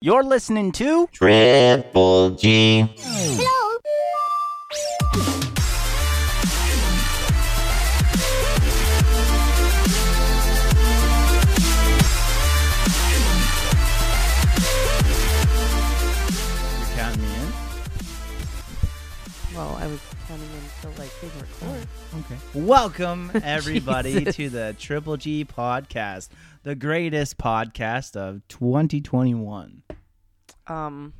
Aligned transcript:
You're 0.00 0.22
listening 0.22 0.70
to 0.72 1.08
Triple 1.08 2.30
G. 2.30 2.88
Hello. 2.98 3.78
You're 15.58 16.96
counting 16.96 17.22
me 17.22 17.28
in. 17.34 17.52
Well, 19.56 19.76
I 19.80 19.86
was 19.88 20.00
counting 20.28 20.46
in 20.46 20.62
until 20.76 20.92
like 21.02 21.10
hit 21.14 21.32
oh, 21.34 21.72
record. 21.72 21.88
Okay. 22.20 22.36
Welcome 22.54 23.32
everybody 23.42 24.12
Jesus. 24.12 24.36
to 24.36 24.48
the 24.48 24.76
Triple 24.78 25.16
G 25.16 25.44
podcast, 25.44 26.28
the 26.62 26.76
greatest 26.76 27.36
podcast 27.36 28.14
of 28.14 28.46
2021. 28.46 29.82
Um, 30.68 31.12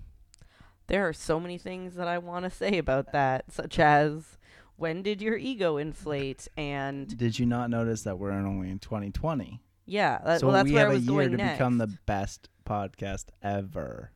there 0.87 1.07
are 1.09 1.13
so 1.13 1.39
many 1.39 1.59
things 1.59 1.95
that 1.97 2.09
I 2.09 2.19
want 2.19 2.45
to 2.45 2.51
say 2.63 2.79
about 2.79 3.13
that, 3.13 3.51
such 3.53 3.79
as 3.79 4.39
when 4.77 5.03
did 5.03 5.21
your 5.21 5.37
ego 5.37 5.77
inflate? 5.77 6.49
And 6.57 7.17
Did 7.17 7.39
you 7.39 7.47
not 7.47 7.71
notice 7.71 8.03
that 8.03 8.19
we're 8.19 8.31
only 8.33 8.71
in 8.71 8.79
2020? 8.79 9.61
yeah, 9.87 10.19
that, 10.25 10.41
so 10.41 10.47
well, 10.49 10.57
that's 10.57 10.69
we 10.69 10.75
have 10.77 10.91
I 10.91 10.95
a 10.95 10.99
year 10.99 11.29
to 11.29 11.37
next. 11.37 11.55
become 11.59 11.79
the 11.79 11.87
best 12.07 12.49
podcast 12.67 13.27
ever. 13.43 14.13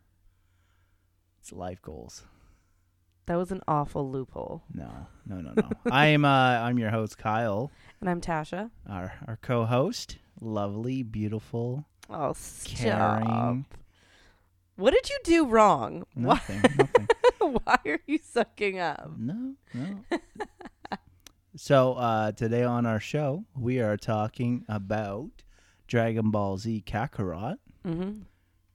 It's 1.41 1.52
life 1.52 1.80
goals. 1.83 2.23
That 3.27 3.37
was 3.37 3.51
an 3.52 3.62
awful 3.69 4.10
loophole. 4.10 4.62
No, 4.74 4.91
no, 5.27 5.41
no, 5.41 5.52
no. 5.57 5.71
I'm 5.91 6.24
uh, 6.24 6.29
I'm 6.29 6.79
your 6.79 6.91
host 6.91 7.19
Kyle, 7.19 7.71
And 8.01 8.10
I'm 8.10 8.21
Tasha. 8.21 8.71
our 8.88 9.12
our 9.27 9.38
co-host, 9.41 10.19
lovely, 10.41 11.02
beautiful, 11.02 11.87
Oh, 12.10 12.33
stop. 12.35 13.23
caring. 13.23 13.65
What 14.77 14.95
did 14.95 15.11
you 15.11 15.19
do 15.25 15.47
wrong? 15.47 16.05
Why, 16.15 16.35
Nothing, 16.35 16.62
nothing. 16.79 17.09
why 17.65 17.79
are 17.85 18.01
you 18.07 18.19
sucking 18.19 18.79
up? 18.79 19.10
No, 19.19 19.55
no. 19.74 19.99
so 21.57 21.95
uh, 21.95 22.33
today 22.33 22.65
on 22.65 22.87
our 22.87 23.01
show, 23.01 23.45
we 23.55 23.80
are 23.80 23.96
talking 23.96 24.65
about 24.69 25.30
Dragon 25.87 26.30
Ball 26.30 26.57
Z 26.57 26.85
Kakarot. 26.87 27.59
Mm-hmm. 27.87 28.23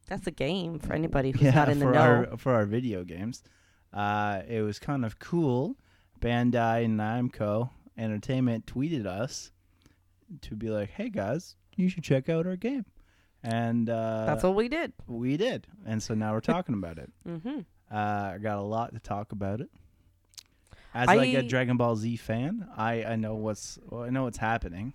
That's 0.08 0.28
a 0.28 0.32
game 0.32 0.80
for 0.80 0.94
anybody 0.94 1.32
who's 1.32 1.42
yeah, 1.42 1.52
not 1.52 1.70
in 1.70 1.80
the 1.80 1.86
know. 1.86 2.00
our 2.00 2.38
for 2.38 2.54
our 2.54 2.66
video 2.66 3.04
games. 3.04 3.44
Uh, 3.92 4.42
it 4.48 4.62
was 4.62 4.80
kind 4.80 5.04
of 5.04 5.20
cool. 5.20 5.78
Bandai 6.22 6.88
Namco 6.88 7.72
Entertainment 7.98 8.66
tweeted 8.68 9.06
us 9.06 9.52
to 10.42 10.56
be 10.56 10.70
like, 10.70 10.92
"Hey 10.92 11.10
guys, 11.10 11.56
you 11.76 11.90
should 11.90 12.04
check 12.04 12.30
out 12.30 12.46
our 12.46 12.56
game," 12.56 12.86
and 13.48 13.90
uh, 13.90 14.26
That's 14.26 14.44
what 14.44 14.56
we 14.56 14.68
did. 14.68 14.94
we 15.08 15.38
did. 15.38 15.68
And 15.86 16.02
so 16.04 16.14
now 16.14 16.34
we're 16.34 16.42
talking 16.42 16.76
about 16.76 16.98
it. 16.98 17.12
Mm-hmm. 17.28 17.60
Uh, 17.90 18.32
I 18.36 18.38
got 18.42 18.58
a 18.58 18.62
lot 18.62 18.94
to 18.94 19.00
talk 19.00 19.32
about 19.32 19.62
it. 19.62 19.70
As 20.94 21.08
like 21.08 21.34
a 21.36 21.38
I- 21.40 21.48
Dragon 21.48 21.78
Ball 21.78 21.96
Z 21.96 22.18
fan, 22.18 22.68
I, 22.76 23.04
I 23.04 23.16
know 23.16 23.36
what's 23.36 23.80
well, 23.90 24.04
I 24.04 24.10
know 24.10 24.24
what's 24.24 24.38
happening. 24.40 24.94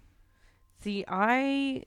See, 0.83 1.05
I 1.09 1.85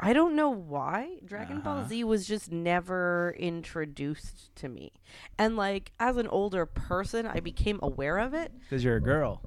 I 0.00 0.12
don't 0.12 0.34
know 0.34 0.48
why 0.50 1.18
Dragon 1.24 1.60
Ball 1.60 1.78
Uh-huh. 1.78 1.88
Z 1.88 2.04
was 2.04 2.26
just 2.26 2.50
never 2.50 3.34
introduced 3.38 4.54
to 4.56 4.68
me. 4.68 4.92
And 5.38 5.56
like 5.56 5.92
as 6.00 6.16
an 6.16 6.26
older 6.28 6.66
person, 6.66 7.26
I 7.26 7.40
became 7.40 7.78
aware 7.82 8.18
of 8.18 8.34
it. 8.34 8.52
Because 8.60 8.82
you're 8.82 8.96
a 8.96 9.00
girl. 9.02 9.42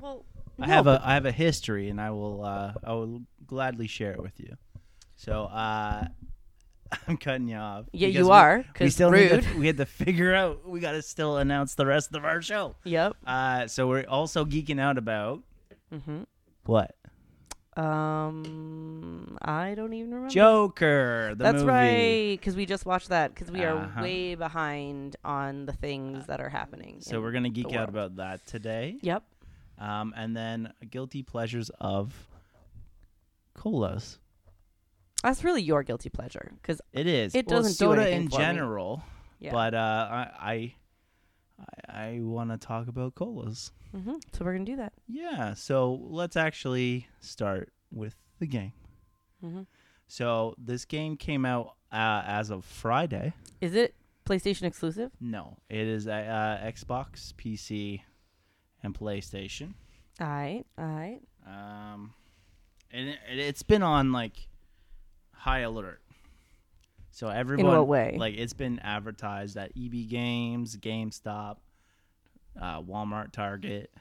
Well, 0.00 0.24
I 0.58 0.66
no, 0.66 0.72
have 0.72 0.86
a 0.86 1.00
I 1.04 1.14
have 1.14 1.24
a 1.26 1.32
history, 1.32 1.88
and 1.88 2.00
I 2.00 2.10
will 2.10 2.44
uh, 2.44 2.72
I 2.82 2.92
will 2.92 3.22
gladly 3.46 3.86
share 3.86 4.12
it 4.12 4.20
with 4.22 4.38
you. 4.40 4.56
So 5.24 5.44
uh, 5.44 6.06
I'm 7.08 7.16
cutting 7.16 7.48
you 7.48 7.56
off. 7.56 7.86
Yeah, 7.92 8.08
you 8.08 8.30
are. 8.30 8.58
We 8.58 8.72
Cause 8.74 8.94
still 8.94 9.10
rude. 9.10 9.42
to, 9.42 9.54
we 9.58 9.66
had 9.66 9.78
to 9.78 9.86
figure 9.86 10.34
out. 10.34 10.68
We 10.68 10.80
got 10.80 10.92
to 10.92 11.02
still 11.02 11.38
announce 11.38 11.74
the 11.74 11.86
rest 11.86 12.14
of 12.14 12.24
our 12.24 12.42
show. 12.42 12.76
Yep. 12.84 13.16
Uh, 13.26 13.66
so 13.66 13.88
we're 13.88 14.04
also 14.06 14.44
geeking 14.44 14.80
out 14.80 14.98
about 14.98 15.42
Mm-hmm. 15.92 16.22
what 16.66 16.94
Um, 17.76 19.38
I 19.42 19.74
don't 19.74 19.92
even 19.92 20.10
remember. 20.12 20.28
Joker. 20.32 21.34
The 21.36 21.42
That's 21.44 21.54
movie. 21.56 21.66
right, 21.68 22.30
because 22.38 22.56
we 22.56 22.66
just 22.66 22.84
watched 22.84 23.08
that. 23.10 23.32
Because 23.34 23.50
we 23.50 23.64
Uh-huh. 23.64 24.00
are 24.00 24.02
way 24.02 24.34
behind 24.34 25.16
on 25.24 25.66
the 25.66 25.72
things 25.72 26.26
that 26.26 26.40
are 26.40 26.48
happening. 26.48 26.98
So 27.00 27.20
we're 27.20 27.32
gonna 27.32 27.48
geek 27.50 27.72
out 27.74 27.88
about 27.88 28.16
that 28.16 28.44
today. 28.46 28.96
Yep. 29.02 29.22
Um, 29.78 30.12
and 30.16 30.36
then 30.36 30.72
guilty 30.90 31.22
pleasures 31.22 31.70
of 31.80 32.12
colas. 33.54 34.18
That's 35.24 35.42
really 35.42 35.62
your 35.62 35.82
guilty 35.82 36.10
pleasure. 36.10 36.52
Because 36.60 36.80
It 36.92 37.06
is. 37.06 37.34
It 37.34 37.46
Well, 37.48 37.58
doesn't 37.58 37.72
do 37.72 37.76
soda 37.76 38.02
anything 38.02 38.22
in 38.22 38.28
for 38.28 38.38
me. 38.38 38.44
general, 38.44 39.02
yeah. 39.40 39.52
but 39.52 39.74
uh, 39.74 40.08
I 40.38 40.74
I, 41.88 42.06
I 42.16 42.20
want 42.20 42.50
to 42.50 42.58
talk 42.58 42.88
about 42.88 43.14
colas. 43.14 43.72
hmm 43.92 44.16
So 44.32 44.44
we're 44.44 44.52
gonna 44.52 44.64
do 44.64 44.76
that. 44.76 44.92
Yeah. 45.08 45.54
So 45.54 45.94
let's 46.02 46.36
actually 46.36 47.08
start 47.20 47.72
with 47.90 48.14
the 48.38 48.46
game. 48.46 48.72
hmm 49.40 49.62
So 50.08 50.54
this 50.58 50.84
game 50.84 51.16
came 51.16 51.44
out 51.46 51.74
uh, 51.92 52.22
as 52.26 52.50
of 52.50 52.64
Friday. 52.64 53.32
Is 53.60 53.74
it 53.74 53.94
PlayStation 54.26 54.64
exclusive? 54.64 55.10
No, 55.20 55.56
it 55.68 55.86
is 55.86 56.06
uh, 56.06 56.10
uh, 56.12 56.66
Xbox, 56.70 57.32
PC, 57.34 58.00
and 58.82 58.94
PlayStation. 58.94 59.74
All 60.20 60.26
right. 60.28 60.64
All 60.78 60.84
right. 60.86 61.20
Um, 61.46 62.14
and 62.90 63.08
it, 63.10 63.18
it's 63.28 63.62
been 63.62 63.82
on 63.82 64.12
like 64.12 64.48
high 65.36 65.60
alert. 65.60 66.00
So 67.10 67.28
everyone, 67.28 67.66
what 67.76 67.86
way? 67.86 68.16
Like 68.18 68.34
it's 68.36 68.52
been 68.54 68.78
advertised 68.80 69.56
at 69.56 69.70
EB 69.78 70.08
Games, 70.08 70.76
GameStop, 70.76 71.56
uh, 72.60 72.82
Walmart, 72.82 73.32
Target 73.32 73.92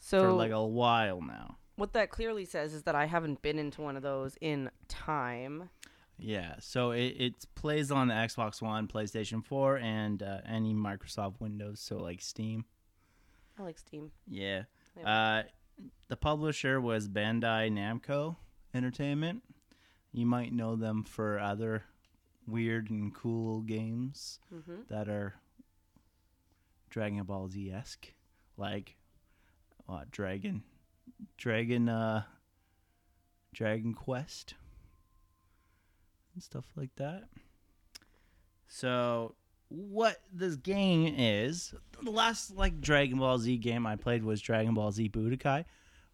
So 0.00 0.20
for 0.22 0.32
like 0.32 0.50
a 0.50 0.64
while 0.64 1.20
now. 1.22 1.56
what 1.76 1.92
that 1.92 2.10
clearly 2.10 2.44
says 2.44 2.74
is 2.74 2.82
that 2.84 2.94
I 2.96 3.06
haven't 3.06 3.40
been 3.42 3.58
into 3.58 3.82
one 3.82 3.96
of 3.96 4.02
those 4.02 4.36
in 4.40 4.70
time. 4.88 5.70
Yeah, 6.18 6.54
so 6.60 6.92
it, 6.92 7.14
it 7.18 7.34
plays 7.54 7.90
on 7.90 8.08
the 8.08 8.14
Xbox 8.14 8.62
One, 8.62 8.88
PlayStation 8.88 9.44
4, 9.44 9.76
and 9.76 10.22
uh, 10.22 10.38
any 10.48 10.72
Microsoft 10.72 11.40
Windows, 11.40 11.78
so 11.78 11.98
like 11.98 12.22
Steam. 12.22 12.64
I 13.58 13.62
like 13.62 13.78
Steam. 13.78 14.10
Yeah. 14.26 14.62
Yep. 14.96 15.06
Uh, 15.06 15.42
the 16.08 16.16
publisher 16.16 16.80
was 16.80 17.06
Bandai 17.06 17.70
Namco 17.70 18.36
Entertainment. 18.72 19.42
You 20.16 20.24
might 20.24 20.50
know 20.54 20.76
them 20.76 21.04
for 21.04 21.38
other 21.38 21.82
weird 22.46 22.88
and 22.88 23.14
cool 23.14 23.60
games 23.60 24.38
Mm-hmm. 24.54 24.82
that 24.88 25.08
are 25.10 25.34
Dragon 26.88 27.22
Ball 27.24 27.48
Z 27.50 27.70
esque, 27.70 28.14
like 28.56 28.96
what 29.84 30.10
Dragon, 30.10 30.62
Dragon, 31.36 31.90
uh, 31.90 32.22
Dragon 33.52 33.92
Quest, 33.92 34.54
and 36.32 36.42
stuff 36.42 36.64
like 36.76 36.94
that. 36.96 37.24
So, 38.68 39.34
what 39.68 40.16
this 40.32 40.56
game 40.56 41.14
is, 41.18 41.74
the 42.02 42.10
last 42.10 42.56
like 42.56 42.80
Dragon 42.80 43.18
Ball 43.18 43.36
Z 43.38 43.54
game 43.58 43.86
I 43.86 43.96
played 43.96 44.24
was 44.24 44.40
Dragon 44.40 44.72
Ball 44.72 44.92
Z 44.92 45.10
Budokai, 45.10 45.66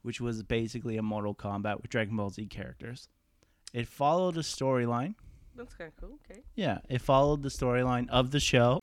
which 0.02 0.20
was 0.20 0.42
basically 0.42 0.96
a 0.96 1.02
Mortal 1.02 1.36
Kombat 1.36 1.80
with 1.80 1.90
Dragon 1.90 2.16
Ball 2.16 2.30
Z 2.30 2.46
characters. 2.46 3.08
It 3.72 3.88
followed 3.88 4.36
a 4.36 4.40
storyline. 4.40 5.14
That's 5.56 5.74
kind 5.74 5.88
of 5.88 5.96
cool. 6.00 6.18
Okay. 6.30 6.42
Yeah, 6.54 6.78
it 6.88 7.00
followed 7.02 7.42
the 7.42 7.48
storyline 7.48 8.08
of 8.10 8.30
the 8.30 8.40
show, 8.40 8.80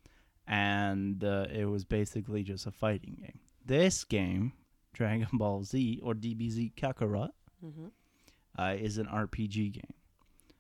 and 0.48 1.24
uh, 1.24 1.48
it 1.54 1.66
was 1.66 1.86
basically 1.86 2.44
just 2.44 2.66
a 2.68 2.72
fighting 2.72 3.18
game. 3.20 3.40
This 3.66 4.04
game, 4.04 4.54
Dragon 4.94 5.28
Ball 5.34 5.64
Z 5.64 6.00
or 6.04 6.14
DBZ 6.14 6.74
Kakarot, 6.76 7.30
Mm-hmm. 7.66 7.88
uh, 8.58 8.74
is 8.80 8.98
an 8.98 9.06
RPG 9.08 9.74
game. 9.74 9.94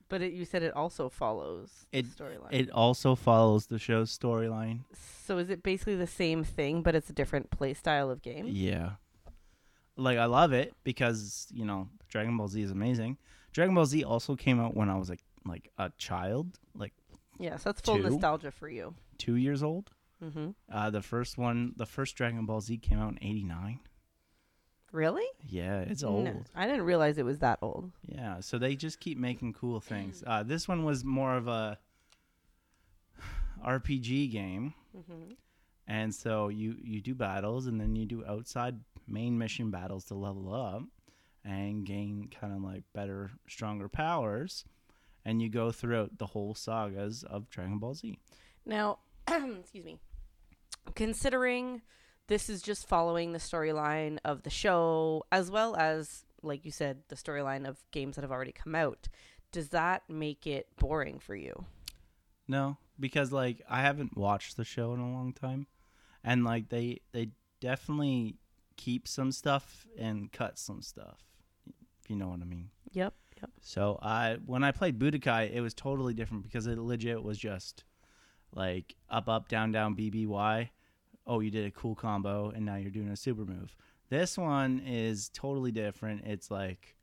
But 0.09 0.21
it, 0.21 0.33
you 0.33 0.43
said 0.43 0.63
it 0.63 0.75
also 0.75 1.07
follows 1.07 1.85
the 1.91 1.99
It- 1.99 2.05
storyline. 2.07 2.47
It 2.51 2.69
also 2.71 3.15
follows 3.15 3.67
the 3.67 3.79
show's 3.79 4.15
storyline. 4.17 4.81
so 5.25 5.37
is 5.37 5.49
it 5.49 5.63
basically 5.63 5.95
the 5.95 6.07
same 6.07 6.43
thing, 6.43 6.81
but 6.81 6.95
it's 6.95 7.09
a 7.09 7.13
different 7.13 7.51
play 7.51 7.73
style 7.73 8.09
of 8.11 8.21
game? 8.21 8.47
Yeah. 8.49 8.93
Like 9.95 10.17
I 10.17 10.25
love 10.25 10.51
it 10.53 10.73
because, 10.83 11.47
you 11.53 11.63
know, 11.65 11.87
Dragon 12.09 12.35
Ball 12.37 12.47
Z 12.47 12.61
is 12.61 12.71
amazing. 12.71 13.17
Dragon 13.53 13.73
Ball 13.75 13.85
Z 13.85 14.03
also 14.03 14.35
came 14.35 14.59
out 14.59 14.75
when 14.75 14.89
I 14.89 14.97
was 14.97 15.09
like 15.09 15.23
like 15.45 15.71
a 15.77 15.91
child, 15.97 16.59
like 16.75 16.93
Yes, 17.39 17.63
that's 17.63 17.81
full 17.81 17.97
Two? 17.97 18.03
nostalgia 18.09 18.51
for 18.51 18.69
you. 18.69 18.93
2 19.17 19.35
years 19.35 19.63
old. 19.63 19.91
Mm-hmm. 20.23 20.49
Uh 20.71 20.89
the 20.89 21.01
first 21.01 21.37
one, 21.37 21.73
the 21.77 21.85
first 21.85 22.15
Dragon 22.15 22.45
Ball 22.45 22.61
Z 22.61 22.77
came 22.77 22.99
out 22.99 23.11
in 23.13 23.17
89. 23.21 23.79
Really? 24.91 25.25
Yeah, 25.47 25.81
it's 25.81 26.03
old. 26.03 26.25
No, 26.25 26.43
I 26.55 26.65
didn't 26.65 26.81
realize 26.81 27.17
it 27.19 27.25
was 27.25 27.39
that 27.39 27.59
old. 27.61 27.91
Yeah, 28.07 28.39
so 28.39 28.57
they 28.57 28.75
just 28.75 28.99
keep 28.99 29.17
making 29.19 29.53
cool 29.53 29.79
things. 29.79 30.23
Uh, 30.25 30.41
this 30.43 30.67
one 30.67 30.83
was 30.83 31.03
more 31.05 31.35
of 31.37 31.47
a 31.47 31.77
RPG 33.65 34.31
game, 34.31 34.73
Mm-hmm. 34.97 35.33
and 35.87 36.13
so 36.13 36.47
you 36.47 36.75
you 36.83 37.01
do 37.01 37.13
battles, 37.13 37.67
and 37.67 37.79
then 37.79 37.95
you 37.95 38.05
do 38.07 38.23
outside 38.25 38.79
main 39.07 39.37
mission 39.37 39.69
battles 39.69 40.05
to 40.05 40.15
level 40.15 40.53
up 40.53 40.83
and 41.43 41.85
gain 41.85 42.29
kind 42.39 42.53
of 42.53 42.61
like 42.61 42.83
better, 42.93 43.31
stronger 43.47 43.89
powers, 43.89 44.65
and 45.25 45.41
you 45.41 45.49
go 45.49 45.71
throughout 45.71 46.17
the 46.17 46.27
whole 46.27 46.55
sagas 46.55 47.23
of 47.23 47.49
Dragon 47.49 47.79
Ball 47.79 47.93
Z. 47.93 48.19
Now, 48.65 48.99
excuse 49.27 49.85
me. 49.85 49.97
Considering 50.95 51.81
this 52.27 52.49
is 52.49 52.61
just 52.61 52.87
following 52.87 53.31
the 53.31 53.39
storyline 53.39 54.17
of 54.23 54.43
the 54.43 54.49
show, 54.49 55.23
as 55.31 55.49
well 55.49 55.75
as, 55.75 56.25
like 56.41 56.65
you 56.65 56.71
said, 56.71 56.99
the 57.07 57.15
storyline 57.15 57.67
of 57.67 57.83
games 57.91 58.15
that 58.15 58.21
have 58.21 58.31
already 58.31 58.51
come 58.51 58.75
out, 58.75 59.07
does 59.51 59.69
that 59.69 60.03
make 60.07 60.45
it 60.45 60.67
boring 60.77 61.19
for 61.19 61.35
you? 61.35 61.65
No, 62.47 62.77
because 62.99 63.31
like 63.31 63.61
I 63.69 63.81
haven't 63.81 64.17
watched 64.17 64.57
the 64.57 64.63
show 64.63 64.93
in 64.93 64.99
a 64.99 65.11
long 65.11 65.33
time, 65.33 65.67
and 66.23 66.43
like 66.43 66.69
they 66.69 67.01
they 67.11 67.29
definitely 67.59 68.37
keep 68.77 69.07
some 69.07 69.31
stuff 69.31 69.85
and 69.97 70.31
cut 70.31 70.57
some 70.57 70.81
stuff. 70.81 71.28
You 72.09 72.17
know 72.17 72.27
what 72.27 72.41
I 72.41 72.45
mean. 72.45 72.69
Yep. 72.91 73.13
Yep. 73.41 73.51
So 73.61 73.99
I 74.01 74.37
when 74.45 74.63
I 74.63 74.71
played 74.71 74.99
Budokai, 74.99 75.53
it 75.53 75.61
was 75.61 75.73
totally 75.73 76.13
different 76.13 76.43
because 76.43 76.67
it 76.67 76.77
legit 76.77 77.23
was 77.23 77.37
just 77.37 77.85
like 78.53 78.95
up 79.09 79.29
up 79.29 79.47
down 79.47 79.71
down 79.71 79.95
BBY. 79.95 80.69
Oh, 81.25 81.39
you 81.39 81.51
did 81.51 81.65
a 81.65 81.71
cool 81.71 81.95
combo 81.95 82.49
and 82.49 82.65
now 82.65 82.75
you're 82.75 82.91
doing 82.91 83.09
a 83.09 83.15
super 83.15 83.45
move. 83.45 83.75
This 84.09 84.37
one 84.37 84.81
is 84.85 85.29
totally 85.29 85.71
different. 85.71 86.25
It's 86.25 86.49
like 86.49 86.95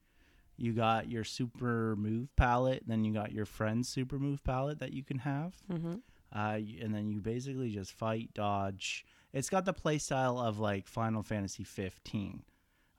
you 0.56 0.72
got 0.72 1.08
your 1.08 1.22
super 1.22 1.94
move 1.96 2.34
palette, 2.34 2.82
then 2.86 3.04
you 3.04 3.12
got 3.12 3.32
your 3.32 3.46
friend's 3.46 3.88
super 3.88 4.18
move 4.18 4.42
palette 4.42 4.80
that 4.80 4.92
you 4.92 5.04
can 5.04 5.18
have. 5.18 5.54
Mm-hmm. 5.70 5.96
Uh, 6.34 6.58
and 6.82 6.94
then 6.94 7.08
you 7.08 7.20
basically 7.20 7.70
just 7.70 7.92
fight, 7.92 8.30
dodge. 8.34 9.06
It's 9.32 9.48
got 9.48 9.64
the 9.64 9.72
play 9.72 9.98
style 9.98 10.38
of 10.38 10.58
like 10.58 10.88
Final 10.88 11.22
Fantasy 11.22 11.62
15. 11.62 12.42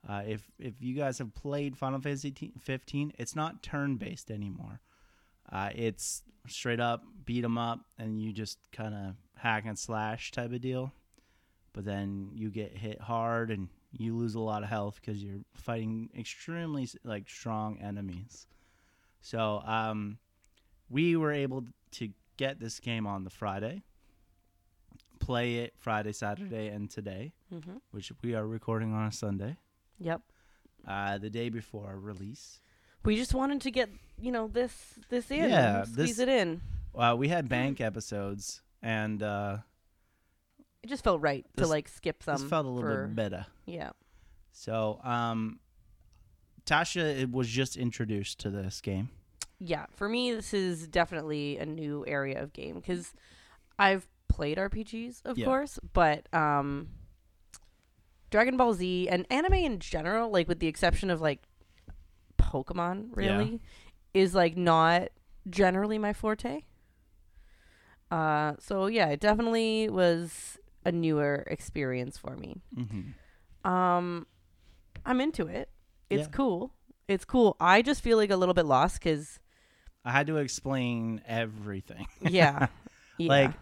Uh, 0.06 0.22
if 0.26 0.50
if 0.58 0.74
you 0.80 0.94
guys 0.94 1.18
have 1.18 1.34
played 1.34 1.76
Final 1.76 2.00
Fantasy 2.00 2.34
15, 2.60 3.12
it's 3.18 3.34
not 3.34 3.62
turn 3.62 3.96
based 3.96 4.30
anymore. 4.30 4.80
Uh, 5.50 5.70
it's 5.74 6.22
straight 6.46 6.80
up 6.80 7.02
beat 7.24 7.44
'em 7.44 7.56
up, 7.58 7.80
and 7.98 8.20
you 8.20 8.32
just 8.32 8.58
kind 8.72 8.94
of 8.94 9.14
hack 9.36 9.64
and 9.66 9.78
slash 9.78 10.30
type 10.30 10.52
of 10.52 10.60
deal. 10.60 10.92
But 11.72 11.84
then 11.84 12.30
you 12.34 12.50
get 12.50 12.76
hit 12.76 13.00
hard, 13.00 13.50
and 13.50 13.68
you 13.92 14.14
lose 14.16 14.34
a 14.34 14.40
lot 14.40 14.62
of 14.62 14.68
health 14.68 14.96
because 15.00 15.22
you're 15.22 15.40
fighting 15.54 16.10
extremely 16.16 16.88
like 17.04 17.28
strong 17.28 17.78
enemies. 17.78 18.46
So 19.20 19.62
um, 19.64 20.18
we 20.88 21.16
were 21.16 21.32
able 21.32 21.64
to 21.92 22.10
get 22.36 22.60
this 22.60 22.78
game 22.80 23.06
on 23.06 23.24
the 23.24 23.30
Friday, 23.30 23.82
play 25.18 25.56
it 25.56 25.74
Friday, 25.76 26.12
Saturday, 26.12 26.68
and 26.68 26.90
today, 26.90 27.32
Mm-hmm. 27.52 27.76
which 27.90 28.12
we 28.22 28.34
are 28.34 28.46
recording 28.46 28.92
on 28.92 29.06
a 29.06 29.12
Sunday, 29.12 29.56
Yep. 30.00 30.22
uh, 30.86 31.18
the 31.18 31.30
day 31.30 31.48
before 31.48 31.86
our 31.86 31.98
release. 31.98 32.60
We 33.04 33.16
just 33.16 33.34
wanted 33.34 33.60
to 33.62 33.70
get 33.70 33.90
you 34.20 34.32
know 34.32 34.48
this 34.48 34.94
this 35.08 35.30
in, 35.30 35.50
Yeah, 35.50 35.84
squeeze 35.84 36.16
this- 36.16 36.18
it 36.18 36.28
in. 36.28 36.60
Uh, 36.94 37.14
we 37.16 37.28
had 37.28 37.48
bank 37.48 37.80
episodes, 37.80 38.60
and 38.82 39.22
uh, 39.22 39.58
It 40.82 40.88
just 40.88 41.04
felt 41.04 41.20
right 41.20 41.46
to 41.56 41.66
like 41.66 41.86
skip 41.88 42.22
some. 42.22 42.40
this 42.40 42.48
felt 42.50 42.66
a 42.66 42.68
little 42.68 42.90
for, 42.90 43.06
bit 43.06 43.14
better. 43.16 43.46
Yeah. 43.66 43.90
So, 44.50 45.00
um, 45.04 45.60
Tasha 46.66 47.20
it 47.20 47.30
was 47.30 47.48
just 47.48 47.76
introduced 47.76 48.40
to 48.40 48.50
this 48.50 48.80
game. 48.80 49.10
Yeah, 49.60 49.86
for 49.94 50.08
me, 50.08 50.32
this 50.32 50.52
is 50.54 50.86
definitely 50.88 51.58
a 51.58 51.66
new 51.66 52.04
area 52.06 52.42
of 52.42 52.52
game 52.52 52.74
because 52.76 53.12
I've 53.78 54.06
played 54.28 54.58
RPGs, 54.58 55.22
of 55.24 55.38
Yeah. 55.38 55.44
course, 55.46 55.78
but 55.92 56.32
um, 56.34 56.88
Dragon 58.30 58.56
Ball 58.56 58.74
Z 58.74 59.08
and 59.08 59.26
anime 59.30 59.54
in 59.54 59.78
general, 59.78 60.30
like 60.30 60.48
with 60.48 60.58
the 60.60 60.66
exception 60.66 61.10
of 61.10 61.20
like 61.20 61.40
Pokemon, 62.38 63.08
really, 63.16 63.60
is 64.14 64.34
like 64.34 64.56
not 64.56 65.08
generally 65.48 65.98
my 65.98 66.12
forte. 66.12 66.62
Uh, 68.10 68.54
so 68.58 68.86
yeah, 68.86 69.08
it 69.08 69.20
definitely 69.20 69.88
was 69.88 70.58
a 70.84 70.92
newer 70.92 71.44
experience 71.46 72.16
for 72.16 72.36
me. 72.36 72.62
Mm-hmm. 72.76 73.70
Um, 73.70 74.26
I'm 75.04 75.20
into 75.20 75.46
it. 75.46 75.68
It's 76.08 76.22
Yeah. 76.22 76.32
cool. 76.32 76.72
It's 77.06 77.24
cool. 77.24 77.56
I 77.60 77.82
just 77.82 78.02
feel 78.02 78.16
like 78.16 78.30
a 78.30 78.36
little 78.36 78.54
bit 78.54 78.66
lost 78.66 78.98
because 79.00 79.40
I 80.04 80.12
had 80.12 80.26
to 80.28 80.36
explain 80.38 81.22
everything. 81.26 82.06
yeah, 82.20 82.68
yeah. 83.18 83.28
like 83.28 83.52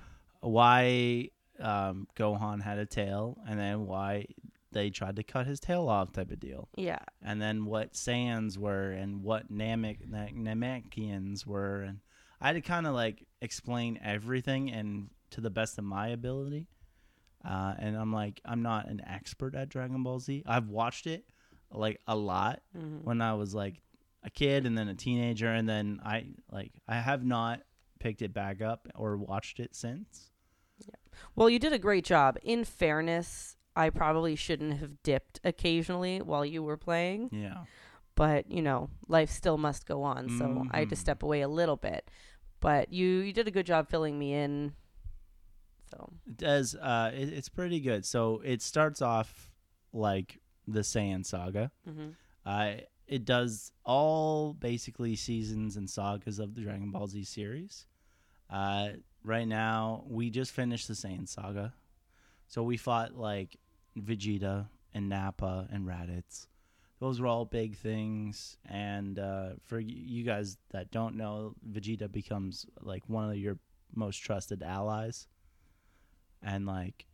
why 0.40 1.30
um, 1.58 2.06
Gohan 2.16 2.62
had 2.62 2.78
a 2.78 2.86
tail, 2.86 3.38
and 3.48 3.58
then 3.58 3.86
why 3.86 4.26
they 4.76 4.90
tried 4.90 5.16
to 5.16 5.22
cut 5.22 5.46
his 5.46 5.58
tail 5.58 5.88
off, 5.88 6.12
type 6.12 6.30
of 6.30 6.38
deal, 6.38 6.68
yeah, 6.76 6.98
and 7.22 7.40
then 7.42 7.64
what 7.64 7.94
Saiyans 7.94 8.56
were, 8.58 8.90
and 8.92 9.22
what 9.22 9.50
Namek 9.50 10.06
Na- 10.08 10.26
Namekians 10.28 11.46
were, 11.46 11.82
and 11.82 12.00
I 12.40 12.48
had 12.48 12.52
to 12.54 12.60
kind 12.60 12.86
of 12.86 12.94
like 12.94 13.26
explain 13.40 13.98
everything, 14.02 14.70
and 14.70 15.08
to 15.30 15.40
the 15.40 15.50
best 15.50 15.78
of 15.78 15.84
my 15.84 16.08
ability. 16.08 16.68
Uh, 17.44 17.74
and 17.78 17.96
I'm 17.96 18.12
like, 18.12 18.40
I'm 18.44 18.62
not 18.62 18.88
an 18.88 19.00
expert 19.06 19.54
at 19.54 19.68
Dragon 19.68 20.02
Ball 20.02 20.18
Z. 20.18 20.42
I've 20.46 20.68
watched 20.68 21.06
it 21.06 21.24
like 21.70 22.00
a 22.06 22.16
lot 22.16 22.62
Mhm. 22.76 23.02
when 23.04 23.20
I 23.20 23.34
was 23.34 23.54
like 23.54 23.80
a 24.24 24.30
kid 24.30 24.66
and 24.66 24.76
then 24.76 24.88
a 24.88 24.94
teenager 24.94 25.48
and 25.52 25.68
then 25.68 26.00
I 26.04 26.28
like 26.50 26.72
I 26.88 26.96
have 27.00 27.24
not 27.24 27.60
picked 28.00 28.22
it 28.22 28.32
back 28.32 28.60
up 28.60 28.88
or 28.96 29.16
watched 29.16 29.60
it 29.60 29.74
since. 29.76 30.30
Yeah. 30.80 30.94
Well, 31.36 31.48
you 31.48 31.58
did 31.60 31.72
a 31.72 31.78
great 31.78 32.04
job. 32.04 32.36
In 32.42 32.64
fairness, 32.64 33.55
I 33.76 33.90
probably 33.90 34.34
shouldn't 34.36 34.78
have 34.78 35.02
dipped 35.02 35.38
occasionally 35.44 36.20
while 36.22 36.44
you 36.44 36.62
were 36.62 36.76
playing, 36.78 37.28
Yeah. 37.32 37.64
but 38.14 38.50
you 38.50 38.62
know, 38.62 38.88
life 39.06 39.30
still 39.30 39.58
must 39.58 39.86
go 39.86 40.02
on. 40.02 40.30
So 40.30 40.64
I 40.70 40.78
had 40.80 40.88
to 40.88 40.94
Mhm. 40.96 40.98
step 40.98 41.22
away 41.22 41.42
a 41.42 41.48
little 41.48 41.76
bit. 41.76 42.10
But 42.60 42.92
you 42.92 43.06
you 43.18 43.32
did 43.32 43.46
a 43.46 43.50
good 43.50 43.66
job 43.66 43.88
filling 43.88 44.18
me 44.18 44.32
in. 44.32 44.74
So 45.90 46.10
It 46.26 46.36
does 46.38 46.74
uh 46.74 47.10
it, 47.14 47.28
it's 47.32 47.48
pretty 47.48 47.80
good. 47.80 48.04
So 48.04 48.40
it 48.44 48.62
starts 48.62 49.02
off 49.02 49.50
like 49.92 50.40
the 50.66 50.80
Saiyan 50.80 51.24
saga. 51.24 51.70
hmm 51.84 52.10
Uh 52.44 52.76
it 53.06 53.24
does 53.24 53.70
all 53.84 54.52
basically 54.54 55.14
seasons 55.14 55.76
and 55.76 55.88
sagas 55.88 56.40
of 56.40 56.54
the 56.54 56.60
Dragon 56.62 56.90
Ball 56.90 57.06
Z 57.06 57.22
series. 57.24 57.86
Uh 58.50 58.88
right 59.22 59.46
now 59.46 60.02
we 60.08 60.30
just 60.30 60.50
finished 60.52 60.88
the 60.88 60.94
Saiyan 60.94 61.28
saga. 61.28 61.74
So 62.48 62.62
we 62.62 62.76
fought 62.76 63.14
like 63.14 63.56
Vegeta 63.98 64.68
and 64.94 65.08
Nappa 65.08 65.68
and 65.70 65.86
Raditz. 65.86 66.46
Those 66.98 67.20
were 67.20 67.26
all 67.26 67.44
big 67.44 67.76
things 67.76 68.56
and 68.64 69.18
uh 69.18 69.50
for 69.64 69.78
you 69.78 70.22
guys 70.24 70.56
that 70.70 70.90
don't 70.90 71.16
know, 71.16 71.54
Vegeta 71.70 72.10
becomes 72.10 72.66
like 72.80 73.02
one 73.08 73.30
of 73.30 73.36
your 73.36 73.58
most 73.94 74.18
trusted 74.18 74.62
allies. 74.62 75.28
And 76.42 76.66
like 76.66 77.06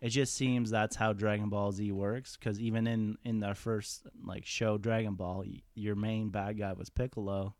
it 0.00 0.10
just 0.10 0.34
seems 0.34 0.70
that's 0.70 0.96
how 0.96 1.12
Dragon 1.12 1.48
Ball 1.48 1.72
Z 1.72 1.90
works 1.90 2.36
because 2.36 2.60
even 2.60 2.86
in 2.86 3.18
in 3.24 3.40
their 3.40 3.54
first 3.54 4.06
like 4.24 4.46
show 4.46 4.78
Dragon 4.78 5.14
Ball, 5.14 5.44
your 5.74 5.96
main 5.96 6.30
bad 6.30 6.58
guy 6.58 6.72
was 6.72 6.88
Piccolo, 6.88 7.54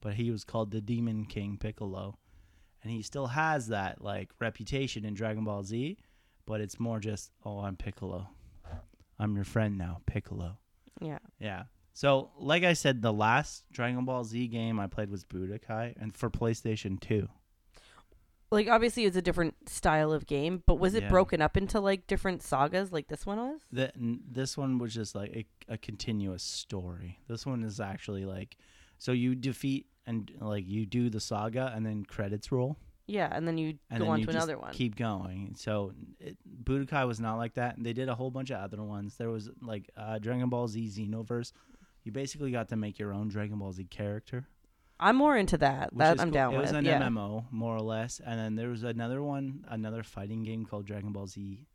but 0.00 0.14
he 0.14 0.30
was 0.30 0.44
called 0.44 0.70
the 0.70 0.82
Demon 0.82 1.24
King 1.24 1.56
Piccolo, 1.58 2.18
and 2.82 2.92
he 2.92 3.00
still 3.02 3.28
has 3.28 3.68
that 3.68 4.02
like 4.02 4.30
reputation 4.38 5.06
in 5.06 5.14
Dragon 5.14 5.44
Ball 5.44 5.62
Z, 5.62 5.96
but 6.46 6.60
it's 6.60 6.78
more 6.80 7.00
just 7.00 7.30
oh 7.44 7.60
I'm 7.60 7.76
Piccolo, 7.76 8.28
I'm 9.18 9.34
your 9.34 9.44
friend 9.44 9.76
now 9.78 10.00
Piccolo. 10.06 10.58
yeah, 11.00 11.18
Yeah. 11.38 11.64
So 11.92 12.30
like 12.38 12.62
I 12.64 12.72
said, 12.72 13.02
the 13.02 13.12
last 13.12 13.64
Dragon 13.72 14.04
Ball 14.04 14.24
Z 14.24 14.46
game 14.48 14.78
I 14.80 14.86
played 14.86 15.10
was 15.10 15.24
Budokai, 15.24 15.94
and 16.00 16.16
for 16.16 16.30
PlayStation 16.30 16.98
Two. 17.00 17.28
like 18.52 18.68
obviously 18.68 19.04
it's 19.04 19.16
a 19.16 19.22
different 19.22 19.68
style 19.68 20.12
of 20.12 20.26
game, 20.26 20.62
but 20.66 20.76
was 20.78 20.94
it 20.94 21.02
Yeah. 21.04 21.08
broken 21.08 21.40
up 21.42 21.56
into 21.56 21.78
like 21.80 22.06
different 22.06 22.42
sagas 22.42 22.90
like 22.92 23.08
this 23.08 23.24
one 23.26 23.38
was? 23.38 23.60
N- 23.96 24.20
this 24.28 24.56
one 24.56 24.78
was 24.78 24.94
just 24.94 25.14
like 25.14 25.30
a, 25.68 25.72
a 25.74 25.78
continuous 25.78 26.42
story. 26.42 27.18
This 27.28 27.44
one 27.46 27.62
is 27.64 27.80
actually 27.80 28.24
like, 28.24 28.56
so 28.98 29.12
you 29.12 29.34
defeat 29.34 29.86
and 30.06 30.30
like 30.40 30.66
you 30.66 30.86
do 30.86 31.10
the 31.10 31.20
saga 31.20 31.72
and 31.74 31.84
then 31.86 32.04
credits 32.04 32.50
roll 32.50 32.76
Yeah, 33.10 33.28
and 33.30 33.46
then 33.46 33.58
you 33.58 33.78
and 33.90 33.98
go 33.98 34.04
then 34.04 34.12
on 34.12 34.18
you 34.20 34.26
to 34.26 34.30
another 34.30 34.58
one. 34.58 34.72
Keep 34.72 34.96
going. 34.96 35.54
So 35.56 35.92
it, 36.18 36.36
Budokai 36.64 37.06
was 37.06 37.20
not 37.20 37.36
like 37.36 37.54
that. 37.54 37.76
And 37.76 37.84
they 37.84 37.92
did 37.92 38.08
a 38.08 38.14
whole 38.14 38.30
bunch 38.30 38.50
of 38.50 38.58
other 38.60 38.82
ones. 38.82 39.16
There 39.16 39.30
was 39.30 39.50
like 39.60 39.90
uh, 39.96 40.18
Dragon 40.18 40.48
Ball 40.48 40.68
Z 40.68 40.80
Xenoverse. 40.96 41.52
You 42.04 42.12
basically 42.12 42.50
got 42.50 42.68
to 42.68 42.76
make 42.76 42.98
your 42.98 43.12
own 43.12 43.28
Dragon 43.28 43.58
Ball 43.58 43.72
Z 43.72 43.84
character. 43.90 44.46
I'm 44.98 45.16
more 45.16 45.36
into 45.36 45.56
that. 45.58 45.92
which 45.92 45.98
That 45.98 46.20
I'm 46.20 46.28
cool. 46.28 46.34
down 46.34 46.54
It 46.54 46.58
with. 46.58 46.66
was 46.68 46.72
an 46.72 46.84
yeah. 46.84 47.00
MMO 47.02 47.46
more 47.50 47.74
or 47.76 47.80
less, 47.80 48.20
and 48.24 48.38
then 48.38 48.54
there 48.54 48.68
was 48.68 48.84
another 48.84 49.22
one, 49.22 49.64
another 49.68 50.02
fighting 50.02 50.42
game 50.42 50.64
called 50.66 50.84
Dragon 50.86 51.12
Ball 51.12 51.26
Z, 51.26 51.66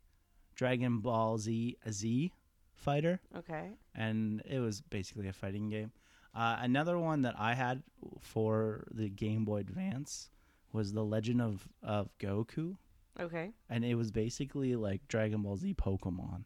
Dragon 0.54 1.00
Ball 1.00 1.36
Z 1.38 1.76
Z 1.90 2.32
Fighter, 2.74 3.20
Okay. 3.36 3.70
and 3.94 4.42
it 4.48 4.60
was 4.60 4.80
basically 4.80 5.26
a 5.28 5.32
fighting 5.32 5.68
game. 5.70 5.90
Uh, 6.34 6.58
another 6.60 6.98
one 6.98 7.22
that 7.22 7.34
I 7.38 7.54
had 7.54 7.82
for 8.20 8.86
the 8.92 9.08
Game 9.08 9.44
Boy 9.44 9.58
Advance 9.58 10.28
was 10.72 10.92
the 10.92 11.04
Legend 11.04 11.40
of 11.42 11.68
of 11.82 12.10
Goku, 12.18 12.76
Okay. 13.18 13.52
and 13.68 13.84
it 13.84 13.94
was 13.94 14.10
basically 14.10 14.76
like 14.76 15.06
Dragon 15.08 15.42
Ball 15.42 15.56
Z 15.56 15.74
Pokemon. 15.74 16.44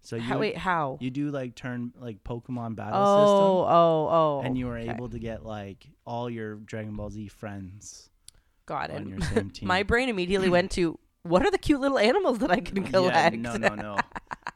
So 0.00 0.14
you 0.16 0.22
How, 0.22 0.38
wait, 0.38 0.56
how? 0.56 0.98
you 1.00 1.10
do 1.10 1.30
like 1.30 1.56
turn 1.56 1.92
like 1.98 2.22
Pokemon 2.22 2.76
battle 2.76 3.00
oh, 3.02 3.16
system, 3.24 3.42
oh, 3.42 3.66
oh. 3.68 4.08
Oh. 4.10 4.42
And 4.44 4.56
you 4.56 4.66
were 4.66 4.78
okay. 4.78 4.90
able 4.90 5.08
to 5.08 5.18
get 5.18 5.44
like 5.44 5.88
all 6.06 6.30
your 6.30 6.54
Dragon 6.56 6.94
Ball 6.94 7.10
Z 7.10 7.26
friends 7.28 8.08
Got 8.66 8.90
it. 8.90 8.96
on 8.96 9.08
your 9.08 9.20
same 9.20 9.50
team. 9.54 9.66
My 9.66 9.82
brain 9.82 10.08
immediately 10.08 10.48
went 10.48 10.70
to 10.72 10.98
what 11.24 11.44
are 11.44 11.50
the 11.50 11.58
cute 11.58 11.80
little 11.80 11.98
animals 11.98 12.38
that 12.38 12.52
I 12.52 12.60
can 12.60 12.76
yeah, 12.84 12.90
collect? 12.90 13.36
no, 13.36 13.56
no, 13.56 13.74
no. 13.74 13.96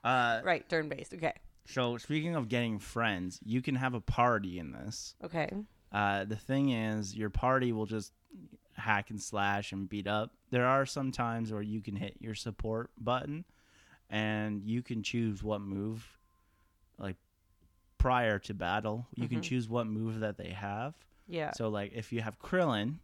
Uh, 0.03 0.41
right, 0.45 0.67
turn 0.71 0.89
based. 0.89 1.13
Okay. 1.13 1.35
so 1.67 1.99
speaking 1.99 2.35
of 2.35 2.49
getting 2.49 2.79
friends, 2.79 3.39
you 3.45 3.61
can 3.61 3.75
have 3.75 3.93
a 3.93 4.01
party 4.01 4.59
in 4.59 4.73
this. 4.73 5.15
Okay. 5.23 5.51
Uh, 5.93 6.25
the 6.25 6.37
thing 6.37 6.71
is, 6.71 7.15
your 7.15 7.29
party 7.29 7.71
will 7.73 7.85
just 7.85 8.13
hack 8.81 9.11
and 9.11 9.21
slash 9.23 9.73
and 9.73 9.89
beat 9.89 10.07
up. 10.07 10.33
There 10.51 10.67
are 10.67 10.85
some 10.87 11.13
times 11.13 11.53
where 11.53 11.63
you 11.63 11.81
can 11.81 11.97
hit 11.97 12.17
your 12.21 12.35
support 12.35 12.91
button, 12.99 13.45
and 14.09 14.63
you 14.65 14.83
can 14.83 15.03
choose 15.03 15.43
what 15.43 15.61
move, 15.61 16.19
like 16.99 17.17
prior 17.99 18.39
to 18.41 18.55
battle, 18.55 19.07
you 19.15 19.29
can 19.29 19.39
Mhm. 19.41 19.45
choose 19.45 19.69
what 19.69 19.87
move 19.87 20.21
that 20.21 20.37
they 20.37 20.51
have. 20.51 20.95
Yeah. 21.29 21.53
So, 21.53 21.69
like, 21.69 21.93
if 21.95 22.13
you 22.13 22.23
have 22.23 22.39
Krillin, 22.41 22.99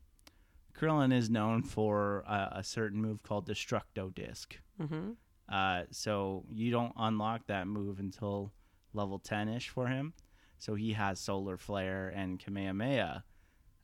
Krillin 0.74 1.12
is 1.12 1.30
known 1.30 1.62
for 1.62 2.20
a, 2.26 2.48
a 2.56 2.64
certain 2.64 3.00
move 3.00 3.22
called 3.22 3.46
Destructo 3.46 4.12
Disc. 4.14 4.58
mm-hmm. 4.80 5.12
Uh, 5.48 5.84
so 5.92 6.44
you 6.50 6.72
don't 6.72 6.92
unlock 6.96 7.46
that 7.46 7.68
move 7.68 8.00
until 8.00 8.52
level 8.92 9.18
10 9.20 9.48
ish 9.48 9.68
for 9.68 9.86
him. 9.86 10.12
So 10.58 10.74
he 10.74 10.92
has 10.94 11.20
Solar 11.20 11.56
Flare 11.56 12.08
and 12.08 12.40
Kamehameha. 12.40 13.22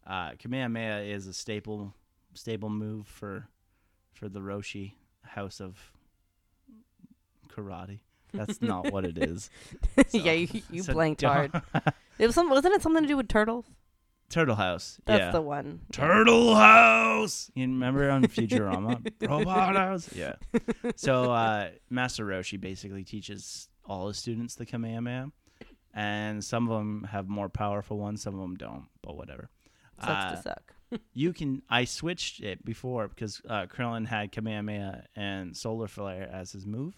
Uh, 0.07 0.33
Kamehameha 0.39 1.03
is 1.03 1.27
a 1.27 1.33
staple 1.33 1.95
staple 2.35 2.71
move 2.71 3.07
for 3.07 3.49
for 4.13 4.29
the 4.29 4.41
Roshi 4.41 4.93
House 5.23 5.61
of 5.61 5.93
Karate. 7.49 8.01
That's 8.33 8.63
not 8.63 8.93
what 8.93 9.05
it 9.05 9.19
is. 9.19 9.51
yeah, 10.11 10.33
you, 10.33 10.63
you 10.71 10.83
So 10.83 10.93
blanked 10.93 11.23
hard. 11.23 11.53
It 12.19 12.27
was 12.27 12.35
some. 12.35 12.51
Wasn't 12.51 12.73
it 12.75 12.83
something 12.83 13.03
to 13.03 13.09
do 13.09 13.17
with 13.17 13.27
turtles? 13.27 13.65
Turtle 14.29 14.55
House. 14.55 14.99
That's 15.07 15.19
yeah. 15.19 15.31
the 15.31 15.41
one. 15.41 15.81
Turtle 15.93 16.55
House. 16.55 17.51
You 17.55 17.65
remember 17.65 18.09
on 18.11 18.25
Futurama? 18.25 19.11
Robot 19.29 19.77
House. 19.77 20.09
Yeah. 20.15 20.35
So 20.95 21.33
uh, 21.33 21.71
Master 21.91 22.25
Roshi 22.25 22.61
basically 22.61 23.03
teaches 23.03 23.69
all 23.85 24.09
his 24.09 24.19
students 24.19 24.55
the 24.55 24.67
Kamehameha, 24.67 25.33
and 25.95 26.45
some 26.45 26.71
of 26.71 26.79
them 26.79 27.09
have 27.11 27.29
more 27.29 27.49
powerful 27.49 27.99
ones, 27.99 28.23
some 28.23 28.35
of 28.35 28.41
them 28.41 28.55
don't. 28.55 28.87
But 29.03 29.17
whatever. 29.17 29.51
Sucks 30.03 30.25
Uh, 30.25 30.37
to 30.37 30.43
suck. 30.43 30.75
you 31.15 31.33
can. 31.33 31.63
I 31.71 31.85
switched 31.85 32.41
it 32.41 32.65
before 32.65 33.09
because 33.09 33.41
uh, 33.49 33.67
Krillin 33.67 34.07
had 34.07 34.31
Kamehameha 34.33 35.05
and 35.17 35.57
Solar 35.57 35.89
Flare 35.89 36.29
as 36.33 36.53
his 36.53 36.67
move. 36.67 36.95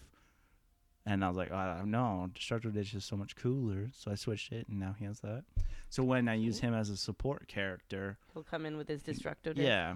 And 1.07 1.23
I 1.23 1.27
was 1.27 1.37
like, 1.37 1.51
oh, 1.51 1.83
no, 1.85 2.29
Destructo 2.33 2.73
Disc 2.73 2.95
is 2.95 3.05
so 3.05 3.15
much 3.15 3.35
cooler. 3.35 3.89
So 3.93 4.11
I 4.11 4.15
switched 4.15 4.51
it, 4.51 4.67
and 4.67 4.79
now 4.79 4.95
he 4.97 5.05
has 5.05 5.19
that. 5.19 5.43
So 5.89 6.03
when 6.03 6.27
I 6.27 6.33
use 6.33 6.59
him 6.59 6.73
as 6.73 6.89
a 6.89 6.97
support 6.97 7.47
character, 7.47 8.17
He'll 8.33 8.41
come 8.41 8.65
in 8.65 8.75
with 8.75 8.87
his 8.87 9.03
destructo. 9.03 9.53
disc. 9.53 9.57
yeah, 9.59 9.95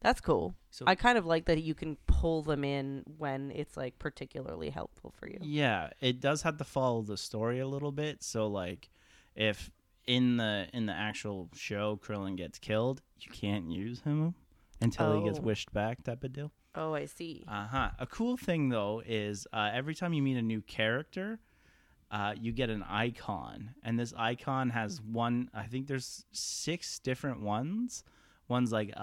That's 0.00 0.20
cool. 0.20 0.56
So- 0.70 0.84
I 0.88 0.96
kind 0.96 1.16
of 1.16 1.26
like 1.26 1.44
that 1.44 1.62
you 1.62 1.74
can 1.76 1.96
pull 2.08 2.42
them 2.42 2.64
in 2.64 3.04
when 3.18 3.52
it's 3.52 3.76
like 3.76 4.00
particularly 4.00 4.68
helpful 4.70 5.14
for 5.16 5.28
you. 5.28 5.38
Yeah, 5.42 5.90
it 6.00 6.20
does 6.20 6.42
have 6.42 6.56
to 6.58 6.64
follow 6.64 7.02
the 7.02 7.16
story 7.16 7.60
a 7.60 7.68
little 7.68 7.92
bit. 7.92 8.24
So 8.24 8.48
like 8.48 8.90
if 9.36 9.70
in 10.06 10.36
the 10.36 10.68
in 10.72 10.86
the 10.86 10.92
actual 10.92 11.48
show 11.54 11.98
Krillin 12.02 12.36
gets 12.36 12.58
killed, 12.58 13.02
you 13.20 13.30
can't 13.30 13.70
use 13.70 14.00
him 14.02 14.34
until 14.80 15.18
he 15.18 15.24
gets 15.24 15.38
Oh. 15.38 15.42
wished 15.42 15.72
back 15.72 16.02
type 16.04 16.22
of 16.24 16.32
deal. 16.32 16.52
Oh, 16.74 16.94
I 16.94 17.06
see. 17.06 17.44
Uh-huh. 17.48 17.90
A 17.98 18.06
cool 18.06 18.36
thing 18.36 18.68
though 18.68 19.02
is 19.06 19.46
uh, 19.52 19.70
every 19.72 19.94
time 19.94 20.12
you 20.12 20.22
meet 20.22 20.36
a 20.36 20.42
new 20.42 20.60
character, 20.60 21.40
uh, 22.10 22.34
you 22.38 22.52
get 22.52 22.68
an 22.70 22.82
icon, 22.82 23.70
and 23.82 23.98
this 23.98 24.12
icon 24.16 24.70
has 24.70 25.00
one. 25.02 25.50
I 25.54 25.64
think 25.64 25.86
there's 25.86 26.24
six 26.32 26.98
different 26.98 27.40
ones. 27.40 28.04
One's 28.48 28.70
like 28.70 28.90
a, 28.90 29.00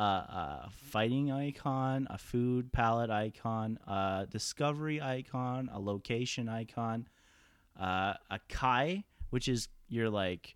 a 0.67 0.69
fighting 0.71 1.29
icon, 1.31 2.07
a 2.09 2.17
food 2.17 2.71
palette 2.71 3.09
icon, 3.09 3.77
a 3.87 4.25
discovery 4.29 5.01
icon, 5.01 5.69
a 5.73 5.79
location 5.81 6.47
icon, 6.47 7.07
uh, 7.77 8.13
a 8.31 8.39
kai, 8.47 9.03
which 9.31 9.49
is 9.49 9.67
your 9.89 10.09
like 10.09 10.55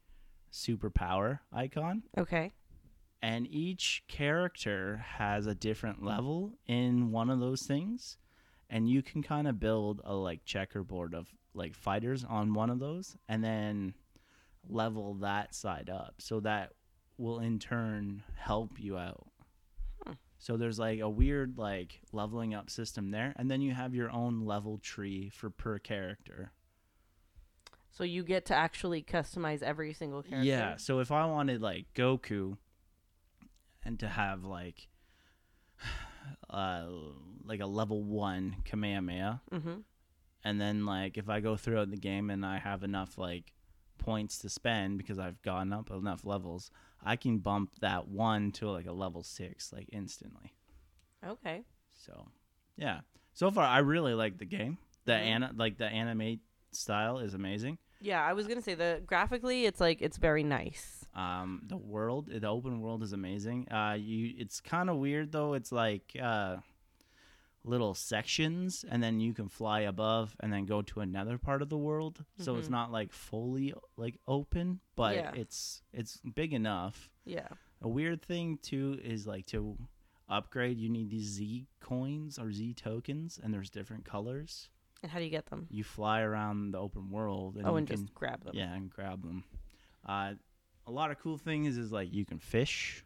superpower 0.57 1.39
icon. 1.53 2.03
Okay. 2.17 2.51
and 3.21 3.47
each 3.47 4.03
character 4.07 5.03
has 5.17 5.47
a 5.47 5.55
different 5.55 6.03
level 6.03 6.53
in 6.67 7.11
one 7.11 7.29
of 7.29 7.39
those 7.39 7.63
things. 7.63 8.17
And 8.69 8.89
you 8.89 9.01
can 9.01 9.23
kind 9.23 9.47
of 9.47 9.59
build 9.59 10.01
a 10.03 10.13
like 10.13 10.43
checkerboard 10.45 11.13
of 11.15 11.27
like 11.53 11.73
fighters 11.73 12.23
on 12.23 12.53
one 12.53 12.69
of 12.69 12.79
those 12.79 13.15
and 13.29 13.43
then 13.43 13.93
level 14.69 15.15
that 15.15 15.55
side 15.55 15.89
up. 15.89 16.15
So 16.19 16.39
that 16.41 16.73
will 17.17 17.39
in 17.39 17.59
turn 17.59 18.23
help 18.35 18.71
you 18.79 18.97
out. 18.97 19.27
Hmm. 20.05 20.13
so 20.37 20.57
there's 20.57 20.77
like 20.77 20.99
a 20.99 21.09
weird 21.09 21.57
like 21.57 22.01
leveling 22.11 22.53
up 22.53 22.69
system 22.69 23.09
there. 23.11 23.33
And 23.37 23.49
then 23.49 23.61
you 23.61 23.73
have 23.73 23.95
your 23.95 24.11
own 24.11 24.45
level 24.45 24.77
tree 24.77 25.29
for 25.29 25.49
per 25.49 25.79
character 25.79 26.51
So 27.97 28.03
you 28.03 28.23
get 28.23 28.45
to 28.47 28.53
actually 28.55 29.01
customize 29.01 29.63
every 29.63 29.91
single 29.93 30.21
character. 30.21 30.47
Yeah. 30.47 30.77
So 30.77 30.99
if 30.99 31.11
I 31.11 31.25
wanted 31.25 31.61
like 31.63 31.87
Goku 31.95 32.57
and 33.83 33.99
to 34.01 34.07
have 34.07 34.43
like 34.43 34.87
uh 36.49 36.85
like 37.43 37.59
a 37.59 37.65
level 37.65 38.03
one 38.03 38.57
Kamehameha, 38.65 39.41
Mm-hmm. 39.51 39.75
and 40.43 40.61
then 40.61 40.85
like 40.85 41.17
if 41.17 41.29
I 41.29 41.39
go 41.39 41.55
throughout 41.55 41.89
the 41.89 41.97
game 41.97 42.29
and 42.29 42.45
I 42.45 42.59
have 42.59 42.83
enough 42.83 43.17
like 43.17 43.53
points 43.97 44.37
to 44.39 44.49
spend 44.49 44.97
because 44.99 45.17
I've 45.17 45.41
gotten 45.41 45.73
up 45.73 45.89
enough 45.89 46.23
levels, 46.23 46.69
I 47.03 47.15
can 47.15 47.39
bump 47.39 47.71
that 47.81 48.07
one 48.07 48.51
to 48.53 48.69
like 48.69 48.85
a 48.85 48.91
level 48.91 49.23
six 49.23 49.73
like 49.73 49.89
instantly. 49.91 50.53
Okay. 51.25 51.63
So 51.93 52.27
yeah. 52.75 52.99
So 53.33 53.49
far 53.49 53.65
I 53.65 53.79
really 53.79 54.13
like 54.13 54.37
the 54.37 54.45
game. 54.45 54.77
The 55.05 55.13
Mhm. 55.13 55.25
ana- 55.25 55.53
like 55.55 55.77
the 55.77 55.85
anime 55.87 56.41
style 56.71 57.19
is 57.19 57.33
amazing. 57.33 57.77
Yeah, 58.01 58.23
I 58.23 58.33
was 58.33 58.47
gonna 58.47 58.61
say 58.61 58.75
the 58.75 59.01
graphically, 59.05 59.65
it's 59.65 59.79
like 59.79 60.01
it's 60.01 60.17
very 60.17 60.43
nice. 60.43 61.05
Um, 61.15 61.63
the 61.65 61.77
world, 61.77 62.27
the 62.27 62.47
open 62.47 62.79
world 62.81 63.01
is 63.01 63.11
amazing. 63.13 63.67
Uh, 63.71 63.97
you, 63.99 64.33
it's 64.37 64.61
kind 64.61 64.89
of 64.89 64.97
weird 64.97 65.31
though. 65.31 65.53
It's 65.53 65.71
like 65.71 66.15
uh, 66.21 66.57
little 67.63 67.93
sections, 67.95 68.85
and 68.87 69.01
then 69.01 69.19
you 69.19 69.33
can 69.33 69.49
fly 69.49 69.81
above, 69.81 70.35
and 70.39 70.53
then 70.53 70.65
go 70.65 70.81
to 70.83 70.99
another 71.01 71.37
part 71.39 71.61
of 71.61 71.69
the 71.69 71.77
world. 71.77 72.23
So 72.37 72.55
it's 72.57 72.67
Mhm. 72.67 72.71
not 72.71 72.91
like 72.91 73.11
fully 73.11 73.73
like 73.97 74.19
open, 74.27 74.79
but 74.95 75.15
Yeah. 75.15 75.31
it's 75.33 75.81
it's 75.91 76.17
big 76.21 76.53
enough. 76.53 77.09
Yeah. 77.25 77.47
A 77.81 77.87
weird 77.89 78.21
thing 78.21 78.57
too 78.61 78.99
is 79.03 79.25
like 79.27 79.45
to 79.47 79.77
upgrade, 80.29 80.77
you 80.77 80.89
need 80.89 81.09
these 81.09 81.27
Z 81.29 81.67
coins 81.79 82.37
or 82.37 82.51
Z 82.51 82.73
tokens, 82.75 83.39
and 83.41 83.53
there's 83.53 83.69
different 83.69 84.05
colors. 84.05 84.69
And 85.03 85.11
how 85.11 85.19
do 85.19 85.25
you 85.25 85.31
get 85.31 85.45
them? 85.47 85.67
You 85.69 85.83
fly 85.83 86.21
around 86.21 86.71
the 86.71 86.79
open 86.79 87.11
world, 87.11 87.55
and 87.55 87.67
oh, 87.67 87.75
and 87.75 87.87
can 87.87 87.97
just 87.97 88.13
grab 88.13 88.43
them. 88.43 88.53
yeah, 88.55 88.73
and 88.73 88.89
grab 88.89 89.21
them. 89.21 89.43
Uh, 90.05 90.33
a 90.87 90.91
lot 90.91 91.11
of 91.11 91.19
cool 91.19 91.37
things 91.37 91.77
is 91.77 91.91
like 91.91 92.13
you 92.13 92.25
can 92.25 92.39
fish, 92.39 93.03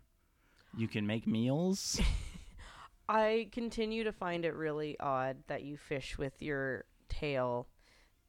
you 0.77 0.87
can 0.87 1.05
make 1.05 1.27
meals. 1.27 1.99
I 3.09 3.49
continue 3.51 4.05
to 4.05 4.13
find 4.13 4.45
it 4.45 4.53
really 4.53 4.97
odd 4.99 5.37
that 5.47 5.63
you 5.63 5.75
fish 5.75 6.17
with 6.17 6.41
your 6.41 6.85
tail 7.09 7.67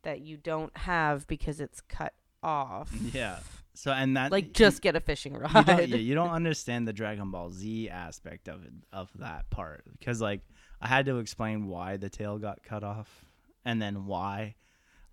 that 0.02 0.20
you 0.20 0.36
don't 0.36 0.76
have 0.76 1.26
because 1.28 1.60
it's 1.60 1.80
cut 1.82 2.14
off. 2.42 2.92
yeah. 3.12 3.38
So 3.74 3.92
and 3.92 4.16
that 4.16 4.32
Like 4.32 4.52
just 4.52 4.82
get 4.82 4.96
a 4.96 5.00
fishing 5.00 5.34
rod. 5.34 5.54
you 5.54 5.62
don't, 5.62 5.88
yeah, 5.88 5.96
you 5.96 6.14
don't 6.14 6.30
understand 6.34 6.88
the 6.88 6.92
Dragon 6.92 7.30
Ball 7.30 7.50
Z 7.50 7.88
aspect 7.88 8.48
of 8.48 8.64
it 8.64 8.72
of 8.92 9.08
that 9.18 9.48
part 9.50 9.84
because 9.98 10.20
like 10.20 10.40
I 10.80 10.88
had 10.88 11.06
to 11.06 11.18
explain 11.18 11.68
why 11.68 11.96
the 11.96 12.10
tail 12.10 12.38
got 12.38 12.62
cut 12.62 12.82
off 12.82 13.24
and 13.64 13.80
then 13.80 14.06
why 14.06 14.54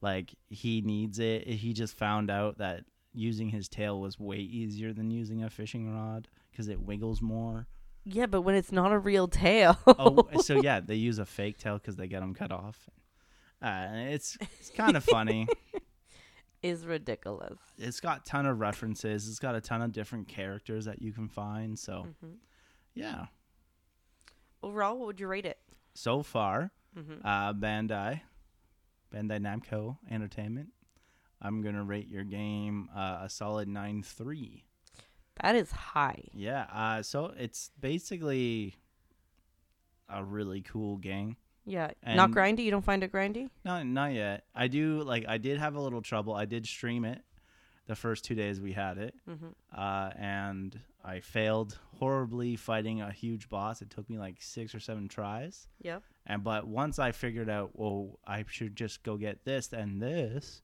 like 0.02 0.34
he 0.50 0.82
needs 0.82 1.20
it. 1.20 1.48
He 1.48 1.74
just 1.74 1.96
found 1.98 2.30
out 2.32 2.58
that 2.60 2.86
using 3.14 3.50
his 3.50 3.68
tail 3.68 4.00
was 4.00 4.20
way 4.20 4.38
easier 4.38 4.94
than 4.94 5.12
using 5.12 5.44
a 5.44 5.50
fishing 5.50 5.94
rod 5.94 6.28
because 6.52 6.68
it 6.70 6.80
wiggles 6.82 7.22
more. 7.22 7.68
yeah, 8.06 8.26
but 8.28 8.42
when 8.42 8.56
it's 8.56 8.72
not 8.72 8.92
a 8.92 8.98
real 8.98 9.28
tail. 9.28 9.78
oh, 9.88 10.28
so 10.42 10.56
yeah, 10.56 10.80
they 10.80 10.96
use 10.96 11.20
a 11.20 11.26
fake 11.26 11.58
tail 11.58 11.78
because 11.78 11.96
they 11.98 12.08
get 12.08 12.22
them 12.22 12.34
cut 12.34 12.52
off. 12.52 12.90
Uh, 13.62 13.88
it's 13.94 14.38
it's 14.60 14.70
kind 14.70 14.96
of 14.96 15.04
funny. 15.04 15.48
is 16.64 16.86
ridiculous. 16.86 17.58
It's 17.78 18.00
got 18.00 18.26
ton 18.26 18.46
of 18.46 18.60
references. 18.60 19.28
It's 19.28 19.40
got 19.40 19.56
a 19.56 19.62
ton 19.62 19.82
of 19.82 19.92
different 19.92 20.28
characters 20.30 20.86
that 20.86 21.02
you 21.02 21.12
can 21.12 21.28
find. 21.28 21.78
So 21.78 22.08
hmm 22.22 22.34
yeah, 22.96 23.26
Overall, 24.62 24.98
what 24.98 25.08
would 25.08 25.20
you 25.20 25.28
rate 25.28 25.46
it? 25.46 25.58
so 25.94 26.22
far, 26.24 26.72
hmm 26.96 27.16
uh, 27.26 27.54
Bandai, 27.54 28.22
Bandai 29.14 29.40
Namco 29.40 29.98
Entertainment. 30.10 30.70
I'm 31.42 31.62
gonna 31.62 31.84
rate 31.84 32.08
your 32.08 32.24
game 32.24 32.90
uh, 32.96 33.20
a 33.22 33.30
solid 33.30 33.68
nine 33.68 34.04
three. 34.04 34.66
That 35.42 35.56
is 35.56 35.72
high. 35.72 36.24
Yeah. 36.34 36.66
Uh, 36.74 37.02
so 37.02 37.34
it's 37.38 37.72
basically 37.80 38.76
a 40.10 40.24
really 40.24 40.62
cool 40.62 40.98
game. 40.98 41.38
Yeah. 41.66 41.92
Not 42.06 42.32
grindy. 42.32 42.64
You 42.64 42.72
don't 42.72 42.84
find 42.84 43.04
it 43.04 43.12
grindy? 43.12 43.50
Not 43.64 43.86
not 43.86 44.14
yet. 44.14 44.44
I 44.54 44.68
do 44.68 45.04
like 45.04 45.26
I 45.28 45.38
did 45.38 45.60
have 45.60 45.76
a 45.76 45.80
little 45.82 46.02
trouble. 46.02 46.34
I 46.34 46.46
did 46.46 46.66
stream 46.66 47.06
it 47.06 47.22
the 47.90 47.96
first 47.96 48.24
two 48.24 48.36
days 48.36 48.62
we 48.62 48.72
had 48.72 48.98
it, 49.00 49.16
Mhm. 49.28 49.54
uh, 49.76 50.12
and 50.16 50.80
I 51.04 51.22
failed 51.22 51.80
horribly 51.98 52.56
fighting 52.56 53.02
a 53.02 53.12
huge 53.12 53.50
boss. 53.50 53.82
It 53.82 53.90
took 53.90 54.08
me 54.10 54.20
like 54.20 54.42
six 54.42 54.76
or 54.76 54.80
seven 54.80 55.08
tries. 55.08 55.68
Yep. 55.82 56.04
And 56.28 56.44
but 56.44 56.68
once 56.68 57.00
I 57.00 57.12
figured 57.12 57.50
out, 57.50 57.72
well, 57.74 58.20
I 58.28 58.46
should 58.48 58.76
just 58.76 59.02
go 59.02 59.18
get 59.18 59.44
this 59.44 59.74
and 59.74 60.00
this, 60.00 60.62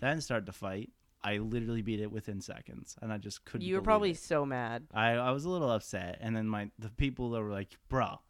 then 0.00 0.20
start 0.20 0.44
the 0.44 0.52
fight. 0.52 0.90
I 1.22 1.38
literally 1.38 1.82
beat 1.82 2.00
it 2.00 2.10
within 2.10 2.40
seconds, 2.40 2.96
and 3.00 3.12
I 3.12 3.18
just 3.18 3.44
couldn't. 3.44 3.66
You 3.66 3.76
were 3.76 3.82
probably 3.82 4.10
it. 4.10 4.18
so 4.18 4.44
mad. 4.44 4.86
I 4.92 5.10
I 5.12 5.30
was 5.30 5.44
a 5.44 5.50
little 5.50 5.70
upset, 5.70 6.18
and 6.20 6.34
then 6.36 6.48
my 6.48 6.70
the 6.80 6.90
people 6.90 7.30
that 7.30 7.42
were 7.42 7.52
like, 7.52 7.70
"Bro, 7.88 8.20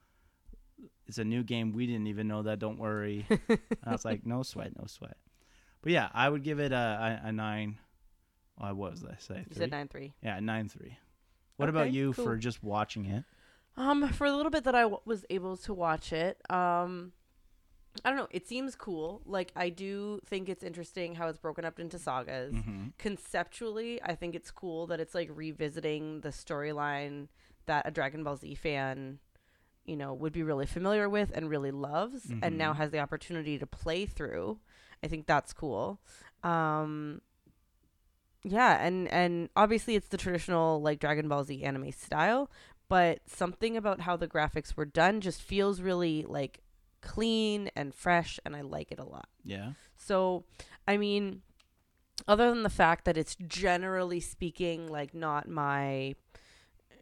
it's 1.06 1.18
a 1.18 1.24
new 1.24 1.42
game. 1.42 1.72
We 1.72 1.86
didn't 1.86 2.06
even 2.08 2.28
know 2.28 2.42
that. 2.42 2.58
Don't 2.58 2.78
worry." 2.78 3.26
I 3.84 3.92
was 3.92 4.04
like, 4.04 4.26
"No 4.26 4.42
sweat, 4.42 4.76
no 4.78 4.84
sweat." 4.86 5.16
But 5.82 5.92
yeah, 5.92 6.08
I 6.12 6.28
would 6.28 6.42
give 6.42 6.58
it 6.60 6.72
a 6.72 7.20
a, 7.24 7.28
a 7.28 7.32
nine. 7.32 7.78
What 8.58 8.76
was 8.76 9.04
I 9.04 9.16
say? 9.18 9.38
You 9.38 9.44
Three? 9.44 9.56
said 9.56 9.70
nine 9.70 9.88
three. 9.88 10.14
Yeah, 10.22 10.40
nine 10.40 10.68
three. 10.68 10.96
What 11.56 11.68
about 11.68 11.90
you 11.92 12.12
cool. 12.12 12.24
for 12.24 12.36
just 12.36 12.62
watching 12.62 13.06
it? 13.06 13.24
Um, 13.76 14.08
for 14.10 14.26
a 14.26 14.32
little 14.34 14.50
bit 14.50 14.64
that 14.64 14.74
I 14.74 14.82
w- 14.82 15.00
was 15.04 15.24
able 15.30 15.56
to 15.58 15.74
watch 15.74 16.12
it, 16.12 16.38
um, 16.50 17.12
I 18.04 18.10
don't 18.10 18.18
know. 18.18 18.28
It 18.30 18.46
seems 18.46 18.74
cool. 18.74 19.22
Like 19.26 19.52
I 19.56 19.68
do 19.70 20.20
think 20.26 20.48
it's 20.48 20.62
interesting 20.62 21.14
how 21.14 21.28
it's 21.28 21.38
broken 21.38 21.64
up 21.64 21.78
into 21.80 21.98
sagas. 21.98 22.54
Mhm. 22.54 22.92
Conceptually, 22.98 24.02
I 24.02 24.14
think 24.14 24.34
it's 24.34 24.50
cool 24.50 24.86
that 24.88 25.00
it's 25.00 25.14
like 25.14 25.28
revisiting 25.32 26.20
the 26.20 26.28
storyline 26.30 27.28
that 27.66 27.86
a 27.86 27.90
Dragon 27.90 28.22
Ball 28.24 28.36
Z 28.36 28.54
fan, 28.54 29.18
you 29.84 29.96
know, 29.96 30.12
would 30.14 30.32
be 30.32 30.42
really 30.42 30.66
familiar 30.66 31.08
with 31.08 31.30
and 31.34 31.48
really 31.50 31.70
loves, 31.70 32.30
and 32.42 32.56
now 32.58 32.72
Mhm. 32.72 32.76
has 32.76 32.90
the 32.90 32.98
opportunity 33.00 33.58
to 33.58 33.66
play 33.66 34.04
through. 34.06 34.58
I 35.02 35.08
think 35.08 35.26
that's 35.26 35.52
cool. 35.52 36.00
Um, 36.42 37.20
yeah, 38.48 38.84
and 38.84 39.08
and 39.08 39.48
obviously 39.56 39.96
it's 39.96 40.08
the 40.08 40.16
traditional 40.16 40.80
like 40.80 41.00
Dragon 41.00 41.28
Ball 41.28 41.42
Z 41.42 41.64
anime 41.64 41.90
style, 41.90 42.48
but 42.88 43.18
something 43.26 43.76
about 43.76 44.02
how 44.02 44.16
the 44.16 44.28
graphics 44.28 44.76
were 44.76 44.84
done 44.84 45.20
just 45.20 45.42
feels 45.42 45.80
really 45.80 46.24
like 46.28 46.60
clean 47.00 47.70
and 47.74 47.92
fresh 47.92 48.38
and 48.44 48.54
I 48.54 48.60
like 48.60 48.92
it 48.92 49.00
a 49.00 49.04
lot. 49.04 49.28
Yeah. 49.44 49.72
So, 49.96 50.44
I 50.86 50.96
mean, 50.96 51.42
other 52.28 52.48
than 52.48 52.62
the 52.62 52.70
fact 52.70 53.04
that 53.06 53.16
it's 53.16 53.36
generally 53.48 54.20
speaking 54.20 54.86
like 54.86 55.12
not 55.12 55.48
my 55.48 56.14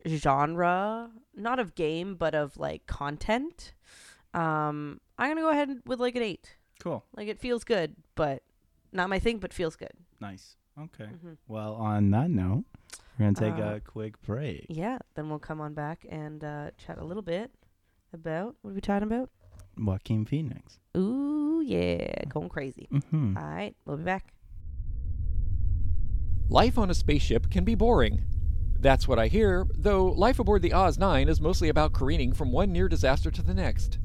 genre, 0.09 1.11
not 1.37 1.59
of 1.59 1.75
game, 1.75 2.15
but 2.15 2.35
of 2.35 2.57
like 2.57 2.87
content, 2.87 3.75
um, 4.33 4.99
I'm 5.19 5.27
going 5.27 5.37
to 5.37 5.43
go 5.43 5.51
ahead 5.51 5.83
with 5.85 6.01
like 6.01 6.17
an 6.17 6.23
8. 6.23 6.57
Cool. 6.81 7.05
Like 7.15 7.29
it 7.29 7.39
feels 7.39 7.65
good, 7.65 7.97
but 8.15 8.43
not 8.93 9.11
my 9.11 9.19
thing, 9.19 9.39
but 9.39 9.53
feels 9.53 9.77
good. 9.77 9.93
Nice. 10.21 10.57
Okay. 10.81 11.07
hmm 11.07 11.33
Well, 11.49 11.75
on 11.75 12.11
that 12.11 12.31
note, 12.31 12.65
we're 13.19 13.27
gonna 13.33 13.35
take 13.55 13.63
Uh, 13.65 13.77
a 13.77 13.81
quick 13.81 14.21
break. 14.23 14.67
Yeah, 14.69 14.99
then 15.15 15.29
we'll 15.29 15.39
come 15.39 15.61
on 15.61 15.75
back 15.75 16.05
and 16.09 16.43
uh, 16.43 16.71
chat 16.79 16.99
a 16.99 17.05
little 17.05 17.23
bit 17.23 17.51
about 18.13 18.57
what 18.63 18.71
are 18.71 18.75
we 18.75 18.81
talking 18.81 19.07
about? 19.07 19.31
Joaquin 19.77 20.25
Phoenix. 20.25 20.79
Ooh, 20.97 21.63
yeah, 21.65 22.25
going 22.29 22.49
crazy. 22.49 22.89
Mm-hmm. 22.93 23.37
All 23.37 23.45
right, 23.45 23.75
we'll 23.85 23.97
be 23.97 24.05
back. 24.05 24.33
Life 26.49 26.77
on 26.79 26.91
a 26.91 26.95
spaceship 26.95 27.51
can 27.51 27.65
be 27.65 27.75
boring. 27.75 28.25
That's 28.79 29.09
what 29.09 29.19
I 29.19 29.29
hear, 29.29 29.67
though 29.75 30.07
life 30.07 30.39
aboard 30.39 30.61
the 30.63 30.73
Oz 30.75 30.99
9 30.99 31.29
is 31.29 31.41
mostly 31.41 31.69
about 31.71 31.95
careening 31.95 32.33
from 32.35 32.53
one 32.53 32.71
near 32.71 32.89
disaster 32.89 33.31
to 33.31 33.43
the 33.43 33.55
next. 33.55 33.99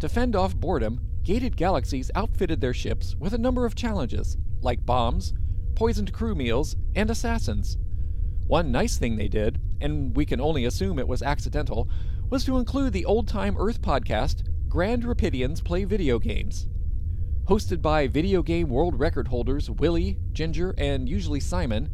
To 0.00 0.08
fend 0.08 0.36
off 0.36 0.54
boredom, 0.54 1.00
Gated 1.22 1.56
Galaxies 1.56 2.10
outfitted 2.14 2.60
their 2.60 2.74
ships 2.74 3.16
with 3.16 3.32
a 3.32 3.38
number 3.38 3.64
of 3.64 3.74
challenges, 3.74 4.36
like 4.60 4.84
bombs, 4.84 5.32
poisoned 5.76 6.12
crew 6.12 6.34
meals, 6.34 6.74
and 6.96 7.10
assassins. 7.10 7.78
One 8.48 8.72
nice 8.72 8.98
thing 8.98 9.16
they 9.16 9.28
did, 9.28 9.60
and 9.80 10.16
we 10.16 10.24
can 10.24 10.40
only 10.40 10.64
assume 10.64 10.98
it 10.98 11.06
was 11.06 11.22
accidental, 11.22 11.88
was 12.30 12.44
to 12.46 12.58
include 12.58 12.92
the 12.92 13.04
old 13.04 13.28
time 13.28 13.56
Earth 13.58 13.80
podcast, 13.82 14.42
Grand 14.68 15.04
Rapidians 15.04 15.62
Play 15.62 15.84
Video 15.84 16.18
Games. 16.18 16.66
Hosted 17.44 17.80
by 17.80 18.08
video 18.08 18.42
game 18.42 18.68
world 18.68 18.98
record 18.98 19.28
holders 19.28 19.70
Willie, 19.70 20.18
Ginger, 20.32 20.74
and 20.78 21.08
usually 21.08 21.38
Simon, 21.38 21.88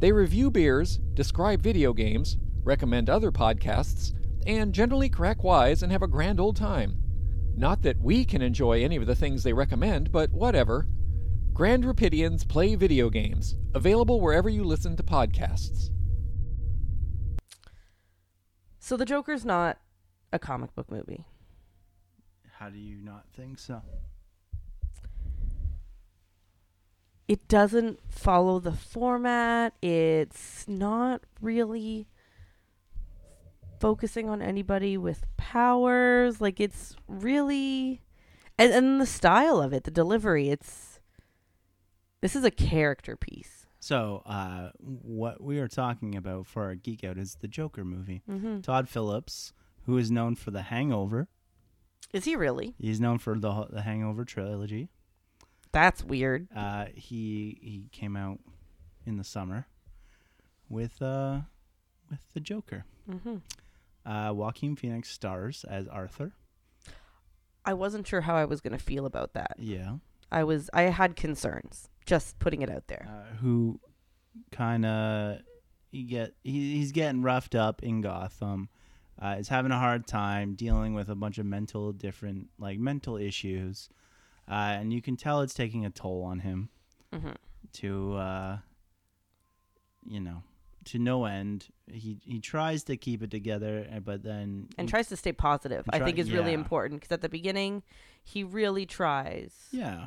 they 0.00 0.10
review 0.10 0.50
beers, 0.50 0.98
describe 1.14 1.62
video 1.62 1.92
games, 1.92 2.38
recommend 2.64 3.08
other 3.08 3.30
podcasts, 3.30 4.12
and 4.46 4.72
generally 4.72 5.08
crack 5.08 5.44
wise 5.44 5.82
and 5.82 5.92
have 5.92 6.02
a 6.02 6.08
grand 6.08 6.40
old 6.40 6.56
time. 6.56 6.98
Not 7.56 7.82
that 7.82 8.00
we 8.00 8.24
can 8.24 8.42
enjoy 8.42 8.82
any 8.82 8.96
of 8.96 9.06
the 9.06 9.14
things 9.14 9.42
they 9.42 9.52
recommend, 9.52 10.10
but 10.10 10.32
whatever. 10.32 10.86
Grand 11.56 11.84
Rapidians 11.84 12.46
play 12.46 12.74
video 12.74 13.08
games, 13.08 13.54
available 13.72 14.20
wherever 14.20 14.46
you 14.46 14.62
listen 14.62 14.94
to 14.94 15.02
podcasts. 15.02 15.88
So 18.78 18.98
the 18.98 19.06
Joker's 19.06 19.46
not 19.46 19.78
a 20.34 20.38
comic 20.38 20.74
book 20.74 20.90
movie. 20.90 21.24
How 22.58 22.68
do 22.68 22.76
you 22.76 22.98
not 22.98 23.24
think 23.34 23.58
so? 23.58 23.80
It 27.26 27.48
doesn't 27.48 28.00
follow 28.06 28.58
the 28.58 28.72
format. 28.72 29.72
It's 29.80 30.68
not 30.68 31.22
really 31.40 32.06
focusing 33.80 34.28
on 34.28 34.42
anybody 34.42 34.98
with 34.98 35.24
powers. 35.38 36.38
Like 36.38 36.60
it's 36.60 36.96
really 37.08 38.02
and, 38.58 38.74
and 38.74 39.00
the 39.00 39.06
style 39.06 39.62
of 39.62 39.72
it, 39.72 39.84
the 39.84 39.90
delivery, 39.90 40.50
it's 40.50 40.95
this 42.20 42.36
is 42.36 42.44
a 42.44 42.50
character 42.50 43.16
piece. 43.16 43.66
So, 43.80 44.22
uh, 44.26 44.70
what 44.78 45.40
we 45.42 45.58
are 45.60 45.68
talking 45.68 46.16
about 46.16 46.46
for 46.46 46.64
our 46.64 46.74
geek 46.74 47.04
out 47.04 47.18
is 47.18 47.36
the 47.40 47.48
Joker 47.48 47.84
movie. 47.84 48.22
Mm-hmm. 48.28 48.60
Todd 48.60 48.88
Phillips, 48.88 49.52
who 49.84 49.96
is 49.98 50.10
known 50.10 50.34
for 50.34 50.50
The 50.50 50.62
Hangover, 50.62 51.28
Is 52.12 52.24
he 52.24 52.34
really? 52.34 52.74
he's 52.80 53.00
known 53.00 53.18
for 53.18 53.38
the 53.38 53.66
the 53.70 53.82
Hangover 53.82 54.24
trilogy. 54.24 54.88
That's 55.72 56.02
weird. 56.02 56.48
Uh, 56.54 56.86
he 56.94 57.58
he 57.62 57.88
came 57.92 58.16
out 58.16 58.40
in 59.04 59.18
the 59.18 59.24
summer 59.24 59.66
with 60.68 61.00
uh 61.02 61.40
with 62.10 62.20
the 62.34 62.40
Joker. 62.40 62.86
Mm-hmm. 63.08 63.36
Uh, 64.10 64.32
Joaquin 64.32 64.74
Phoenix 64.76 65.10
stars 65.10 65.64
as 65.68 65.86
Arthur. 65.88 66.32
I 67.64 67.74
wasn't 67.74 68.06
sure 68.06 68.20
how 68.22 68.36
I 68.36 68.44
was 68.44 68.60
going 68.60 68.72
to 68.76 68.82
feel 68.82 69.04
about 69.06 69.32
that. 69.34 69.56
Yeah. 69.58 69.96
I 70.30 70.44
was 70.44 70.70
I 70.72 70.82
had 70.82 71.14
concerns. 71.16 71.88
Just 72.06 72.38
putting 72.38 72.62
it 72.62 72.70
out 72.70 72.86
there. 72.86 73.06
uh, 73.08 73.36
who 73.36 73.78
kind 74.52 74.86
of 74.86 75.38
he 75.90 76.04
get 76.04 76.34
he, 76.44 76.76
he's 76.76 76.92
getting 76.92 77.22
roughed 77.22 77.54
up 77.54 77.82
in 77.82 78.00
Gotham. 78.00 78.68
Uh, 79.20 79.36
is 79.38 79.48
having 79.48 79.72
a 79.72 79.78
hard 79.78 80.06
time 80.06 80.54
dealing 80.54 80.92
with 80.94 81.08
a 81.08 81.14
bunch 81.14 81.38
of 81.38 81.46
mental 81.46 81.90
different 81.92 82.48
like 82.58 82.78
mental 82.78 83.16
issues, 83.16 83.88
uh, 84.48 84.52
and 84.78 84.92
you 84.92 85.00
can 85.00 85.16
tell 85.16 85.40
it's 85.40 85.54
taking 85.54 85.84
a 85.86 85.90
toll 85.90 86.22
on 86.22 86.40
him 86.40 86.68
Mm-hmm. 87.14 87.30
to 87.74 88.14
uh, 88.14 88.58
you 90.06 90.20
know 90.20 90.42
to 90.84 90.98
no 90.98 91.24
end. 91.24 91.68
He 91.90 92.18
he 92.24 92.40
tries 92.40 92.84
to 92.84 92.96
keep 92.96 93.22
it 93.22 93.30
together, 93.30 93.86
uh, 93.94 94.00
but 94.00 94.22
then 94.22 94.68
and 94.76 94.86
he- 94.88 94.90
tries 94.90 95.08
to 95.08 95.16
stay 95.16 95.32
positive. 95.32 95.84
And 95.92 96.02
I 96.02 96.04
think 96.04 96.18
is 96.18 96.30
really 96.30 96.52
important 96.52 97.00
because 97.00 97.12
at 97.14 97.22
the 97.22 97.28
beginning, 97.28 97.82
he 98.22 98.44
really 98.44 98.84
tries. 98.86 99.52
yeah. 99.70 100.06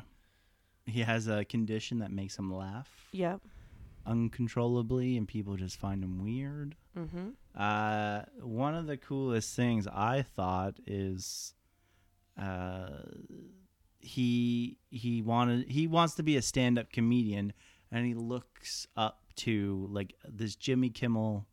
He 0.90 1.00
has 1.00 1.26
a 1.28 1.44
condition 1.44 1.98
that 2.00 2.10
makes 2.12 2.38
him 2.38 2.52
laugh 2.52 2.88
Yep. 3.12 3.40
uncontrollably, 4.06 5.16
and 5.16 5.26
people 5.26 5.56
just 5.56 5.76
find 5.78 6.02
him 6.04 6.22
weird. 6.22 6.76
Mm-hmm. 6.96 7.28
Uh, 7.54 8.22
one 8.42 8.74
of 8.74 8.86
the 8.86 8.96
coolest 8.96 9.54
things 9.56 9.86
I 9.86 10.22
thought 10.22 10.76
is, 10.86 11.54
uh, 12.38 13.02
he 13.98 14.78
he 14.90 15.20
wanted 15.22 15.68
he 15.68 15.86
wants 15.86 16.14
to 16.14 16.22
be 16.22 16.36
a 16.36 16.42
stand 16.42 16.78
up 16.78 16.90
comedian, 16.92 17.52
and 17.92 18.06
he 18.06 18.14
looks 18.14 18.86
up 18.96 19.22
to 19.36 19.86
like 19.90 20.14
this 20.28 20.56
Jimmy 20.56 20.90
Kimmel, 20.90 21.46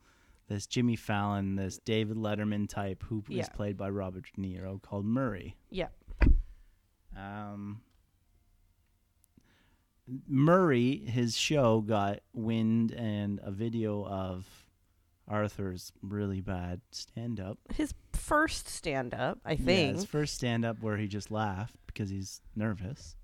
this 0.47 0.65
Jimmy 0.65 0.95
Fallon, 0.95 1.55
this 1.55 1.77
David 1.77 2.17
Letterman 2.17 2.67
type 2.69 3.03
who 3.03 3.23
is 3.29 3.35
Yeah. 3.37 3.49
played 3.49 3.77
by 3.77 3.89
Robert 3.89 4.25
De 4.35 4.41
Niro 4.41 4.81
called 4.81 5.05
Murray. 5.05 5.55
Yep. 5.71 5.91
Um, 7.15 7.81
Murray, 10.27 10.97
his 11.05 11.35
show 11.37 11.81
got 11.81 12.19
wind 12.33 12.91
and 12.91 13.39
a 13.43 13.51
video 13.51 14.05
of 14.05 14.45
Arthur's 15.27 15.91
really 16.01 16.39
bad 16.41 16.81
stand 16.91 17.39
up. 17.39 17.57
His 17.73 17.93
first 18.13 18.67
stand 18.69 19.13
up, 19.13 19.39
I 19.45 19.55
think. 19.55 19.67
Yeah, 19.91 19.93
his 19.95 20.05
first 20.05 20.35
stand 20.35 20.63
up 20.65 20.81
where 20.81 20.97
he 20.97 21.07
just 21.07 21.29
laughed 21.31 21.75
because 21.87 22.09
he's 22.09 22.41
nervous. 22.55 23.15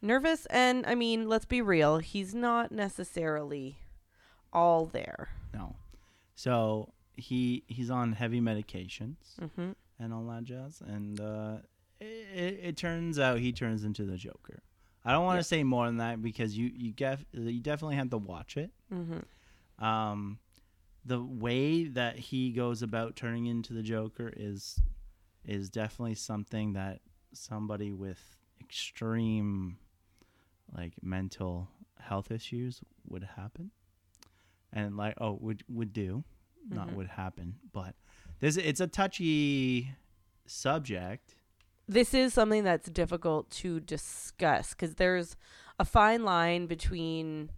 Nervous, 0.00 0.46
and 0.46 0.84
I 0.86 0.94
mean, 0.94 1.28
let's 1.28 1.44
be 1.44 1.60
real, 1.60 1.98
he's 1.98 2.34
not 2.34 2.72
necessarily 2.72 3.76
all 4.52 4.86
there. 4.86 5.28
No. 5.54 5.76
So 6.34 6.92
he 7.14 7.62
he's 7.66 7.90
on 7.90 8.12
heavy 8.14 8.40
medications 8.40 9.16
Mm-hmm. 9.40 9.72
and 10.00 10.12
all 10.14 10.24
that 10.28 10.44
jazz. 10.44 10.82
And 10.84 11.20
uh, 11.20 11.56
it, 12.00 12.58
it 12.62 12.76
turns 12.76 13.18
out 13.18 13.38
he 13.38 13.52
turns 13.52 13.84
into 13.84 14.04
the 14.04 14.16
Joker. 14.16 14.62
I 15.04 15.12
don't 15.12 15.24
want 15.24 15.36
to 15.36 15.38
Yeah. 15.38 15.58
say 15.58 15.64
more 15.64 15.86
than 15.86 15.96
that 15.98 16.22
because 16.22 16.56
you 16.56 16.70
you 16.74 16.92
get 16.92 17.20
you 17.32 17.60
definitely 17.60 17.96
have 17.96 18.10
to 18.10 18.18
watch 18.18 18.56
it. 18.56 18.70
Mm-hmm. 18.92 19.84
Um, 19.84 20.38
the 21.04 21.20
way 21.22 21.84
that 21.84 22.18
he 22.18 22.52
goes 22.52 22.82
about 22.82 23.16
turning 23.16 23.46
into 23.46 23.72
the 23.72 23.82
Joker 23.82 24.32
is 24.36 24.80
is 25.44 25.68
definitely 25.70 26.14
something 26.14 26.74
that 26.74 27.00
somebody 27.32 27.92
with 27.92 28.20
extreme 28.60 29.76
like 30.76 30.92
mental 31.02 31.68
health 31.98 32.30
issues 32.30 32.80
would 33.08 33.24
happen 33.36 33.70
and 34.72 34.96
like 34.96 35.14
oh 35.20 35.32
would 35.40 35.64
would 35.68 35.92
do 35.92 36.22
not 36.70 36.88
Mhm. 36.88 36.94
would 36.94 37.06
happen 37.08 37.56
but 37.72 37.96
this 38.40 38.56
it's 38.56 38.80
a 38.80 38.86
touchy 38.86 39.94
subject 40.46 41.34
this 41.88 42.14
is 42.14 42.32
something 42.34 42.64
that's 42.64 42.88
difficult 42.88 43.50
to 43.50 43.80
discuss 43.80 44.70
because 44.70 44.94
there's 44.96 45.36
a 45.78 45.84
fine 45.84 46.24
line 46.24 46.66
between 46.66 47.50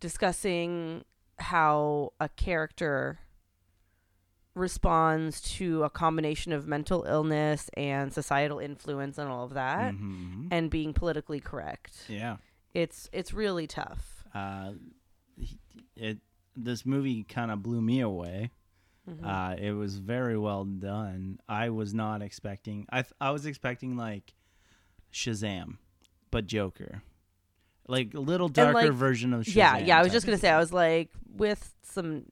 discussing 0.00 1.04
how 1.38 2.12
a 2.20 2.28
character 2.28 3.18
responds 4.54 5.40
to 5.40 5.82
a 5.82 5.90
combination 5.90 6.52
of 6.52 6.66
mental 6.68 7.04
illness 7.08 7.68
and 7.76 8.12
societal 8.12 8.60
influence 8.60 9.18
and 9.18 9.28
all 9.28 9.44
of 9.44 9.54
that 9.54 9.94
Mhm. 9.94 10.48
and 10.52 10.70
being 10.70 10.92
politically 10.94 11.40
correct. 11.40 12.04
Yeah. 12.08 12.36
It's 12.72 13.08
it's 13.12 13.32
really 13.32 13.66
tough. 13.66 14.24
Uh 14.32 14.74
it 15.96 16.18
this 16.56 16.86
movie 16.86 17.24
kind 17.24 17.50
of 17.50 17.62
blew 17.64 17.80
me 17.82 18.00
away 18.00 18.50
Mhm. 19.08 19.24
Uh, 19.24 19.56
it 19.60 19.72
was 19.72 19.96
very 19.98 20.38
well 20.38 20.64
done. 20.64 21.38
I 21.48 21.68
was 21.70 21.92
not 21.92 22.22
expecting. 22.22 22.86
I 22.90 23.02
th- 23.02 23.12
I 23.20 23.30
was 23.32 23.44
expecting 23.46 23.96
like 23.96 24.34
Shazam, 25.12 25.76
but 26.30 26.46
Joker, 26.46 27.02
like 27.86 28.14
a 28.14 28.20
little 28.20 28.48
darker 28.48 28.72
like- 28.88 28.92
version 28.92 29.32
of 29.34 29.42
Shazam. 29.44 29.54
yeah 29.56 29.76
yeah 29.78 29.98
i 29.98 30.02
was 30.02 30.10
just 30.10 30.24
gonna 30.26 30.38
say 30.38 30.48
i 30.48 30.58
was 30.58 30.72
like 30.72 31.10
with 31.36 31.74
some 31.82 32.24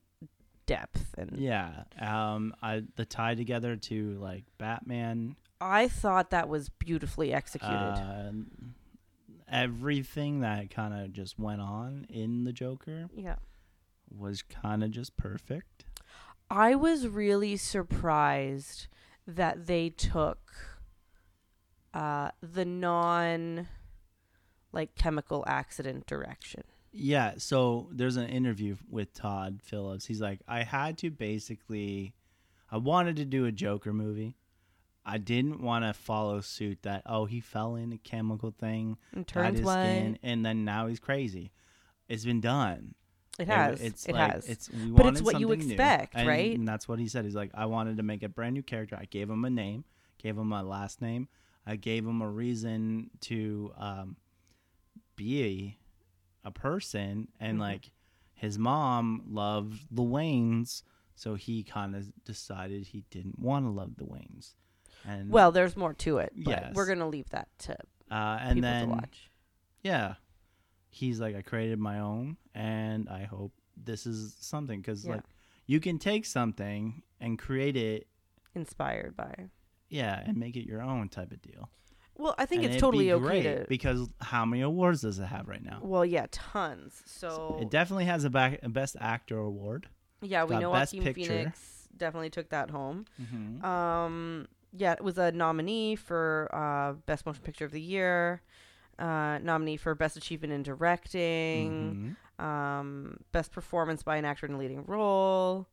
depth 0.65 1.13
and 1.17 1.37
Yeah. 1.37 1.83
Um. 1.99 2.55
I 2.61 2.83
the 2.95 3.05
tie 3.05 3.35
together 3.35 3.75
to 3.75 4.17
like 4.19 4.45
Batman. 4.57 5.35
i 5.61 5.87
thought 5.87 6.31
that 6.31 6.49
was 6.49 6.69
beautifully 6.69 7.31
executed 7.33 7.75
Uh, 7.75 8.31
everything 9.47 10.39
that 10.41 10.69
kind 10.69 10.93
of 10.93 11.13
just 11.13 11.37
went 11.37 11.61
on 11.61 12.05
in 12.09 12.43
the 12.45 12.53
Joker 12.53 13.09
yeah 13.15 13.35
was 14.15 14.41
kind 14.43 14.83
of 14.83 14.91
just 14.91 15.15
perfect. 15.17 15.85
I 16.55 16.75
was 16.75 17.07
really 17.07 17.57
surprised 17.57 18.85
that 19.25 19.65
they 19.65 19.89
took 19.89 20.39
uh, 21.95 22.29
the 22.41 22.63
non 22.63 23.67
like 24.71 24.93
chemical 24.93 25.43
accident 25.47 26.05
direction. 26.05 26.63
Yeah, 26.91 27.33
so 27.37 27.89
there's 27.91 28.17
an 28.17 28.29
interview 28.29 28.75
with 28.87 29.13
Todd 29.13 29.61
Phillips. 29.63 30.05
He's 30.05 30.21
like, 30.21 30.41
I 30.47 30.61
had 30.63 30.99
to 30.99 31.09
basically, 31.09 32.13
I 32.71 32.77
wanted 32.77 33.15
to 33.15 33.25
do 33.25 33.45
a 33.45 33.51
Joker 33.51 33.91
movie. 33.93 34.35
I 35.03 35.17
didn't 35.17 35.59
want 35.59 35.85
to 35.85 35.93
follow 35.93 36.39
suit 36.41 36.83
that, 36.83 37.01
oh, 37.07 37.25
he 37.25 37.39
fell 37.39 37.75
in 37.75 37.91
a 37.93 37.97
chemical 37.97 38.51
thing, 38.51 38.97
And 39.11 39.27
turns 39.27 39.57
his 39.57 39.65
white. 39.65 39.83
skin, 39.85 40.19
and 40.21 40.45
then 40.45 40.63
now 40.65 40.85
he's 40.85 40.99
crazy. 40.99 41.51
It's 42.07 42.25
been 42.25 42.41
done. 42.41 42.93
It 43.39 43.47
has. 43.47 43.81
It's 43.81 44.05
it 44.05 44.13
like, 44.13 44.31
has. 44.33 44.47
It's, 44.47 44.69
we 44.69 44.91
But 44.91 45.07
it's 45.07 45.21
what 45.21 45.39
you 45.39 45.47
new, 45.47 45.53
expect, 45.53 46.15
and- 46.15 46.27
right? 46.27 46.55
And 46.57 46.67
that's 46.67 46.87
what 46.87 46.99
he 46.99 47.07
said. 47.07 47.25
He's 47.25 47.35
like, 47.35 47.51
I 47.55 47.65
wanted 47.65 47.97
to 47.97 48.03
make 48.03 48.21
a 48.23 48.29
brand 48.29 48.53
new 48.53 48.61
character. 48.63 48.95
I 48.99 49.05
gave 49.05 49.29
him 49.29 49.43
a 49.45 49.49
name, 49.49 49.85
gave 50.21 50.37
him 50.37 50.51
a 50.53 50.61
last 50.61 51.01
name. 51.01 51.27
I 51.65 51.75
gave 51.77 52.05
him 52.05 52.21
a 52.21 52.29
reason 52.29 53.09
to 53.21 53.73
um, 53.77 54.15
be 55.15 55.77
a, 56.43 56.47
a 56.47 56.51
person. 56.51 57.27
And 57.39 57.57
Mhm. 57.57 57.61
like 57.61 57.91
his 58.33 58.59
mom 58.59 59.23
loved 59.29 59.87
the 59.89 60.01
Waynes. 60.03 60.83
So 61.15 61.35
he 61.35 61.63
kind 61.63 61.95
of 61.95 62.11
decided 62.25 62.87
he 62.87 63.03
didn't 63.09 63.39
want 63.39 63.65
to 63.65 63.69
love 63.69 63.95
the 63.97 64.03
Waynes. 64.03 64.53
And 65.05 65.29
well, 65.29 65.51
there's 65.51 65.75
more 65.77 65.93
to 65.93 66.17
it, 66.19 66.33
but 66.35 66.49
Yes. 66.51 66.75
we're 66.75 66.85
gonna 66.87 67.07
leave 67.09 67.29
that 67.31 67.47
to 67.59 67.73
uh, 68.11 68.37
and 68.41 68.55
people 68.57 68.69
then 68.69 68.87
to 68.89 68.93
watch. 68.95 69.29
yeah, 69.83 70.15
he's 70.93 71.19
like, 71.19 71.35
I 71.35 71.41
created 71.41 71.79
my 71.79 71.99
own, 71.99 72.37
and 72.55 73.09
I 73.09 73.23
hope 73.23 73.51
this 73.75 74.05
is 74.05 74.35
something 74.39 74.79
because 74.79 75.03
Yeah. 75.05 75.13
like 75.15 75.23
you 75.65 75.79
can 75.79 75.97
take 75.99 76.25
something 76.25 77.01
and 77.19 77.37
create 77.39 77.75
it, 77.75 78.07
Inspired 78.55 79.15
by. 79.15 79.47
yeah, 79.89 80.21
and 80.25 80.37
make 80.37 80.55
it 80.55 80.65
your 80.67 80.81
own 80.81 81.09
type 81.09 81.31
of 81.31 81.41
deal. 81.41 81.69
Well, 82.15 82.35
I 82.37 82.45
think 82.45 82.63
And 82.63 82.73
it's 82.73 82.79
totally 82.81 83.05
be 83.05 83.13
okay 83.13 83.23
great 83.25 83.43
to. 83.43 83.65
because 83.67 84.07
how 84.21 84.45
many 84.45 84.61
awards 84.61 85.01
does 85.01 85.17
it 85.17 85.25
have 85.25 85.47
right 85.47 85.63
now? 85.63 85.79
well, 85.81 86.05
yeah, 86.05 86.27
tons. 86.31 87.01
So 87.07 87.57
It 87.59 87.71
definitely 87.71 88.05
has 88.05 88.23
a, 88.23 88.29
back, 88.29 88.59
a 88.61 88.69
best 88.69 88.95
actor 88.99 89.37
award. 89.39 89.87
yeah, 90.21 90.43
we 90.43 90.57
know 90.59 90.71
Best 90.71 90.93
Joaquin 90.93 91.13
Picture. 91.15 91.29
Phoenix 91.37 91.87
definitely 91.97 92.29
took 92.29 92.49
that 92.49 92.69
home. 92.69 93.05
Mm-hmm. 93.19 93.65
Um, 93.65 94.47
yeah, 94.75 94.93
it 94.93 95.03
was 95.03 95.17
a 95.17 95.31
nominee 95.31 95.95
for 95.95 96.49
uh, 96.53 96.93
Best 97.07 97.25
Motion 97.25 97.41
Picture 97.43 97.65
of 97.65 97.71
the 97.71 97.81
Year, 97.81 98.41
uh, 98.99 99.39
nominee 99.41 99.77
for 99.77 99.95
Best 99.95 100.17
Achievement 100.17 100.53
in 100.53 100.63
Directing, 100.63 102.15
Mm-hmm. 102.39 102.45
um, 102.45 103.17
Best 103.31 103.51
Performance 103.51 104.03
by 104.03 104.17
an 104.17 104.25
Actor 104.25 104.45
in 104.47 104.53
a 104.53 104.57
Leading 104.57 104.83
Role, 104.85 105.67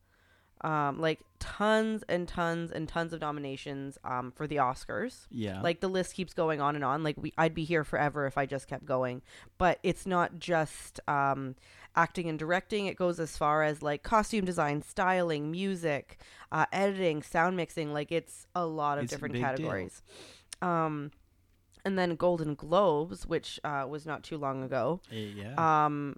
um, 0.63 1.01
like 1.01 1.21
tons 1.39 2.05
and 2.09 2.29
tons 2.29 2.71
and 2.71 2.87
tons 2.89 3.13
of 3.15 3.21
nominations 3.23 3.97
um, 4.05 4.31
for 4.31 4.47
the 4.47 4.57
Oscars. 4.57 5.27
Yeah, 5.31 5.61
Like 5.63 5.81
the 5.81 5.89
list 5.89 6.15
keeps 6.15 6.35
going 6.35 6.61
on 6.61 6.75
and 6.75 6.85
on. 6.85 7.03
Like 7.03 7.17
we, 7.19 7.33
I'd 7.39 7.55
be 7.55 7.65
here 7.65 7.83
forever 7.85 8.27
if 8.27 8.37
I 8.37 8.45
just 8.47 8.69
kept 8.69 8.85
going. 8.85 9.23
But 9.57 9.79
it's 9.83 10.07
not 10.07 10.39
just 10.39 11.01
um, 11.09 11.57
acting 11.97 12.29
and 12.29 12.39
directing. 12.39 12.87
It 12.87 12.97
goes 12.97 13.19
as 13.19 13.37
far 13.39 13.63
as 13.63 13.83
like 13.83 14.03
costume 14.03 14.45
design, 14.45 14.83
styling, 14.83 15.51
music, 15.51 16.19
uh, 16.53 16.67
editing, 16.73 17.23
sound 17.23 17.57
mixing. 17.57 17.95
Like 17.95 18.13
it's 18.13 18.47
a 18.55 18.67
lot 18.67 18.99
of 18.99 19.05
It's 19.05 19.13
different 19.13 19.33
big 19.33 19.41
deal. 19.43 19.51
categories. 19.51 20.03
Um, 20.61 21.11
and 21.85 21.99
then 21.99 22.17
Golden 22.17 22.55
Globes, 22.55 23.27
which 23.27 23.59
uh, 23.65 23.87
was 23.89 24.07
not 24.07 24.23
too 24.23 24.37
long 24.39 24.63
ago, 24.63 25.01
Eh, 25.13 25.33
yeah, 25.37 25.85
um, 25.87 26.17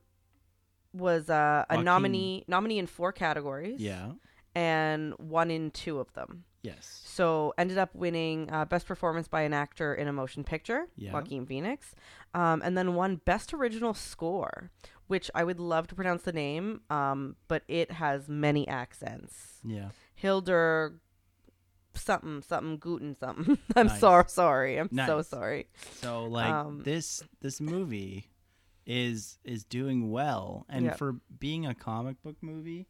was 0.92 1.30
uh, 1.30 1.64
a 1.68 1.74
Joaquin- 1.74 1.84
nominee 1.84 2.44
nominee 2.48 2.78
in 2.78 2.86
four 2.86 3.12
categories. 3.12 3.80
yeah, 3.80 4.12
and 4.54 5.14
one 5.18 5.50
in 5.50 5.70
two 5.70 5.98
of 5.98 6.12
them. 6.12 6.44
yes, 6.62 7.00
So 7.04 7.54
ended 7.58 7.78
up 7.78 7.94
winning 7.94 8.50
uh, 8.52 8.64
best 8.66 8.86
performance 8.86 9.26
by 9.28 9.42
an 9.42 9.52
actor 9.54 9.94
in 9.94 10.06
a 10.08 10.12
motion 10.12 10.44
picture, 10.44 10.88
Yeah. 10.96 11.12
Joaquin 11.12 11.46
Phoenix, 11.46 11.94
um, 12.34 12.60
and 12.64 12.76
then 12.76 12.94
won 12.94 13.16
best 13.24 13.52
original 13.54 13.94
score, 13.94 14.70
which 15.06 15.30
I 15.34 15.42
would 15.44 15.58
love 15.58 15.86
to 15.88 15.94
pronounce 15.94 16.22
the 16.22 16.32
name, 16.32 16.82
um, 16.90 17.36
but 17.48 17.62
it 17.68 17.92
has 17.92 18.28
many 18.28 18.68
accents. 18.68 19.60
yeah. 19.64 19.88
Hildur 20.14 21.00
something 21.94 22.42
something 22.42 22.78
Guten 22.78 23.14
something. 23.14 23.58
I'm 23.76 23.86
Nice. 23.88 24.00
so 24.00 24.22
sorry. 24.26 24.78
I'm 24.78 24.90
so 24.94 25.22
sorry. 25.22 25.66
So 26.00 26.24
like 26.24 26.52
Um, 26.52 26.82
this 26.84 27.22
this 27.40 27.60
movie 27.60 28.28
is 28.86 29.38
is 29.44 29.64
doing 29.64 30.10
well 30.10 30.66
and 30.68 30.86
Yeah. 30.86 30.94
for 30.94 31.16
being 31.38 31.66
a 31.66 31.74
comic 31.74 32.20
book 32.22 32.36
movie 32.42 32.88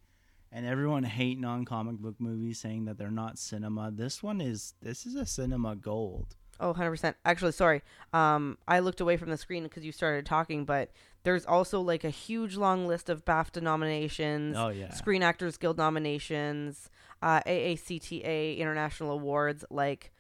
and 0.51 0.65
everyone 0.67 1.03
hating 1.05 1.45
on 1.45 1.65
comic 1.65 1.99
book 1.99 2.15
movies 2.19 2.59
saying 2.59 2.87
that 2.87 2.97
they're 2.99 3.11
not 3.11 3.39
cinema 3.39 3.91
this 3.91 4.23
one 4.23 4.41
is 4.41 4.75
this 4.81 5.05
is 5.05 5.15
a 5.15 5.27
cinema 5.27 5.77
gold 5.77 6.35
Oh, 6.61 6.73
100%. 6.75 7.15
Actually, 7.25 7.53
sorry. 7.53 7.83
Um, 8.13 8.57
I 8.69 8.79
looked 8.79 9.01
away 9.01 9.17
from 9.17 9.31
the 9.31 9.37
screen 9.37 9.65
because 9.65 9.85
you 9.85 9.91
started 9.93 10.25
talking, 10.27 10.65
but 10.65 10.91
there's 11.25 11.45
also 11.47 11.81
like 11.81 12.05
a 12.05 12.11
huge 12.11 12.57
long 12.57 12.87
list 12.87 13.09
of 13.09 13.25
BAFTA 13.25 13.63
nominations, 13.63 14.57
oh 14.57 14.69
yeah 14.69 14.93
Screen 14.93 15.23
Actors 15.23 15.57
Guild 15.57 15.79
nominations, 15.79 16.89
uh, 17.23 17.41
AACTA 17.47 18.59
International 18.59 19.13
Awards. 19.13 19.65
Like, 19.71 20.13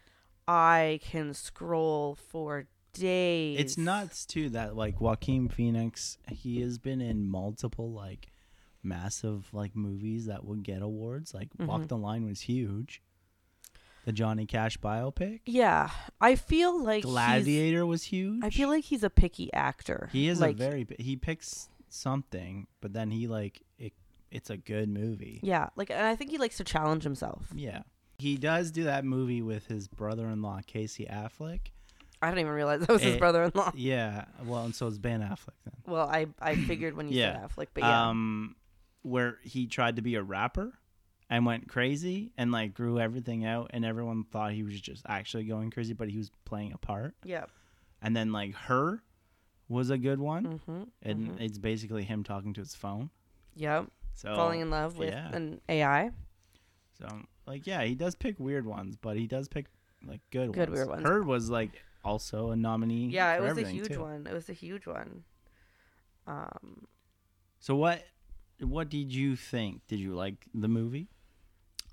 I 0.49 0.99
can 1.03 1.35
scroll 1.35 2.15
for 2.17 2.67
days. 2.95 3.59
it's 3.59 3.79
nuts 3.79 4.27
too 4.27 4.51
that 4.51 4.77
like 4.77 5.01
Joaquin 5.01 5.49
Phoenix 5.49 6.19
he 6.31 6.61
has 6.61 6.77
been 6.79 7.01
in 7.01 7.27
multiple 7.27 7.91
like 7.93 8.31
massive 8.83 9.49
like 9.55 9.75
movies 9.75 10.27
that 10.27 10.45
would 10.45 10.63
get 10.63 10.83
awards 10.83 11.33
like 11.33 11.49
Walk 11.59 11.83
Mhm. 11.83 11.89
the 11.89 11.97
Line 11.97 12.27
was 12.27 12.41
huge 12.43 13.01
the 14.05 14.13
Johnny 14.13 14.47
Cash 14.47 14.79
biopic 14.79 15.41
Yeah, 15.47 15.91
I 16.21 16.35
feel 16.37 16.83
like 16.83 17.05
Gladiator 17.05 17.87
was 17.87 18.03
huge 18.05 18.43
I 18.45 18.51
feel 18.51 18.69
like 18.69 18.85
he's 18.85 19.03
a 19.05 19.11
picky 19.11 19.53
actor. 19.53 20.09
He 20.13 20.29
is 20.29 20.41
like, 20.41 20.55
a 20.55 20.59
very 20.59 20.87
he 20.99 21.17
picks 21.17 21.69
something, 21.89 22.67
but 22.81 22.93
then 22.93 23.11
he 23.11 23.27
like 23.29 23.63
it. 23.79 23.93
It's 24.31 24.49
a 24.51 24.57
good 24.57 24.89
movie. 24.89 25.41
yeah, 25.43 25.69
like, 25.77 25.91
and 25.91 26.01
I 26.07 26.17
think 26.17 26.31
he 26.31 26.39
likes 26.39 26.57
to 26.57 26.65
challenge 26.65 27.03
himself. 27.05 27.49
Yeah. 27.55 27.83
He 28.19 28.37
does 28.39 28.71
do 28.71 28.85
that 28.85 29.05
movie 29.05 29.43
with 29.43 29.67
his 29.67 29.89
brother-in-law 29.89 30.61
Casey 30.67 31.05
Affleck. 31.05 31.61
I 32.23 32.29
didn't 32.29 32.41
even 32.41 32.53
realize 32.53 32.81
that 32.81 32.89
was 32.89 33.03
his 33.03 33.17
Eh, 33.17 33.19
brother-in-law. 33.19 33.73
Yeah. 33.77 34.25
Well, 34.45 34.65
and 34.65 34.75
so 34.75 34.87
is 34.87 34.99
Ben 34.99 35.21
Affleck 35.21 35.59
then. 35.65 35.75
Well, 35.87 36.09
I 36.09 36.29
I 36.41 36.55
figured 36.57 36.97
when 36.97 37.09
you 37.09 37.19
Yeah. 37.19 37.41
said 37.41 37.51
Affleck, 37.51 37.67
but 37.75 37.83
yeah, 37.83 38.09
Um, 38.09 38.57
where 39.03 39.39
he 39.43 39.67
tried 39.67 39.97
to 39.97 40.03
be 40.03 40.15
a 40.15 40.23
rapper, 40.23 40.73
and 41.33 41.47
went 41.47 41.67
crazy 41.67 42.31
and 42.37 42.53
like 42.53 42.75
grew 42.75 43.01
everything 43.01 43.45
out 43.47 43.71
and 43.73 43.85
everyone 43.87 44.23
thought 44.31 44.53
he 44.53 44.63
was 44.63 44.79
just 44.81 45.03
actually 45.09 45.45
going 45.45 45.71
crazy 45.71 45.95
but 45.95 46.09
he 46.11 46.19
was 46.19 46.31
playing 46.45 46.73
a 46.73 46.79
part 46.79 47.15
Yeah. 47.25 47.47
and 48.03 48.15
then 48.15 48.33
like 48.33 48.55
her 48.55 49.03
was 49.69 49.89
a 49.91 49.97
good 49.97 50.21
one 50.21 50.61
Mm-hmm. 50.69 50.83
and 51.03 51.41
it's 51.41 51.57
basically 51.59 52.03
him 52.05 52.23
talking 52.23 52.53
to 52.55 52.61
his 52.61 52.75
phone 52.75 53.09
Yep. 53.57 53.87
so 54.15 54.35
Falling 54.35 54.61
in 54.61 54.69
love 54.71 54.99
with 54.99 55.09
yeah. 55.09 55.31
an 55.35 55.61
AI. 55.71 56.11
so 56.99 57.07
like 57.47 57.67
yeah 57.67 57.83
he 57.83 57.95
does 57.95 58.15
pick 58.15 58.39
weird 58.39 58.67
ones 58.67 58.97
but 59.01 59.17
he 59.17 59.27
does 59.27 59.49
pick 59.49 59.67
like 60.07 60.21
good, 60.31 60.53
Good 60.53 60.69
ones 60.69 60.77
weird 60.79 60.89
ones. 60.89 61.03
her 61.07 61.23
was 61.23 61.49
like 61.49 61.71
also 62.05 62.51
a 62.51 62.57
nominee 62.57 63.07
Yeah, 63.07 63.37
it 63.37 63.43
was 63.43 63.57
a 63.57 63.67
huge 63.67 63.89
too. 63.89 64.01
one. 64.01 64.27
It 64.27 64.35
was 64.35 64.49
a 64.51 64.53
huge 64.53 64.87
one. 64.87 65.23
Um, 66.27 66.87
so 67.61 67.75
what 67.77 68.03
what 68.61 68.89
did 68.91 69.13
you 69.15 69.35
think 69.37 69.81
did 69.89 69.99
you 69.99 70.15
like 70.15 70.47
the 70.55 70.69
movie 70.69 71.09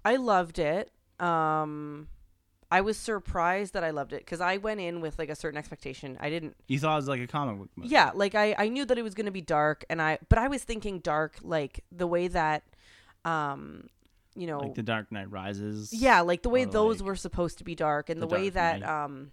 I 0.05 0.15
loved 0.15 0.59
it. 0.59 0.91
Um, 1.19 2.07
I 2.71 2.81
was 2.81 2.97
surprised 2.97 3.73
that 3.73 3.83
I 3.83 3.89
loved 3.89 4.13
it 4.13 4.19
because 4.19 4.41
I 4.41 4.57
went 4.57 4.79
in 4.79 5.01
with 5.01 5.17
like 5.17 5.29
a 5.29 5.35
certain 5.35 5.57
expectation. 5.57 6.17
I 6.19 6.29
didn't. 6.29 6.55
you 6.67 6.79
thought 6.79 6.93
it 6.93 6.95
was 6.97 7.07
like 7.07 7.21
a 7.21 7.27
comic 7.27 7.57
book 7.57 7.69
movie 7.75 7.89
Yeah, 7.89 8.11
like 8.13 8.35
I 8.35 8.55
I 8.57 8.69
knew 8.69 8.85
that 8.85 8.97
it 8.97 9.01
was 9.01 9.15
going 9.15 9.25
to 9.25 9.31
be 9.31 9.41
dark, 9.41 9.85
and 9.89 10.01
I 10.01 10.19
but 10.29 10.37
I 10.37 10.47
was 10.47 10.63
thinking 10.63 10.99
dark 10.99 11.37
like 11.41 11.83
the 11.91 12.05
way 12.07 12.27
that, 12.27 12.63
um, 13.25 13.89
you 14.35 14.45
know, 14.45 14.59
like 14.59 14.75
the 14.75 14.83
dark 14.83 15.11
knight 15.11 15.31
rises 15.31 15.91
yeah, 15.91 16.21
like 16.21 16.43
the 16.43 16.49
way 16.49 16.63
those 16.65 16.99
like, 17.01 17.07
were 17.07 17.15
supposed 17.15 17.57
to 17.57 17.63
be 17.63 17.73
dark, 17.75 18.09
and 18.09 18.21
The 18.21 18.27
the, 18.27 18.35
way 18.35 18.49
that 18.49 18.81
Knight. 18.81 19.03
um, 19.03 19.31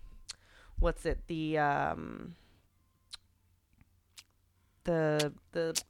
what's 0.79 1.05
it 1.05 1.21
the 1.27 1.59
um, 1.59 2.35
the 4.85 5.33
the 5.53 5.81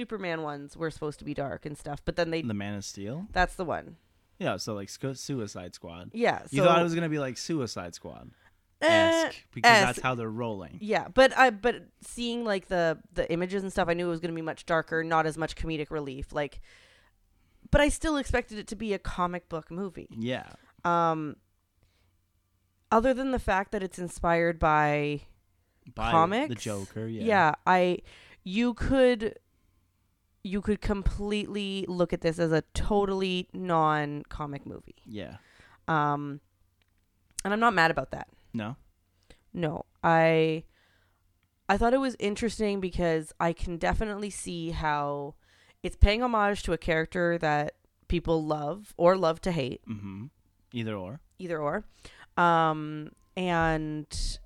Superman 0.00 0.42
ones 0.42 0.76
were 0.76 0.90
supposed 0.90 1.18
to 1.18 1.24
be 1.24 1.34
dark 1.34 1.66
and 1.66 1.76
stuff, 1.76 2.00
but 2.04 2.16
then 2.16 2.30
they 2.30 2.42
the 2.42 2.54
man 2.54 2.74
of 2.74 2.84
steel 2.84 3.26
that's 3.32 3.54
the 3.54 3.64
one. 3.64 3.96
Yeah, 4.38 4.56
so 4.56 4.72
like 4.74 4.88
Suicide 4.88 5.74
Squad. 5.74 6.10
Yeah, 6.14 6.42
You 6.50 6.62
so 6.62 6.64
thought 6.64 6.80
it 6.80 6.82
was 6.82 6.94
gonna 6.94 7.10
be 7.10 7.18
like 7.18 7.36
Suicide 7.36 7.94
Squad 7.94 8.30
eh, 8.80 8.86
esque 9.26 9.44
because 9.52 9.70
esque. 9.70 9.86
that's 9.86 10.00
how 10.00 10.14
they're 10.14 10.30
rolling. 10.30 10.78
Yeah, 10.80 11.08
but 11.12 11.36
I 11.36 11.50
but 11.50 11.82
seeing 12.00 12.44
like 12.44 12.68
the 12.68 12.98
the 13.12 13.30
images 13.30 13.62
and 13.62 13.70
stuff, 13.70 13.88
I 13.88 13.94
knew 13.94 14.06
it 14.06 14.10
was 14.10 14.20
going 14.20 14.30
to 14.32 14.34
be 14.34 14.40
much 14.40 14.64
darker, 14.64 15.04
not 15.04 15.26
as 15.26 15.36
much 15.36 15.54
comedic 15.56 15.90
relief. 15.90 16.32
Like, 16.32 16.60
but 17.70 17.82
I 17.82 17.90
still 17.90 18.16
expected 18.16 18.58
it 18.58 18.66
to 18.68 18.76
be 18.76 18.94
a 18.94 18.98
comic 18.98 19.48
book 19.50 19.70
movie. 19.70 20.08
Yeah, 20.16 20.46
Um, 20.84 21.36
other 22.90 23.12
than 23.12 23.30
the 23.32 23.38
fact 23.38 23.72
that 23.72 23.82
it's 23.82 23.98
inspired 23.98 24.58
by 24.58 25.20
by 25.94 26.10
comics, 26.10 26.48
the 26.48 26.54
Joker. 26.54 27.06
Yeah, 27.06 27.24
yeah, 27.24 27.54
I 27.66 27.98
you 28.42 28.72
could 28.72 29.38
you 30.42 30.60
could 30.60 30.80
completely 30.80 31.84
look 31.88 32.12
at 32.12 32.22
this 32.22 32.38
as 32.38 32.52
a 32.52 32.62
totally 32.74 33.48
non 33.52 34.22
comic 34.28 34.66
movie. 34.66 35.02
yeah. 35.04 35.36
Um, 35.88 36.40
and 37.44 37.52
I'm 37.52 37.60
not 37.60 37.74
mad 37.74 37.90
about 37.90 38.10
that. 38.12 38.28
No, 38.52 38.76
No, 39.52 39.84
I 40.04 40.64
I 41.68 41.76
thought 41.76 41.94
it 41.94 42.00
was 42.00 42.16
interesting 42.18 42.80
because 42.80 43.32
I 43.38 43.52
can 43.52 43.76
definitely 43.76 44.30
see 44.30 44.70
how 44.70 45.34
it's 45.82 45.96
paying 45.96 46.22
homage 46.22 46.62
to 46.64 46.72
a 46.72 46.78
character 46.78 47.38
that 47.38 47.74
people 48.08 48.44
love 48.44 48.92
or 48.96 49.16
love 49.16 49.40
to 49.42 49.52
hate, 49.52 49.80
mm-hmm. 49.88 50.26
Either 50.72 50.94
or. 50.94 51.20
either 51.38 51.58
or. 51.58 51.84
Um 52.36 53.10
and 53.36 54.38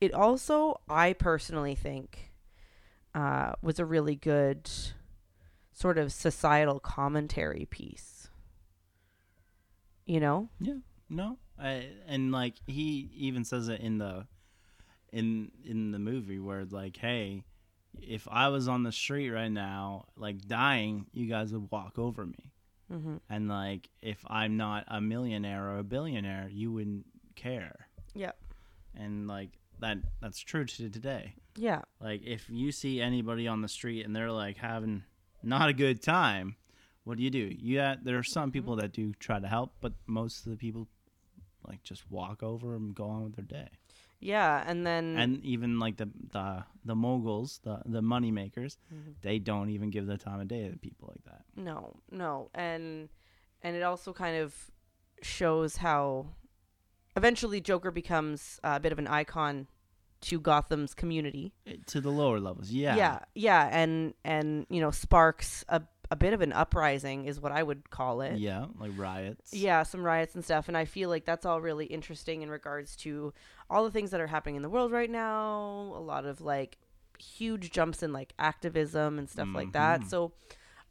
it 0.00 0.12
also 0.14 0.80
I 0.88 1.12
personally 1.14 1.74
think 1.74 2.32
uh 3.14 3.52
was 3.62 3.78
a 3.78 3.84
really 3.84 4.16
good 4.16 4.70
sort 5.72 5.98
of 5.98 6.12
societal 6.12 6.80
commentary 6.80 7.66
piece. 7.70 8.28
You 10.06 10.20
know? 10.20 10.48
Yeah. 10.60 10.74
No, 11.08 11.38
I, 11.58 11.88
and 12.06 12.32
like 12.32 12.54
he 12.66 13.10
even 13.14 13.44
says 13.44 13.68
it 13.68 13.80
in 13.80 13.98
the 13.98 14.26
in 15.12 15.50
in 15.64 15.90
the 15.92 15.98
movie 15.98 16.38
where 16.38 16.64
like, 16.64 16.96
hey, 16.96 17.44
if 18.00 18.26
I 18.30 18.48
was 18.48 18.66
on 18.66 18.82
the 18.82 18.92
street 18.92 19.30
right 19.30 19.50
now, 19.52 20.06
like 20.16 20.46
dying, 20.46 21.06
you 21.12 21.26
guys 21.28 21.52
would 21.52 21.70
walk 21.70 21.98
over 21.98 22.24
me. 22.24 22.52
Mhm. 22.90 23.20
And 23.28 23.48
like, 23.48 23.88
if 24.00 24.24
I'm 24.26 24.56
not 24.56 24.84
a 24.88 25.00
millionaire 25.00 25.68
or 25.68 25.78
a 25.78 25.84
billionaire, 25.84 26.48
you 26.50 26.72
wouldn't 26.72 27.06
care. 27.36 27.88
Yep. 28.14 28.36
And 28.94 29.28
like 29.28 29.50
that, 29.80 29.98
that's 30.20 30.38
true 30.40 30.64
to 30.64 30.88
today. 30.88 31.34
Yeah. 31.56 31.82
Like, 32.00 32.22
if 32.24 32.48
you 32.48 32.72
see 32.72 33.00
anybody 33.00 33.46
on 33.48 33.60
the 33.60 33.68
street 33.68 34.04
and 34.06 34.16
they're 34.16 34.32
like 34.32 34.56
having 34.56 35.04
not 35.42 35.68
a 35.68 35.72
good 35.72 36.02
time, 36.02 36.56
what 37.04 37.16
do 37.16 37.22
you 37.22 37.30
do? 37.30 37.54
Yeah, 37.58 37.96
there 38.02 38.18
are 38.18 38.22
some 38.22 38.50
people 38.52 38.76
that 38.76 38.92
do 38.92 39.12
try 39.14 39.38
to 39.40 39.46
help, 39.48 39.74
but 39.80 39.92
most 40.06 40.44
of 40.46 40.50
the 40.52 40.56
people 40.56 40.88
like 41.66 41.82
just 41.82 42.10
walk 42.10 42.42
over 42.42 42.74
and 42.74 42.94
go 42.94 43.06
on 43.06 43.24
with 43.24 43.36
their 43.36 43.44
day. 43.44 43.68
Yeah, 44.20 44.62
and 44.66 44.86
then 44.86 45.16
And 45.16 45.44
even 45.44 45.78
like 45.80 45.96
the 45.96 46.08
the 46.30 46.64
the 46.84 46.94
moguls, 46.94 47.58
the 47.64 47.82
the 47.84 48.02
money 48.02 48.30
makers, 48.30 48.78
Mhm. 48.92 49.14
they 49.22 49.38
don't 49.40 49.70
even 49.70 49.90
give 49.90 50.06
the 50.06 50.16
time 50.18 50.40
of 50.40 50.48
day 50.48 50.68
to 50.68 50.76
people 50.78 51.08
like 51.08 51.24
that. 51.24 51.44
No, 51.56 51.96
no, 52.10 52.50
and 52.54 53.08
and 53.62 53.76
it 53.76 53.82
also 53.82 54.12
kind 54.12 54.36
of 54.36 54.70
shows 55.22 55.76
how 55.78 56.26
eventually 57.16 57.60
Joker 57.60 57.90
becomes 57.90 58.58
a 58.64 58.78
bit 58.80 58.92
of 58.92 58.98
an 58.98 59.06
icon 59.08 59.66
to 60.22 60.40
Gotham's 60.40 60.94
community. 60.94 61.52
Eh, 61.66 61.76
to 61.86 62.00
the 62.00 62.10
lower 62.10 62.40
levels, 62.40 62.70
yeah, 62.70 62.96
yeah, 62.96 63.18
yeah, 63.34 63.68
and 63.72 64.14
and 64.24 64.66
you 64.70 64.80
know 64.80 64.90
sparks 64.90 65.64
a 65.68 65.82
a 66.10 66.16
bit 66.16 66.34
of 66.34 66.42
an 66.42 66.52
uprising 66.52 67.24
is 67.24 67.40
what 67.40 67.52
I 67.52 67.62
would 67.62 67.88
call 67.88 68.20
it. 68.20 68.36
yeah, 68.38 68.66
like 68.78 68.92
riots. 68.96 69.54
Yeah, 69.54 69.82
some 69.82 70.04
riots 70.04 70.34
and 70.34 70.44
stuff, 70.44 70.68
and 70.68 70.76
I 70.76 70.84
feel 70.84 71.08
like 71.08 71.24
that's 71.24 71.46
all 71.46 71.60
really 71.60 71.86
interesting 71.86 72.42
in 72.42 72.50
regards 72.50 72.96
to 72.96 73.32
all 73.70 73.84
the 73.84 73.90
things 73.90 74.10
that 74.10 74.20
are 74.20 74.26
happening 74.26 74.56
in 74.56 74.62
the 74.62 74.68
world 74.68 74.92
right 74.92 75.08
now. 75.10 75.58
A 75.94 76.02
lot 76.02 76.26
of 76.26 76.40
like 76.40 76.76
huge 77.18 77.70
jumps 77.70 78.02
in 78.02 78.12
like 78.12 78.34
activism 78.38 79.18
and 79.18 79.30
stuff 79.30 79.48
like 79.54 79.72
that. 79.72 80.00
Mhm. 80.02 80.08
So 80.08 80.32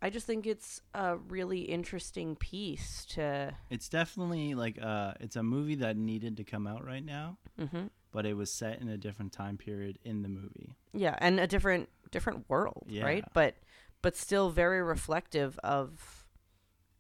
I 0.02 0.10
just 0.10 0.26
think 0.26 0.48
it's 0.48 0.82
a 0.94 1.18
really 1.18 1.62
interesting 1.62 2.36
piece 2.36 3.06
to. 3.12 3.54
It's 3.70 3.88
definitely 3.88 4.56
like 4.56 4.82
uh, 4.82 5.14
it's 5.20 5.36
a 5.36 5.44
movie 5.44 5.76
that 5.76 5.96
needed 5.98 6.38
to 6.38 6.44
come 6.44 6.66
out 6.68 6.86
right 6.86 7.06
now, 7.06 7.38
hmm 7.58 7.88
but 8.12 8.26
it 8.26 8.34
was 8.34 8.52
set 8.52 8.82
in 8.82 8.90
a 8.90 8.98
different 8.98 9.32
time 9.32 9.58
period 9.58 9.98
in 10.04 10.22
the 10.22 10.28
movie. 10.28 10.76
Yeah, 10.94 11.16
and 11.20 11.40
a 11.40 11.48
different 11.48 11.88
different 12.12 12.50
world, 12.50 12.84
Yeah. 12.88 13.04
right? 13.06 13.26
But 13.34 13.56
but 14.02 14.18
still 14.18 14.50
very 14.50 14.82
reflective 14.82 15.58
of 15.64 16.26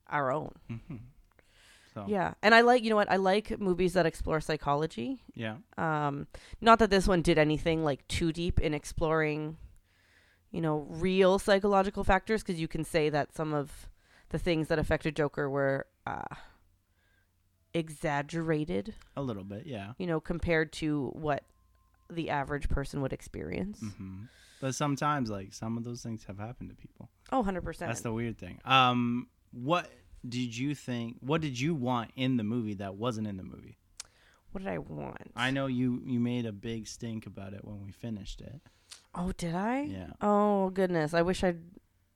our 0.07 0.31
own. 0.31 0.53
hmm 0.67 0.97
So 1.93 2.05
Yeah, 2.07 2.35
and 2.41 2.53
I 2.55 2.61
like 2.61 2.83
you 2.83 2.89
know 2.89 2.95
what 2.95 3.11
I 3.11 3.17
like 3.17 3.59
movies 3.59 3.93
that 3.93 4.05
explore 4.05 4.39
psychology. 4.41 5.23
yeah, 5.33 5.57
Um, 5.77 6.27
not 6.61 6.79
that 6.79 6.89
this 6.89 7.07
one 7.07 7.21
did 7.21 7.37
anything 7.37 7.83
like 7.83 8.07
too 8.07 8.31
deep 8.31 8.59
in 8.59 8.73
exploring, 8.73 9.57
you 10.51 10.61
know, 10.61 10.85
real 10.89 11.39
psychological 11.39 12.03
factors, 12.03 12.43
because 12.43 12.59
you 12.59 12.67
can 12.67 12.83
say 12.83 13.09
that 13.09 13.33
some 13.33 13.53
of 13.53 13.89
the 14.29 14.39
things 14.39 14.67
that 14.67 14.79
affected 14.79 15.15
Joker 15.15 15.49
were 15.49 15.87
uh, 16.05 16.35
exaggerated, 17.73 18.93
a 19.15 19.21
little 19.21 19.43
bit, 19.43 19.65
yeah. 19.65 19.93
you 19.97 20.07
know, 20.07 20.19
compared 20.19 20.71
to 20.73 21.11
what 21.13 21.43
the 22.09 22.29
average 22.29 22.69
person 22.69 23.01
would 23.01 23.13
experience. 23.13 23.79
hmm 23.79 24.23
But 24.59 24.75
sometimes, 24.75 25.29
like 25.29 25.53
some 25.53 25.77
of 25.77 25.83
those 25.83 26.03
things 26.03 26.25
have 26.25 26.37
happened 26.37 26.69
to 26.69 26.75
people. 26.75 27.09
Oh, 27.31 27.43
100%. 27.43 27.77
That's 27.77 28.01
the 28.01 28.13
weird 28.13 28.37
thing. 28.37 28.59
Um, 28.65 29.27
what 29.51 29.89
did 30.27 30.55
you 30.55 30.75
think? 30.75 31.17
What 31.21 31.41
did 31.41 31.59
you 31.59 31.73
want 31.73 32.11
in 32.15 32.37
the 32.37 32.43
movie 32.43 32.75
that 32.75 32.95
wasn't 32.95 33.27
in 33.27 33.37
the 33.37 33.43
movie? 33.43 33.77
what 34.51 34.63
did 34.63 34.69
I 34.71 34.77
want? 34.79 35.31
I 35.35 35.51
know 35.51 35.67
you 35.67 36.01
you 36.05 36.19
made 36.19 36.45
a 36.45 36.51
big 36.51 36.87
stink 36.87 37.25
about 37.25 37.53
it 37.53 37.63
when 37.63 37.81
we 37.81 37.91
finished 37.91 38.41
it. 38.41 38.61
Oh, 39.13 39.31
did 39.37 39.55
I? 39.55 39.81
Yeah, 39.81 40.07
Oh, 40.21 40.69
goodness. 40.69 41.13
I 41.13 41.21
wish 41.21 41.43
I 41.43 41.55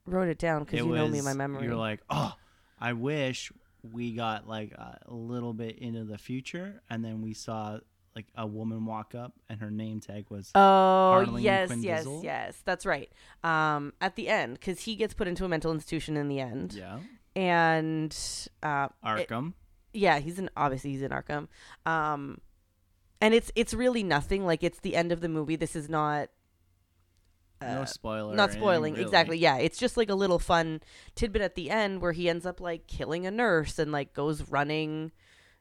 wrote 0.06 0.28
it 0.28 0.38
down 0.38 0.64
because 0.64 0.80
It 0.80 0.86
you 0.86 0.94
know 0.94 1.08
me, 1.08 1.20
my 1.20 1.34
memory. 1.34 1.64
You're 1.66 1.76
like, 1.76 2.00
oh, 2.08 2.34
I 2.80 2.92
wish 2.94 3.52
we 3.82 4.12
got 4.12 4.48
like 4.48 4.72
a 4.72 4.98
little 5.08 5.52
bit 5.52 5.78
into 5.78 6.04
the 6.04 6.18
future, 6.18 6.80
and 6.88 7.04
then 7.04 7.22
we 7.22 7.34
saw 7.34 7.78
like 8.14 8.26
a 8.34 8.46
woman 8.46 8.86
walk 8.86 9.14
up, 9.14 9.34
and 9.50 9.60
her 9.60 9.70
name 9.70 10.00
tag 10.00 10.26
was 10.30 10.50
Oh 10.54 11.24
Harleen 11.26 11.42
yes, 11.42 11.70
yes, 11.80 12.06
yes. 12.22 12.62
That's 12.64 12.86
right. 12.86 13.12
Um, 13.44 13.92
at 14.00 14.16
the 14.16 14.28
end, 14.28 14.54
because 14.54 14.80
he 14.80 14.96
gets 14.96 15.12
put 15.12 15.28
into 15.28 15.44
a 15.44 15.48
mental 15.48 15.72
institution 15.72 16.16
in 16.16 16.28
the 16.28 16.40
end, 16.40 16.72
yeah 16.72 16.98
and 17.36 18.16
uh, 18.62 18.88
it- 19.04 19.28
Arkham. 19.28 19.52
yeah, 19.92 20.18
he's 20.18 20.38
in 20.38 20.48
obviously 20.56 20.90
he's 20.92 21.02
in 21.02 21.10
Arkham. 21.10 21.48
Um, 21.84 22.38
and 23.20 23.34
it's 23.34 23.52
it's 23.54 23.74
really 23.74 24.02
nothing. 24.02 24.44
Like 24.44 24.64
it's 24.64 24.80
the 24.80 24.96
end 24.96 25.12
of 25.12 25.20
the 25.20 25.28
movie. 25.28 25.56
This 25.56 25.76
is 25.76 25.88
not. 25.88 26.30
No 27.60 27.82
Uh, 27.82 27.84
spoiler. 27.84 28.34
not 28.34 28.52
spoiling 28.52 28.92
really. 28.94 29.04
exactly 29.04 29.38
yeah 29.38 29.56
it's 29.56 29.78
just 29.78 29.96
like 29.96 30.10
a 30.10 30.14
little 30.14 30.38
fun 30.38 30.80
tidbit 31.14 31.42
at 31.42 31.54
the 31.54 31.70
end 31.70 32.00
where 32.02 32.12
he 32.12 32.28
ends 32.28 32.44
up 32.46 32.60
like 32.60 32.86
killing 32.86 33.26
a 33.26 33.30
nurse 33.30 33.78
and 33.78 33.92
like 33.92 34.12
goes 34.14 34.42
running 34.50 35.10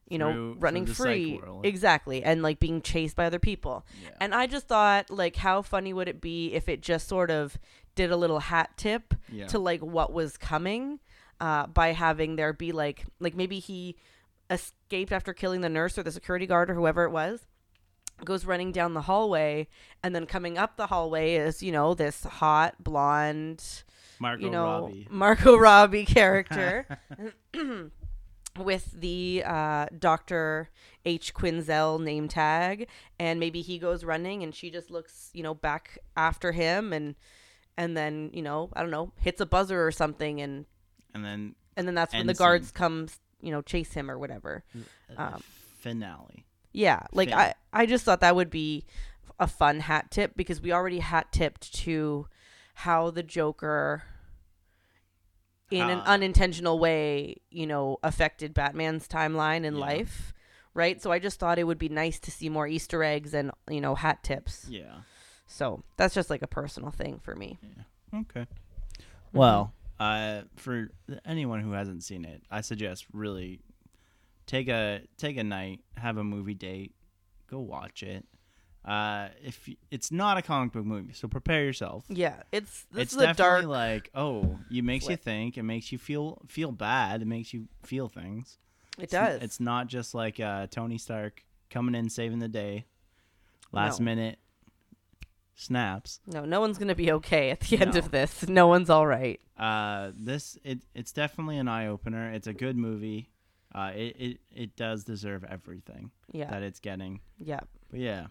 you 0.10 0.18
know 0.20 0.56
running 0.60 0.86
through 0.86 0.94
the 0.94 0.98
psych 1.38 1.42
free 1.44 1.60
exactly 1.64 2.24
and 2.24 2.44
like 2.44 2.60
being 2.60 2.82
chased 2.82 3.16
by 3.16 3.26
other 3.26 3.40
people 3.40 3.86
Yeah. 4.04 4.10
and 4.22 4.36
i 4.36 4.46
just 4.46 4.68
thought 4.68 5.10
like 5.10 5.36
how 5.38 5.62
funny 5.62 5.94
would 5.94 6.08
it 6.08 6.22
be 6.22 6.54
if 6.54 6.70
it 6.70 6.82
just 6.82 7.08
sort 7.08 7.32
of 7.32 7.58
did 7.96 8.12
a 8.12 8.18
little 8.18 8.40
hat 8.40 8.72
tip 8.78 9.14
yeah. 9.32 9.48
to 9.48 9.58
like 9.58 9.82
what 9.82 10.12
was 10.14 10.38
coming 10.38 11.00
uh, 11.40 11.66
by 11.68 11.94
having 11.94 12.36
there 12.36 12.54
be 12.54 12.72
like 12.72 13.06
like 13.20 13.36
maybe 13.36 13.60
he 13.60 13.96
escaped 14.50 15.12
after 15.12 15.34
killing 15.34 15.62
the 15.62 15.70
nurse 15.70 15.98
or 15.98 16.04
the 16.04 16.12
security 16.12 16.46
guard 16.46 16.70
or 16.70 16.76
whoever 16.76 17.04
it 17.06 17.10
was 17.12 17.48
goes 18.26 18.46
running 18.46 18.72
down 18.72 18.94
the 18.94 19.02
hallway 19.04 19.68
and 20.04 20.14
then 20.16 20.26
coming 20.26 20.58
up 20.58 20.76
the 20.78 20.88
hallway 20.88 21.36
is 21.36 21.64
you 21.64 21.72
know 21.72 21.94
this 21.94 22.24
hot 22.24 22.76
blonde 22.84 23.84
Margot 24.20 24.46
you 24.46 24.52
know 24.52 24.64
Robbie. 24.82 25.08
Margot 25.12 25.56
Robbie 25.58 26.06
character 26.06 26.88
with 28.58 28.92
the 29.00 29.44
uh, 29.46 29.88
Doctor 29.98 30.70
H 31.06 31.34
Quinzel 31.34 32.02
name 32.02 32.28
tag, 32.28 32.88
and 33.20 33.40
maybe 33.40 33.62
he 33.62 33.78
goes 33.78 34.04
running 34.04 34.44
and 34.44 34.56
she 34.56 34.70
just 34.72 34.90
looks 34.90 35.30
you 35.34 35.44
know 35.44 35.54
back 35.54 35.98
after 36.16 36.52
him 36.54 36.94
and 36.94 37.16
and 37.78 37.96
then 37.98 38.30
you 38.34 38.42
know 38.42 38.70
I 38.74 38.82
don't 38.82 38.92
know 38.92 39.12
hits 39.20 39.42
a 39.42 39.46
buzzer 39.46 39.86
or 39.86 39.92
something 39.92 40.40
and 40.42 40.66
and 41.14 41.24
then 41.26 41.56
and 41.76 41.88
then 41.88 41.96
that's 41.96 42.14
when 42.14 42.28
the 42.28 42.34
guards 42.34 42.72
come 42.72 43.08
you 43.42 43.52
know 43.52 43.62
chase 43.62 43.94
him 43.94 44.10
or 44.10 44.18
whatever. 44.18 44.64
uh, 45.18 45.22
Um, 45.36 45.44
finale. 45.80 46.45
Yeah, 46.76 47.02
like 47.14 47.30
Fin. 47.30 47.38
I 47.38 47.54
I 47.74 47.86
just 47.86 48.04
thought 48.06 48.20
that 48.22 48.36
would 48.36 48.50
be 48.50 48.86
a 49.40 49.48
fun 49.48 49.80
hat 49.82 50.12
tip 50.12 50.36
because 50.36 50.62
we 50.62 50.72
already 50.72 51.00
hat 51.00 51.32
tipped 51.32 51.74
to 51.76 52.28
how 52.76 53.10
the 53.12 53.24
Joker 53.24 54.04
in 55.72 55.90
an 55.90 56.00
Ah. 56.06 56.14
unintentional 56.14 56.78
way, 56.80 57.38
you 57.50 57.66
know, 57.66 57.98
affected 58.04 58.54
Batman's 58.54 59.08
timeline 59.08 59.64
in 59.66 59.76
Yeah. 59.76 59.80
life, 59.82 60.34
right? 60.74 61.02
So 61.02 61.12
I 61.12 61.20
just 61.20 61.40
thought 61.40 61.58
it 61.58 61.64
would 61.64 61.80
be 61.80 61.90
nice 61.90 62.20
to 62.20 62.32
see 62.32 62.50
more 62.50 62.68
Easter 62.68 63.04
eggs 63.04 63.34
and, 63.34 63.52
you 63.70 63.82
know, 63.82 63.96
hat 63.96 64.24
tips. 64.24 64.68
Yeah. 64.70 65.02
So 65.48 65.84
that's 65.98 66.14
just 66.14 66.30
like 66.30 66.42
a 66.44 66.48
personal 66.48 66.92
thing 66.92 67.20
for 67.20 67.36
me. 67.36 67.58
Okay. 68.14 68.46
Well, 69.34 69.74
uh, 70.00 70.44
for 70.56 70.92
anyone 71.26 71.62
who 71.62 71.72
hasn't 71.72 72.04
seen 72.04 72.26
it, 72.26 72.44
I 72.52 72.62
suggest 72.62 73.06
really 73.12 73.60
take 74.46 74.68
a 74.68 75.02
take 75.18 75.38
a 75.38 75.44
night, 75.44 75.82
have 75.98 76.18
a 76.18 76.24
movie 76.24 76.54
date, 76.54 76.94
go 77.50 77.60
watch 77.60 78.04
it. 78.04 78.26
Uh, 78.84 79.30
if 79.44 79.68
y- 79.68 79.78
it's 79.90 80.12
not 80.12 80.38
a 80.38 80.42
comic 80.44 80.72
book 80.72 80.86
movie, 80.86 81.12
so 81.14 81.28
prepare 81.28 81.64
yourself. 81.64 82.06
Yeah, 82.08 82.44
it's 82.52 82.86
this 82.92 83.04
it's 83.04 83.14
is 83.14 83.20
definitely 83.20 83.64
dark. 83.64 83.66
like 83.66 84.10
oh, 84.14 84.60
it 84.72 84.84
makes 84.84 85.08
you 85.10 85.16
think, 85.16 85.58
it 85.58 85.64
makes 85.64 85.92
you 85.92 85.98
feel 85.98 86.42
feel 86.48 86.72
bad, 86.72 87.22
it 87.24 87.26
makes 87.26 87.54
you 87.54 87.68
feel 87.84 88.08
things. 88.10 88.60
it 89.00 89.06
It's 89.06 89.12
does. 89.12 89.42
It's 89.42 89.60
not 89.60 89.88
just 89.88 90.14
like 90.14 90.40
uh, 90.40 90.68
Tony 90.68 90.98
Stark 91.00 91.44
coming 91.72 91.96
in 91.96 92.10
saving 92.10 92.40
the 92.40 92.48
day, 92.48 92.86
last 93.72 94.00
No. 94.00 94.06
minute 94.06 94.38
snaps. 95.56 96.20
no, 96.28 96.46
no 96.46 96.60
one's 96.60 96.78
gonna 96.78 96.94
be 96.96 97.12
okay 97.14 97.50
at 97.50 97.62
the 97.62 97.80
end 97.80 97.94
No. 97.94 98.00
of 98.00 98.12
this. 98.12 98.48
No 98.48 98.68
one's 98.68 98.90
all 98.90 99.08
right. 99.08 99.40
Uh, 99.58 100.12
this 100.16 100.58
it 100.64 100.80
it's 100.94 101.12
definitely 101.12 101.58
an 101.58 101.68
eye 101.68 101.88
opener. 101.88 102.32
It's 102.32 102.46
a 102.48 102.54
good 102.54 102.78
movie. 102.78 103.30
Uh, 103.76 103.92
it, 103.94 104.16
it 104.18 104.38
it 104.56 104.76
does 104.78 105.04
deserve 105.04 105.44
everything 105.44 106.10
Yeah, 106.32 106.50
that 106.50 106.64
it's 106.64 106.80
getting. 106.80 107.20
yeah. 107.38 107.60
But 107.92 108.00
yeah, 108.00 108.28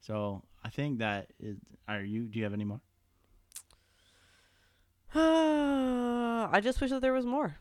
so 0.00 0.42
I 0.64 0.70
think 0.70 0.98
that 1.00 1.32
is. 1.38 1.58
Are 1.86 2.00
you? 2.02 2.22
Do 2.24 2.38
you 2.38 2.44
have 2.44 2.54
any 2.54 2.64
more? 2.64 2.80
I 5.14 6.60
just 6.62 6.80
wish 6.80 6.90
that 6.90 7.00
there 7.00 7.12
was 7.12 7.26
more. 7.26 7.58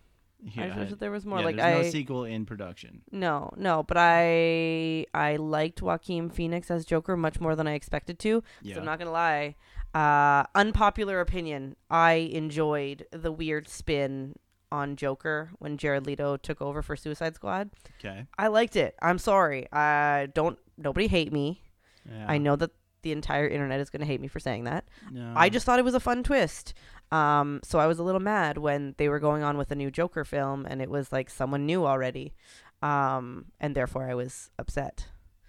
I 0.58 0.68
just 0.68 0.78
wish 0.78 0.90
that 0.92 1.00
there 1.00 1.12
was 1.12 1.26
more. 1.26 1.40
yeah, 1.40 1.46
like 1.46 1.56
there's 1.56 1.80
I 1.80 1.82
no 1.84 1.90
sequel 1.90 2.24
in 2.26 2.46
production. 2.46 3.02
no, 3.12 3.52
no, 3.58 3.84
but 3.84 3.98
I 4.00 5.06
I 5.14 5.38
liked 5.38 5.82
Joaquin 5.82 6.30
Phoenix 6.30 6.70
as 6.70 6.86
Joker 6.86 7.18
much 7.18 7.40
more 7.40 7.56
than 7.56 7.68
I 7.68 7.74
expected 7.74 8.20
to. 8.20 8.44
Yeah, 8.62 8.76
So 8.76 8.80
I'm 8.82 8.86
not 8.86 9.00
gonna 9.00 9.12
lie. 9.12 9.56
Uh, 9.94 10.44
unpopular 10.56 11.20
opinion. 11.22 11.76
I 11.90 12.14
enjoyed 12.14 13.06
the 13.12 13.32
weird 13.32 13.68
spin 13.70 14.36
on 14.72 14.96
Joker 14.96 15.52
when 15.60 15.78
Jared 15.78 16.06
Leto 16.06 16.38
took 16.38 16.62
over 16.62 16.82
for 16.82 16.96
Suicide 16.96 17.36
Squad. 17.36 17.70
okay. 18.00 18.26
I 18.38 18.48
liked 18.48 18.76
it. 18.76 18.96
I'm 19.02 19.18
sorry. 19.18 19.72
I 19.72 20.28
don't. 20.34 20.58
Nobody 20.78 21.08
hate 21.08 21.32
me. 21.32 21.62
Yeah. 22.10 22.26
I 22.28 22.38
know 22.38 22.56
that 22.56 22.72
the 23.02 23.12
entire 23.12 23.48
internet 23.48 23.80
is 23.80 23.90
gonna 23.90 24.06
hate 24.06 24.20
me 24.22 24.28
for 24.28 24.40
saying 24.40 24.64
that. 24.66 24.86
No. 25.12 25.34
I 25.36 25.50
just 25.50 25.66
thought 25.66 25.80
it 25.80 25.86
was 25.86 25.94
a 25.94 26.00
fun 26.00 26.24
twist. 26.24 26.74
Um, 27.12 27.60
so 27.64 27.78
I 27.80 27.86
was 27.86 28.00
a 28.00 28.04
little 28.04 28.20
mad 28.20 28.58
when 28.58 28.96
they 28.98 29.10
were 29.10 29.20
going 29.20 29.44
on 29.44 29.58
with 29.58 29.72
a 29.72 29.76
new 29.76 29.92
Joker 29.92 30.26
film 30.26 30.66
and 30.68 30.82
it 30.82 30.90
was 30.90 31.12
like 31.12 31.30
someone 31.30 31.66
new 31.66 31.86
already. 31.86 32.34
Um, 32.82 33.46
and 33.60 33.76
therefore 33.76 34.10
I 34.10 34.16
was 34.16 34.50
upset. 34.60 35.08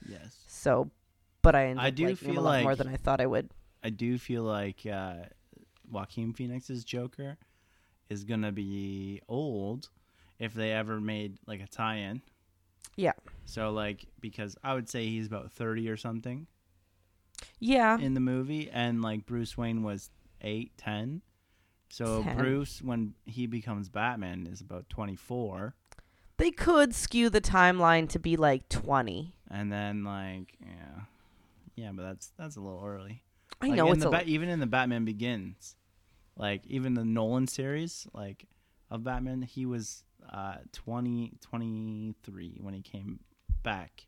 yes. 0.08 0.36
So, 0.46 0.90
but 1.42 1.54
I 1.54 1.66
ended 1.66 1.84
I 1.84 1.90
do 1.90 2.14
feel 2.16 2.38
a 2.38 2.40
lot 2.40 2.62
more 2.62 2.76
than 2.76 2.88
I 2.88 2.96
thought 2.96 3.20
I 3.20 3.26
would. 3.26 3.50
I 3.82 3.90
do 3.90 4.18
feel 4.18 4.42
like 4.42 4.84
uh, 4.90 5.14
Joaquin 5.90 6.32
Phoenix's 6.32 6.84
Joker 6.84 7.38
is 8.08 8.24
gonna 8.24 8.52
be 8.52 9.20
old 9.28 9.88
if 10.38 10.54
they 10.54 10.72
ever 10.72 11.00
made 11.00 11.38
like 11.46 11.60
a 11.60 11.66
tie-in. 11.66 12.22
Yeah. 12.96 13.12
So 13.44 13.70
like 13.70 14.06
because 14.20 14.56
I 14.64 14.74
would 14.74 14.88
say 14.88 15.06
he's 15.06 15.26
about 15.26 15.52
thirty 15.52 15.88
or 15.88 15.96
something 15.96 16.46
Yeah. 17.58 17.98
in 17.98 18.14
the 18.14 18.20
movie, 18.20 18.70
and 18.70 19.02
like 19.02 19.26
Bruce 19.26 19.56
Wayne 19.56 19.82
was 19.82 20.10
eight, 20.40 20.72
ten. 20.76 21.22
So 21.88 22.22
10. 22.24 22.36
Bruce, 22.36 22.82
when 22.82 23.14
he 23.26 23.46
becomes 23.46 23.88
Batman, 23.88 24.46
is 24.50 24.60
about 24.60 24.88
twenty-four, 24.88 25.74
They 26.36 26.50
could 26.50 26.94
skew 26.94 27.30
the 27.30 27.40
timeline 27.40 28.08
to 28.10 28.18
be 28.18 28.36
like 28.36 28.68
20. 28.68 29.34
and 29.50 29.72
then 29.72 30.02
like 30.04 30.54
yeah, 30.60 31.02
yeah, 31.76 31.90
but 31.94 32.02
that's 32.02 32.32
that's 32.36 32.56
a 32.56 32.60
little 32.60 32.82
early. 32.84 33.22
I 33.60 33.68
Like, 33.68 33.76
know 33.76 33.86
in 33.86 33.92
it's 33.94 34.02
the 34.02 34.08
a 34.08 34.12
Ba- 34.12 34.24
even 34.28 34.48
in 34.48 34.58
the 34.60 34.66
Batman 34.66 35.04
Begins, 35.04 35.76
like 36.36 36.66
even 36.66 36.94
the 36.94 37.04
Nolan 37.04 37.46
series, 37.46 38.06
like 38.12 38.46
of 38.90 39.04
Batman, 39.04 39.42
he 39.42 39.66
was 39.66 40.04
uh 40.32 40.56
20, 40.72 41.34
23 41.40 42.58
when 42.60 42.74
he 42.74 42.82
came 42.82 43.20
back 43.62 44.06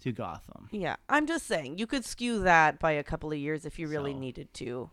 to 0.00 0.12
Gotham. 0.12 0.68
Yeah, 0.70 0.96
I'm 1.08 1.26
just 1.26 1.46
saying 1.46 1.78
you 1.78 1.86
could 1.86 2.04
skew 2.04 2.40
that 2.42 2.78
by 2.78 2.92
a 2.92 3.02
couple 3.02 3.30
of 3.32 3.38
years 3.38 3.64
if 3.66 3.78
you 3.78 3.86
really 3.88 4.12
So- 4.12 4.18
needed 4.18 4.52
to. 4.54 4.90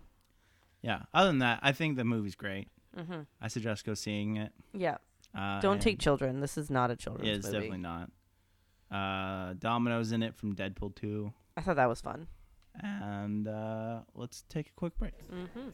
Yeah. 0.82 1.04
Other 1.13 1.30
than 1.30 1.39
that, 1.39 1.60
I 1.63 1.71
think 1.71 1.97
the 1.97 2.04
movie's 2.06 2.36
great. 2.36 2.67
Mm-hmm. 2.95 3.21
I 3.41 3.47
suggest 3.47 3.86
go 3.86 3.93
seeing 3.93 4.38
it. 4.38 4.52
Yeah, 4.73 4.97
Uh, 5.36 5.60
don't 5.60 5.82
take 5.82 6.00
children. 6.00 6.39
This 6.39 6.58
is 6.58 6.69
not 6.69 6.89
a 6.91 6.95
children's 6.95 7.28
Yeah, 7.28 7.34
it's 7.36 7.45
movie. 7.47 7.58
definitely 7.58 7.78
not. 7.80 8.12
Uh, 8.91 9.54
Domino's 9.60 10.12
in 10.12 10.23
it 10.23 10.36
from 10.36 10.56
Deadpool 10.56 10.95
two, 10.95 11.34
I 11.58 11.62
thought 11.62 11.76
that 11.76 11.89
was 11.89 12.00
fun. 12.02 12.28
and 12.82 13.47
uh, 13.47 14.02
let's 14.13 14.43
take 14.50 14.69
a 14.69 14.73
quick 14.73 14.97
break. 14.97 15.13
Mm-hmm. 15.32 15.69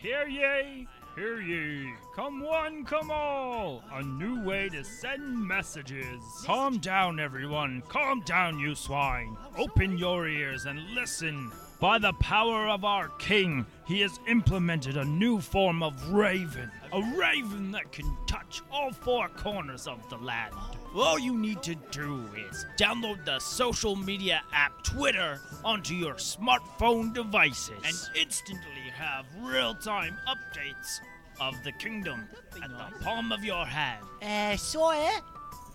Hear 0.00 0.28
ye, 0.28 0.86
hear 1.16 1.40
ye. 1.40 1.92
Come 2.14 2.40
one, 2.40 2.84
come 2.84 3.10
all. 3.10 3.82
A 3.90 4.00
new 4.00 4.44
way 4.44 4.68
to 4.68 4.84
send 4.84 5.44
messages. 5.44 6.22
Calm 6.44 6.78
down, 6.78 7.18
everyone. 7.18 7.82
Calm 7.88 8.20
down, 8.20 8.60
you 8.60 8.76
swine. 8.76 9.36
Open 9.56 9.98
your 9.98 10.28
ears 10.28 10.66
and 10.66 10.94
listen. 10.94 11.50
By 11.80 11.98
the 11.98 12.12
power 12.14 12.68
of 12.68 12.84
our 12.84 13.08
king, 13.18 13.66
he 13.88 14.00
has 14.02 14.20
implemented 14.28 14.96
a 14.96 15.04
new 15.04 15.40
form 15.40 15.82
of 15.82 16.12
raven. 16.12 16.70
A 16.92 17.02
raven 17.16 17.72
that 17.72 17.90
can 17.90 18.16
touch 18.28 18.62
all 18.70 18.92
four 18.92 19.28
corners 19.30 19.88
of 19.88 19.98
the 20.10 20.18
land. 20.18 20.54
All 20.94 21.18
you 21.18 21.36
need 21.36 21.60
to 21.64 21.74
do 21.90 22.24
is 22.50 22.66
download 22.76 23.24
the 23.24 23.40
social 23.40 23.96
media 23.96 24.42
app 24.52 24.84
Twitter 24.84 25.40
onto 25.64 25.94
your 25.94 26.14
smartphone 26.14 27.12
devices 27.12 27.82
and 27.84 27.96
instantly 28.16 28.77
have 28.98 29.26
real 29.40 29.74
time 29.74 30.16
updates 30.26 30.98
of 31.40 31.54
the 31.62 31.70
kingdom 31.70 32.28
at 32.60 32.68
the 32.68 33.04
palm 33.04 33.30
of 33.30 33.44
your 33.44 33.64
hand. 33.64 34.04
Uh, 34.20 34.56
Sawyer, 34.56 35.20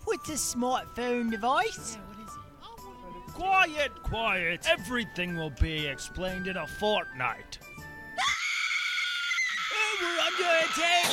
what's 0.04 0.28
a 0.28 0.34
smartphone 0.34 1.30
device? 1.30 1.96
Quiet, 3.32 3.90
quiet. 4.02 4.66
Everything 4.70 5.36
will 5.36 5.54
be 5.58 5.86
explained 5.86 6.46
in 6.48 6.56
a 6.58 6.66
fortnight. 6.66 7.58
Oh, 9.76 9.96
we're 10.02 10.20
under 10.26 10.66
attack! 10.66 11.06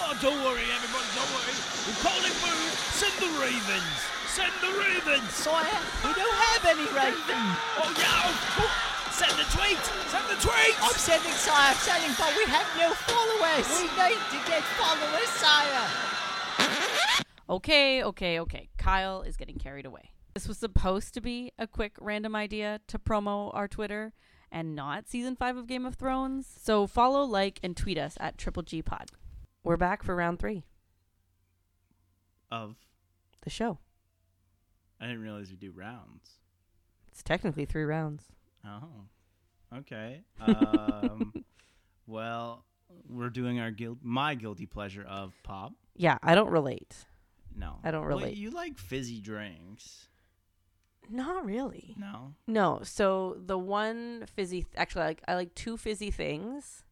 Oh, 0.00 0.16
don't 0.20 0.40
worry, 0.44 0.64
everybody, 0.74 1.08
don't 1.14 1.32
worry. 1.32 1.56
We're 1.86 2.00
calling 2.00 2.32
food. 2.40 2.72
Send 2.96 3.14
the 3.20 3.32
ravens. 3.40 3.98
Send 4.26 4.52
the 4.60 4.72
ravens. 4.78 5.30
Sire, 5.32 5.80
we 6.04 6.12
don't 6.12 6.38
have 6.48 6.64
any 6.66 6.88
ravens! 6.92 7.56
Oh, 7.76 7.94
yeah. 7.96 8.64
oh, 8.64 8.91
Send 9.22 9.38
the 9.38 9.44
tweet. 9.56 9.78
Send 10.10 10.26
the 10.28 10.40
tweet. 10.42 10.74
I'm 10.82 10.92
sending 10.94 11.30
sire, 11.32 11.74
sending, 11.74 12.10
but 12.18 12.34
we 12.36 12.44
have 12.50 12.66
no 12.76 12.90
followers. 12.92 13.68
We 13.78 13.84
need 13.84 14.18
to 14.30 14.50
get 14.50 14.62
followers, 14.74 15.28
sire. 15.28 15.88
Okay, 17.48 18.02
okay, 18.02 18.40
okay. 18.40 18.68
Kyle 18.78 19.22
is 19.22 19.36
getting 19.36 19.58
carried 19.58 19.86
away. 19.86 20.10
This 20.34 20.48
was 20.48 20.58
supposed 20.58 21.14
to 21.14 21.20
be 21.20 21.52
a 21.56 21.68
quick 21.68 21.92
random 22.00 22.34
idea 22.34 22.80
to 22.88 22.98
promo 22.98 23.54
our 23.54 23.68
Twitter 23.68 24.12
and 24.50 24.74
not 24.74 25.08
season 25.08 25.36
five 25.36 25.56
of 25.56 25.68
Game 25.68 25.86
of 25.86 25.94
Thrones. 25.94 26.48
So 26.60 26.88
follow, 26.88 27.22
like, 27.22 27.60
and 27.62 27.76
tweet 27.76 27.98
us 27.98 28.16
at 28.18 28.38
Triple 28.38 28.64
G 28.64 28.82
Pod. 28.82 29.10
We're 29.62 29.76
back 29.76 30.02
for 30.02 30.16
round 30.16 30.40
three, 30.40 30.64
Of 32.50 32.74
the 33.42 33.50
show. 33.50 33.78
I 35.00 35.06
didn't 35.06 35.22
realize 35.22 35.50
we 35.50 35.56
do 35.56 35.70
rounds. 35.70 36.38
It's 37.12 37.22
technically 37.22 37.66
three 37.66 37.84
rounds. 37.84 38.24
Oh, 38.64 39.06
okay. 39.78 40.22
Um, 40.40 41.32
well, 42.06 42.64
we're 43.08 43.30
doing 43.30 43.60
our 43.60 43.70
guilt, 43.70 43.98
my 44.02 44.34
guilty 44.34 44.66
pleasure 44.66 45.04
of 45.08 45.32
pop. 45.42 45.72
Yeah, 45.94 46.18
I 46.22 46.34
don't 46.34 46.50
relate. 46.50 46.96
No, 47.54 47.78
I 47.84 47.90
don't 47.90 48.04
relate. 48.04 48.36
you 48.36 48.50
like 48.50 48.78
fizzy 48.78 49.20
drinks? 49.20 50.08
Not 51.10 51.44
really. 51.44 51.94
No. 51.98 52.34
No. 52.46 52.80
So 52.82 53.36
the 53.44 53.58
one 53.58 54.24
fizzy, 54.26 54.66
actually, 54.76 55.02
I 55.02 55.06
like 55.06 55.22
I 55.28 55.34
like 55.34 55.54
two 55.54 55.76
fizzy 55.76 56.10
things, 56.10 56.84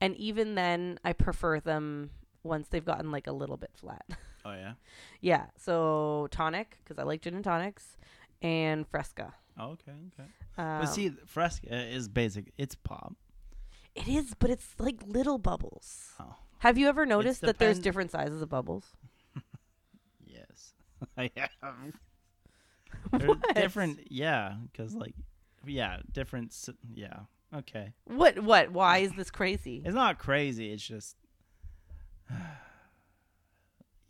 and 0.00 0.16
even 0.16 0.54
then, 0.54 0.98
I 1.04 1.12
prefer 1.12 1.60
them 1.60 2.10
once 2.42 2.68
they've 2.68 2.84
gotten 2.84 3.12
like 3.12 3.26
a 3.26 3.32
little 3.32 3.56
bit 3.56 3.70
flat. 3.74 4.04
Oh 4.44 4.54
yeah. 4.54 4.72
yeah. 5.20 5.44
So 5.56 6.26
tonic 6.32 6.78
because 6.82 6.98
I 6.98 7.04
like 7.04 7.22
gin 7.22 7.36
and 7.36 7.44
tonics, 7.44 7.96
and 8.42 8.84
Fresca. 8.88 9.34
Okay. 9.60 9.92
Okay. 9.92 10.28
Um, 10.58 10.80
but 10.80 10.86
see, 10.86 11.10
Fresca 11.26 11.74
is 11.74 12.08
basic. 12.08 12.52
It's 12.58 12.74
pop. 12.74 13.14
it 13.94 14.08
is, 14.08 14.34
but 14.38 14.50
it's 14.50 14.74
like 14.78 14.96
little 15.06 15.38
bubbles. 15.38 16.10
Oh. 16.20 16.34
Have 16.58 16.78
you 16.78 16.88
ever 16.88 17.04
noticed 17.06 17.40
that 17.42 17.58
there's 17.58 17.78
different 17.78 18.10
sizes 18.10 18.40
of 18.42 18.48
bubbles? 18.48 18.84
Yes. 20.26 20.72
I 21.18 21.30
have. 21.36 21.50
They're 23.12 23.28
What? 23.28 23.54
different. 23.54 24.00
Yeah, 24.10 24.54
because 24.70 24.94
like, 24.94 25.14
yeah, 25.66 25.98
different. 26.10 26.56
Yeah. 26.94 27.20
Okay. 27.54 27.92
What? 28.04 28.38
What? 28.42 28.70
Why 28.72 28.98
is 28.98 29.12
this 29.12 29.30
crazy? 29.30 29.82
It's 29.84 29.94
not 29.94 30.18
crazy. 30.18 30.72
It's 30.72 30.82
just. 30.86 31.16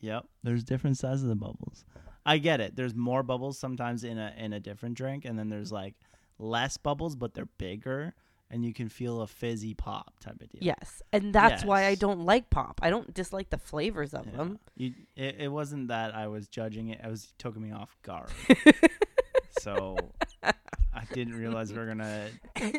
yep. 0.01 0.27
There's 0.43 0.65
different 0.65 0.97
sizes 0.99 1.29
of 1.31 1.39
bubbles. 1.41 1.85
I 2.25 2.39
get 2.39 2.61
it. 2.61 2.77
There's 2.77 2.95
more 2.95 3.23
bubbles 3.23 3.59
sometimes 3.59 4.05
in 4.05 4.19
a 4.19 4.33
in 4.39 4.53
a 4.53 4.61
different 4.61 4.97
drink, 4.97 5.25
and 5.25 5.39
then 5.39 5.49
there's 5.49 5.73
like 5.73 5.95
less 6.39 6.77
bubbles, 6.77 7.17
but 7.17 7.35
they're 7.35 7.49
bigger, 7.59 8.15
and 8.51 8.65
you 8.65 8.73
can 8.73 8.89
feel 8.89 9.23
a 9.23 9.27
fizzy 9.27 9.75
pop 9.75 10.13
type 10.21 10.41
of 10.41 10.49
deal. 10.51 10.61
Yes, 10.63 11.03
and 11.13 11.33
that's 11.35 11.65
why 11.65 11.87
I 11.87 11.95
don't 11.97 12.21
like 12.25 12.49
pop. 12.51 12.81
I 12.83 12.91
don't 12.91 13.13
dislike 13.13 13.51
the 13.51 13.59
flavors 13.59 14.15
of 14.15 14.27
Yeah. 14.27 14.37
them. 14.37 14.59
You, 14.77 14.93
it, 15.17 15.37
it 15.41 15.49
wasn't 15.49 15.89
that 15.89 16.15
I 16.15 16.29
was 16.29 16.49
judging 16.49 16.89
it. 16.91 17.01
It 17.03 17.09
was 17.11 17.33
took 17.39 17.57
me 17.57 17.73
off 17.73 17.97
guard. 18.03 18.31
so 19.61 19.97
I 20.43 21.05
didn't 21.13 21.35
realize 21.35 21.73
we 21.73 21.79
were 21.79 21.87
gonna 21.87 22.29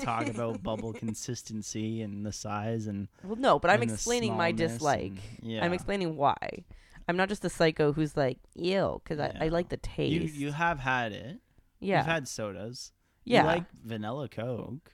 talk 0.02 0.28
about 0.28 0.62
bubble 0.64 0.94
consistency 0.94 2.02
and 2.02 2.26
the 2.26 2.32
size 2.32 2.88
and 2.88 3.08
Well, 3.24 3.36
no, 3.36 3.60
but 3.60 3.72
I'm 3.72 3.82
explaining 3.84 4.36
my 4.36 4.52
dislike. 4.52 5.12
and- 5.12 5.20
yeah. 5.52 5.66
I'm 5.66 5.74
explaining 5.74 6.16
why. 6.16 6.64
I'm 7.08 7.18
not 7.18 7.30
just 7.30 7.44
a 7.46 7.50
psycho 7.50 7.92
who's 7.94 8.16
like, 8.16 8.38
ew, 8.56 9.02
because 9.04 9.20
I, 9.20 9.36
I 9.46 9.48
like 9.50 9.70
the 9.70 9.78
taste. 9.78 10.12
you 10.34 10.48
you 10.48 10.52
have 10.52 10.80
had 10.80 11.12
it. 11.12 11.40
yeah. 11.80 11.98
You've 12.00 12.06
had 12.08 12.28
sodas. 12.28 12.92
yeah. 13.26 13.42
You 13.42 13.48
like 13.48 13.66
vanilla 13.84 14.30
Coke. 14.30 14.92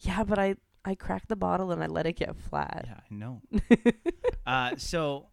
yeah, 0.00 0.24
but 0.24 0.38
I, 0.38 0.56
I 0.84 0.94
crack 0.94 1.28
the 1.28 1.36
bottle 1.36 1.70
and 1.72 1.82
I 1.82 1.86
let 1.86 2.06
it 2.06 2.14
get 2.14 2.36
flat. 2.36 2.86
Yeah, 2.88 3.00
I 3.10 3.14
know. 3.14 3.42
uh, 4.46 4.76
so 4.76 5.26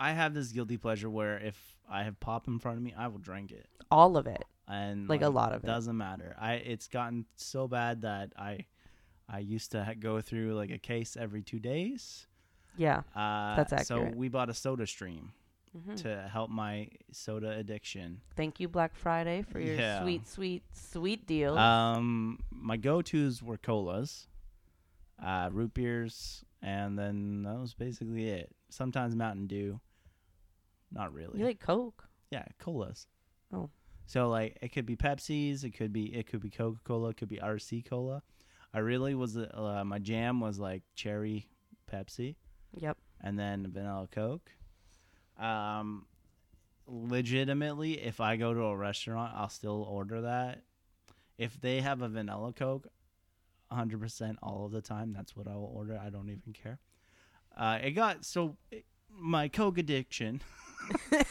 I 0.00 0.12
have 0.12 0.34
this 0.34 0.52
guilty 0.52 0.76
pleasure 0.76 1.10
where 1.10 1.38
if 1.38 1.76
I 1.90 2.04
have 2.04 2.18
pop 2.20 2.48
in 2.48 2.58
front 2.58 2.78
of 2.78 2.82
me, 2.84 2.94
I 2.96 3.08
will 3.08 3.18
drink 3.18 3.52
it. 3.52 3.66
All 3.90 4.16
of 4.16 4.26
it. 4.26 4.44
and 4.68 5.08
Like 5.08 5.22
a 5.22 5.28
lot 5.28 5.52
of 5.52 5.64
it. 5.64 5.66
doesn't 5.66 5.96
matter. 5.96 6.34
I 6.40 6.54
it's 6.54 6.88
gotten 6.88 7.26
so 7.36 7.68
bad 7.68 8.02
that 8.02 8.32
I 8.38 8.66
I 9.28 9.38
used 9.40 9.72
to 9.72 9.84
ha- 9.84 9.94
go 9.98 10.20
through 10.20 10.54
like 10.54 10.70
a 10.70 10.78
case 10.78 11.16
every 11.16 11.42
two 11.42 11.58
days. 11.58 12.26
Yeah. 12.76 13.02
Uh, 13.14 13.62
That's 13.64 13.86
So 13.88 14.10
we 14.14 14.28
bought 14.28 14.48
a 14.48 14.54
Soda 14.54 14.86
Stream 14.86 15.32
Mhm. 15.76 15.96
to 16.02 16.28
help 16.28 16.50
my 16.50 16.88
soda 17.12 17.50
addiction. 17.52 18.20
Thank 18.36 18.60
you, 18.60 18.68
Black 18.68 18.94
Friday, 18.94 19.42
for 19.42 19.58
your 19.58 19.74
Yeah. 19.74 20.02
sweet, 20.02 20.26
sweet, 20.26 20.62
sweet 20.72 21.26
deal. 21.26 21.56
Um, 21.56 22.38
my 22.50 22.76
go-tos 22.76 23.42
were 23.42 23.56
colas, 23.56 24.28
uh, 25.18 25.48
root 25.52 25.72
beers, 25.74 26.44
and 26.60 26.98
then 26.98 27.42
that 27.44 27.58
was 27.58 27.74
basically 27.74 28.28
it. 28.28 28.54
Sometimes 28.68 29.14
Mountain 29.16 29.46
Dew. 29.46 29.80
Not 30.90 31.12
really. 31.14 31.38
you 31.38 31.46
like 31.46 31.60
Coke? 31.60 32.06
yeah, 32.30 32.44
colas. 32.58 33.06
Oh. 33.52 33.70
So 34.04 34.28
like 34.28 34.58
it 34.60 34.68
could 34.72 34.84
be 34.84 34.96
Pepsi's, 34.96 35.64
it 35.64 35.70
could 35.70 35.92
be 35.92 36.14
it 36.14 36.26
could 36.26 36.40
be 36.40 36.50
Coca 36.50 36.80
Cola, 36.84 37.10
it 37.10 37.16
could 37.16 37.28
be 37.30 37.38
RC 37.38 37.82
Cola. 37.82 38.22
I 38.74 38.78
really 38.80 39.14
was 39.14 39.36
uh, 39.38 39.82
my 39.86 39.98
jam 39.98 40.40
was 40.40 40.58
like 40.58 40.82
cherry 40.94 41.46
Pepsi 41.90 42.36
Yep. 42.76 42.98
and 43.22 43.38
then 43.38 43.70
vanilla 43.72 44.06
Coke. 44.10 44.50
Um, 45.42 46.06
legitimately, 46.86 48.00
if 48.00 48.20
I 48.20 48.36
go 48.36 48.54
to 48.54 48.60
a 48.60 48.76
restaurant, 48.76 49.32
I'll 49.36 49.48
still 49.48 49.82
order 49.82 50.22
that. 50.22 50.62
If 51.38 51.60
they 51.60 51.80
have 51.80 52.02
a 52.02 52.08
vanilla 52.08 52.52
Coke, 52.52 52.86
100% 53.72 54.36
all 54.42 54.66
of 54.66 54.72
the 54.72 54.80
time, 54.82 55.12
that's 55.12 55.34
what 55.36 55.48
I 55.48 55.54
will 55.54 55.72
order. 55.74 55.98
I 56.02 56.10
don't 56.10 56.28
even 56.28 56.52
care. 56.52 56.78
Uh, 57.56 57.78
it 57.82 57.92
got 57.92 58.24
so 58.24 58.56
my 59.10 59.48
Coke 59.48 59.78
addiction. 59.78 60.40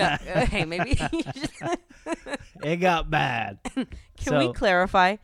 Uh, 0.00 0.16
hey, 0.46 0.64
maybe. 0.64 0.96
it 2.62 2.76
got 2.76 3.10
bad. 3.10 3.58
Can 3.74 3.86
So- 4.20 4.38
we 4.38 4.52
clarify? 4.52 5.16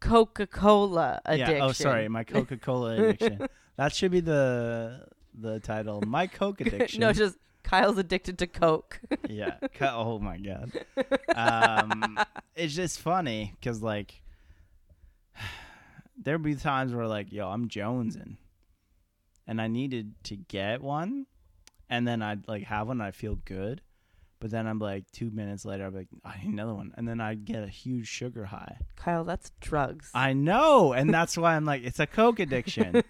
Coca 0.00 0.46
Cola 0.46 1.20
addiction. 1.26 1.56
Yeah. 1.56 1.64
Oh, 1.64 1.72
sorry, 1.72 2.08
my 2.08 2.24
Coca 2.24 2.56
Cola 2.56 2.94
addiction. 2.96 3.46
that 3.76 3.94
should 3.94 4.10
be 4.12 4.20
the 4.20 5.04
the 5.38 5.60
title. 5.60 6.02
My 6.06 6.26
Coke 6.26 6.60
addiction. 6.60 7.00
no, 7.00 7.12
just 7.12 7.36
Kyle's 7.62 7.98
addicted 7.98 8.38
to 8.38 8.46
Coke. 8.46 9.00
yeah. 9.28 9.56
Oh 9.80 10.18
my 10.18 10.38
god. 10.38 10.72
Um, 11.36 12.16
it's 12.54 12.74
just 12.74 13.00
funny 13.00 13.54
because 13.58 13.82
like 13.82 14.22
there'd 16.16 16.42
be 16.42 16.54
times 16.54 16.94
where 16.94 17.08
like, 17.08 17.32
yo, 17.32 17.48
I'm 17.48 17.68
jonesing, 17.68 18.36
and 19.46 19.60
I 19.60 19.66
needed 19.66 20.14
to 20.24 20.36
get 20.36 20.80
one, 20.80 21.26
and 21.90 22.06
then 22.06 22.22
I'd 22.22 22.46
like 22.46 22.62
have 22.64 22.86
one, 22.86 23.00
and 23.00 23.06
I 23.06 23.10
feel 23.10 23.36
good. 23.44 23.80
But 24.38 24.50
then 24.50 24.66
I'm 24.66 24.78
like 24.78 25.10
two 25.10 25.30
minutes 25.30 25.64
later, 25.64 25.86
I'm 25.86 25.94
like, 25.94 26.08
I 26.24 26.36
need 26.44 26.52
another 26.52 26.74
one, 26.74 26.92
and 26.96 27.08
then 27.08 27.20
I'd 27.20 27.44
get 27.44 27.64
a 27.64 27.68
huge 27.68 28.06
sugar 28.06 28.44
high. 28.44 28.76
Kyle, 28.94 29.24
that's 29.24 29.50
drugs. 29.60 30.10
I 30.14 30.34
know, 30.34 30.92
and 30.92 31.12
that's 31.12 31.36
why 31.36 31.56
I'm 31.56 31.64
like, 31.64 31.82
it's 31.82 31.98
a 31.98 32.06
Coke 32.06 32.38
addiction. 32.40 33.02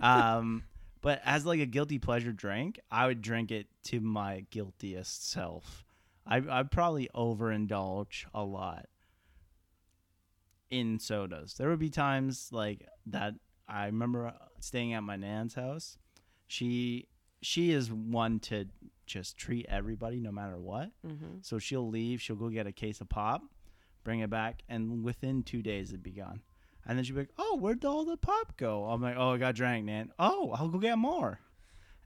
um, 0.00 0.64
but 1.00 1.20
as 1.24 1.46
like 1.46 1.60
a 1.60 1.66
guilty 1.66 1.98
pleasure 1.98 2.32
drink, 2.32 2.80
I 2.90 3.06
would 3.06 3.22
drink 3.22 3.50
it 3.50 3.66
to 3.84 4.00
my 4.00 4.46
guiltiest 4.50 5.30
self. 5.30 5.84
I 6.26 6.42
I'd 6.48 6.70
probably 6.70 7.08
overindulge 7.14 8.24
a 8.34 8.44
lot 8.44 8.86
in 10.70 10.98
sodas. 10.98 11.54
There 11.54 11.68
would 11.68 11.78
be 11.78 11.90
times 11.90 12.48
like 12.52 12.86
that. 13.06 13.34
I 13.68 13.86
remember 13.86 14.32
staying 14.60 14.94
at 14.94 15.02
my 15.02 15.16
nan's 15.16 15.54
house. 15.54 15.98
She 16.46 17.08
she 17.40 17.70
is 17.70 17.92
one 17.92 18.40
to 18.40 18.66
just 19.06 19.36
treat 19.36 19.66
everybody 19.68 20.20
no 20.20 20.32
matter 20.32 20.58
what. 20.58 20.90
mm-hmm. 21.06 21.38
So 21.42 21.58
she'll 21.58 21.88
leave, 21.88 22.20
she'll 22.20 22.36
go 22.36 22.48
get 22.48 22.66
a 22.66 22.72
case 22.72 23.00
of 23.00 23.08
pop, 23.08 23.42
bring 24.04 24.20
it 24.20 24.30
back, 24.30 24.62
and 24.68 25.02
within 25.02 25.42
two 25.42 25.62
days 25.62 25.90
it'd 25.90 26.02
be 26.02 26.10
gone. 26.10 26.42
And 26.88 26.96
then 26.98 27.04
she'd 27.04 27.12
be 27.12 27.20
like, 27.20 27.34
"Oh, 27.38 27.56
where'd 27.60 27.84
all 27.84 28.04
the 28.06 28.16
pop 28.16 28.56
go?" 28.56 28.86
I'm 28.86 29.00
like, 29.02 29.14
"Oh, 29.16 29.32
I 29.34 29.36
got 29.38 29.54
drank, 29.54 29.84
Nan. 29.84 30.10
Oh, 30.18 30.52
I'll 30.56 30.68
go 30.68 30.78
get 30.78 30.96
more." 30.98 31.38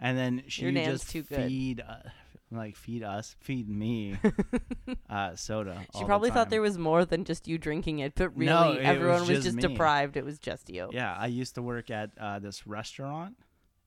And 0.00 0.18
then 0.18 0.42
she 0.48 0.62
Your 0.62 0.72
Nan's 0.72 1.00
just 1.00 1.10
too 1.10 1.22
good. 1.22 1.46
feed, 1.46 1.80
uh, 1.80 2.08
like 2.50 2.74
feed 2.76 3.04
us, 3.04 3.36
feed 3.38 3.68
me, 3.68 4.16
uh, 5.08 5.36
soda. 5.36 5.86
She 5.96 6.04
probably 6.04 6.30
thought 6.30 6.50
there 6.50 6.60
was 6.60 6.76
more 6.76 7.04
than 7.04 7.24
just 7.24 7.46
you 7.46 7.56
drinking 7.58 8.00
it, 8.00 8.14
but 8.16 8.36
really 8.36 8.46
No, 8.52 8.72
it 8.72 8.78
was 8.78 8.84
everyone 8.86 9.20
was 9.20 9.28
just 9.28 9.42
just, 9.44 9.56
me. 9.56 9.62
deprived. 9.62 10.16
It 10.16 10.24
was 10.24 10.40
just 10.40 10.68
you. 10.68 10.88
Yeah, 10.92 11.14
I 11.16 11.28
used 11.28 11.54
to 11.54 11.62
work 11.62 11.88
at 11.90 12.10
uh, 12.20 12.40
this 12.40 12.66
restaurant, 12.66 13.36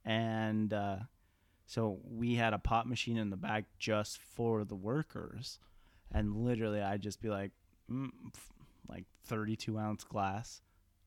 and 0.06 0.72
uh, 0.74 0.98
so 1.66 2.00
we 2.10 2.36
had 2.36 2.54
a 2.54 2.58
pop 2.60 2.86
machine 2.86 3.18
in 3.18 3.30
the 3.30 3.36
back 3.38 3.66
just 3.78 4.20
for 4.22 4.64
the 4.64 4.76
workers, 4.76 5.60
and 6.12 6.36
literally 6.38 6.82
I'd 6.82 7.02
just 7.02 7.22
be 7.22 7.28
like, 7.30 7.52
mm, 7.92 8.10
f- 8.34 8.54
like 8.88 9.04
thirty-two 9.26 9.78
ounce 9.78 10.06
glass, 10.06 10.62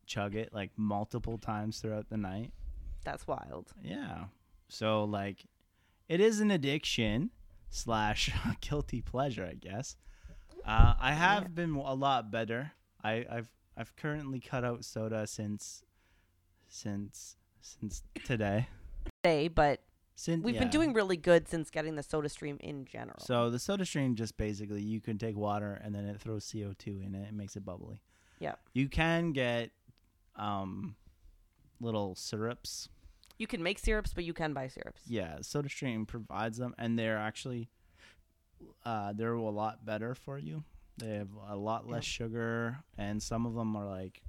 chug 0.09 0.35
it 0.35 0.53
like 0.53 0.71
multiple 0.77 1.39
times 1.39 1.79
throughout 1.81 2.09
the 2.09 2.17
night. 2.17 2.53
That's 3.05 3.27
wild. 3.27 3.73
Yeah, 3.83 4.25
so 4.69 5.05
like, 5.05 5.45
it 6.09 6.21
is 6.21 6.41
an 6.41 6.51
addiction 6.51 7.31
slash 7.71 8.31
guilty 8.61 9.01
pleasure, 9.03 9.45
I 9.45 9.55
guess. 9.55 9.97
Uh, 10.65 10.95
I 11.01 11.13
have 11.13 11.43
Yeah. 11.45 11.49
been 11.49 11.75
a 11.77 11.95
lot 11.95 12.31
better. 12.31 12.73
I, 13.05 13.25
I've 13.31 13.49
I've 13.77 13.95
currently 13.95 14.41
cut 14.41 14.65
out 14.65 14.85
soda 14.85 15.27
since 15.27 15.85
since 16.69 17.37
since 17.61 18.03
today. 18.25 18.69
Day, 19.23 19.49
but 19.49 19.81
Since 20.17 20.45
we've 20.45 20.59
been 20.59 20.69
doing 20.71 20.93
really 20.93 21.17
good 21.17 21.49
since 21.49 21.71
getting 21.71 21.95
the 21.95 22.03
Soda 22.03 22.29
Stream 22.29 22.57
in 22.61 22.85
general. 22.85 23.19
So 23.21 23.51
the 23.51 23.59
soda 23.59 23.85
stream 23.87 24.15
just 24.17 24.37
basically 24.37 24.83
you 24.83 25.01
can 25.01 25.17
take 25.19 25.37
water 25.37 25.81
and 25.83 25.95
then 25.95 26.05
it 26.07 26.21
throws 26.21 26.51
CO 26.53 26.75
two 26.77 27.01
in 27.05 27.15
it 27.15 27.29
and 27.29 27.37
makes 27.37 27.57
it 27.57 27.65
bubbly. 27.65 28.03
Yeah. 28.41 28.55
You 28.75 28.89
can 28.89 29.33
get 29.33 29.71
um 30.39 30.95
little 31.81 32.15
syrups. 32.15 32.89
you 33.39 33.47
can 33.47 33.63
make 33.63 33.79
syrups, 33.79 34.13
but 34.15 34.25
you 34.25 34.33
can 34.35 34.53
buy 34.53 34.67
syrups. 34.69 35.03
Yeah, 35.07 35.37
Soda 35.43 35.69
Stream 35.69 36.07
provides 36.07 36.59
them, 36.59 36.75
and 36.79 36.99
they're 36.99 37.19
actually 37.19 37.69
uh, 38.85 39.13
they're 39.13 39.35
a 39.35 39.51
lot 39.51 39.85
better 39.85 40.15
for 40.15 40.39
you. 40.39 40.65
They 40.99 41.15
have 41.15 41.29
a 41.49 41.57
lot 41.57 41.89
less 41.89 42.05
sugar, 42.05 42.79
and 42.97 43.23
some 43.23 43.47
of 43.47 43.55
them 43.55 43.77
are 43.77 43.87
like 43.87 44.21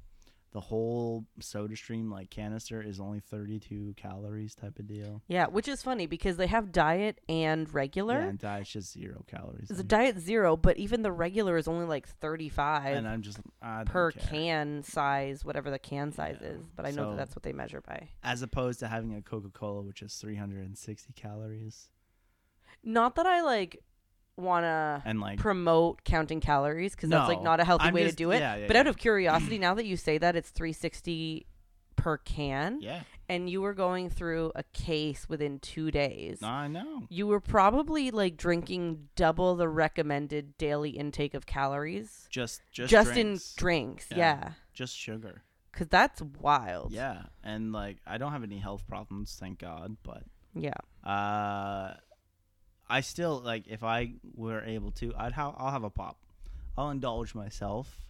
the 0.51 0.59
whole 0.59 1.25
soda 1.39 1.75
stream 1.75 2.09
like 2.09 2.31
canister 2.31 2.81
is 2.81 2.99
only 2.99 3.19
32 3.19 3.93
calories 3.95 4.55
type 4.55 4.79
of 4.79 4.87
deal. 4.87 5.21
Yeah, 5.27 5.45
which 5.47 5.67
is 5.67 5.83
funny 5.83 6.07
because 6.07 6.37
they 6.37 6.47
have 6.47 6.71
diet 6.71 7.19
and 7.29 7.71
regular. 7.73 8.15
Yeah, 8.21 8.27
and 8.29 8.39
diet's 8.39 8.71
just 8.71 8.91
zero 8.91 9.23
calories. 9.27 9.69
A 9.69 9.83
diet 9.83 10.17
zero, 10.19 10.57
but 10.57 10.77
even 10.77 11.03
the 11.03 11.11
regular 11.11 11.55
is 11.57 11.67
only 11.67 11.85
like 11.85 12.07
35 12.07 12.95
and 12.95 13.07
I'm 13.07 13.21
just 13.21 13.39
I 13.61 13.83
per 13.83 14.11
care. 14.11 14.23
can 14.27 14.81
size, 14.83 15.45
whatever 15.45 15.69
the 15.69 15.77
can 15.79 16.11
size 16.11 16.37
Yeah. 16.41 16.47
is. 16.49 16.65
But 16.75 16.85
I 16.87 16.89
know 16.91 17.03
So- 17.03 17.09
that 17.11 17.17
that's 17.17 17.35
what 17.35 17.43
they 17.43 17.53
measure 17.53 17.81
by. 17.81 18.09
as 18.23 18.41
opposed 18.41 18.79
to 18.79 18.87
having 18.87 19.13
a 19.13 19.21
Coca-Cola 19.21 19.81
which 19.83 20.01
is 20.01 20.15
360 20.15 21.13
calories 21.13 21.89
Not 22.83 23.15
that 23.15 23.25
I 23.27 23.41
like 23.41 23.83
want 24.39 24.63
to 24.63 25.01
and 25.05 25.19
like 25.19 25.39
promote 25.39 26.03
counting 26.03 26.39
calories 26.39 26.95
because 26.95 27.09
that's 27.09 27.27
like 27.29 27.41
not 27.41 27.59
a 27.59 27.63
healthy 27.65 27.85
I'm 27.85 27.93
way 27.93 28.03
just- 28.03 28.17
to 28.17 28.23
do 28.23 28.31
it. 28.31 28.39
yeah, 28.39 28.55
yeah, 28.55 28.67
but 28.67 28.75
out 28.75 28.85
yeah. 28.85 28.89
of 28.89 28.97
curiosity, 28.97 29.57
now 29.59 29.73
that 29.75 29.85
you 29.85 29.97
say 29.97 30.17
that 30.17 30.35
it's 30.35 30.49
360 30.49 31.45
per 31.95 32.17
can, 32.17 32.79
yeah, 32.81 33.01
and 33.27 33.49
you 33.49 33.61
were 33.61 33.73
going 33.73 34.09
through 34.09 34.51
a 34.55 34.63
case 34.73 35.27
within 35.27 35.59
two 35.59 35.91
days. 35.91 36.41
I 36.41 36.67
know. 36.69 37.03
You 37.09 37.27
were 37.27 37.41
probably 37.41 38.09
like 38.11 38.37
drinking 38.37 39.09
double 39.17 39.55
the 39.55 39.67
recommended 39.67 40.57
daily 40.57 40.91
intake 40.91 41.33
of 41.33 41.45
calories 41.45 42.27
Just 42.29 42.61
just 42.71 42.89
just 42.89 43.11
drinks. 43.13 43.53
in 43.53 43.57
drinks. 43.61 44.07
Yeah. 44.11 44.17
Yeah. 44.17 44.51
just 44.73 44.95
sugar. 44.95 45.43
Because 45.73 45.87
that's 45.89 46.21
wild. 46.39 46.91
Yeah, 46.93 47.23
and 47.43 47.71
like 47.73 47.97
I 48.07 48.17
don't 48.17 48.31
have 48.31 48.43
any 48.43 48.59
health 48.59 48.87
problems, 48.87 49.35
thank 49.39 49.59
God. 49.59 49.97
But 50.03 50.23
Yeah. 50.55 50.73
uh, 51.03 51.95
I 52.89 53.01
still 53.01 53.39
like 53.41 53.67
if 53.67 53.83
I 53.83 54.13
were 54.35 54.63
able 54.63 54.91
to, 54.93 55.13
I'd 55.17 55.33
ha- 55.33 55.53
I'll 55.57 55.71
have 55.71 55.83
a 55.83 55.89
pop. 55.89 56.17
I'll 56.77 56.89
indulge 56.89 57.35
myself 57.35 58.05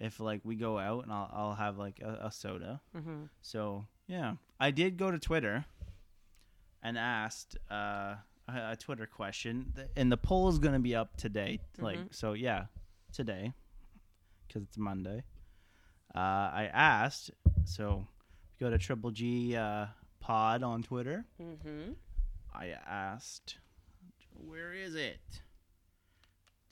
if 0.00 0.20
like 0.20 0.40
we 0.44 0.56
go 0.56 0.78
out 0.78 1.04
and 1.04 1.12
I'll 1.12 1.30
I'll 1.32 1.54
have 1.54 1.78
like 1.78 2.00
a, 2.00 2.26
a 2.26 2.32
soda. 2.32 2.80
Mm-hmm. 2.96 3.24
So 3.42 3.86
yeah, 4.06 4.34
I 4.60 4.70
did 4.70 4.96
go 4.98 5.10
to 5.10 5.18
Twitter 5.18 5.64
and 6.82 6.98
asked 6.98 7.56
uh, 7.70 8.14
a, 8.46 8.72
a 8.72 8.76
Twitter 8.78 9.06
question, 9.06 9.72
and 9.96 10.12
the 10.12 10.16
poll 10.18 10.48
is 10.48 10.58
gonna 10.58 10.78
be 10.80 10.94
up 10.94 11.16
today. 11.16 11.60
Like 11.78 11.98
Mhm. 11.98 12.14
so, 12.14 12.34
yeah, 12.34 12.66
today 13.12 13.52
because 14.46 14.62
it's 14.62 14.76
Monday. 14.78 15.24
Uh, 16.14 16.18
I 16.18 16.70
asked, 16.72 17.30
so 17.64 18.06
go 18.60 18.70
to 18.70 18.78
Triple 18.78 19.10
G 19.10 19.56
uh, 19.56 19.86
Pod 20.20 20.62
on 20.62 20.82
Twitter. 20.84 21.24
Mm-hmm. 21.42 21.92
I 22.54 22.68
asked, 22.86 23.56
where 24.34 24.72
is 24.72 24.94
it? 24.94 25.20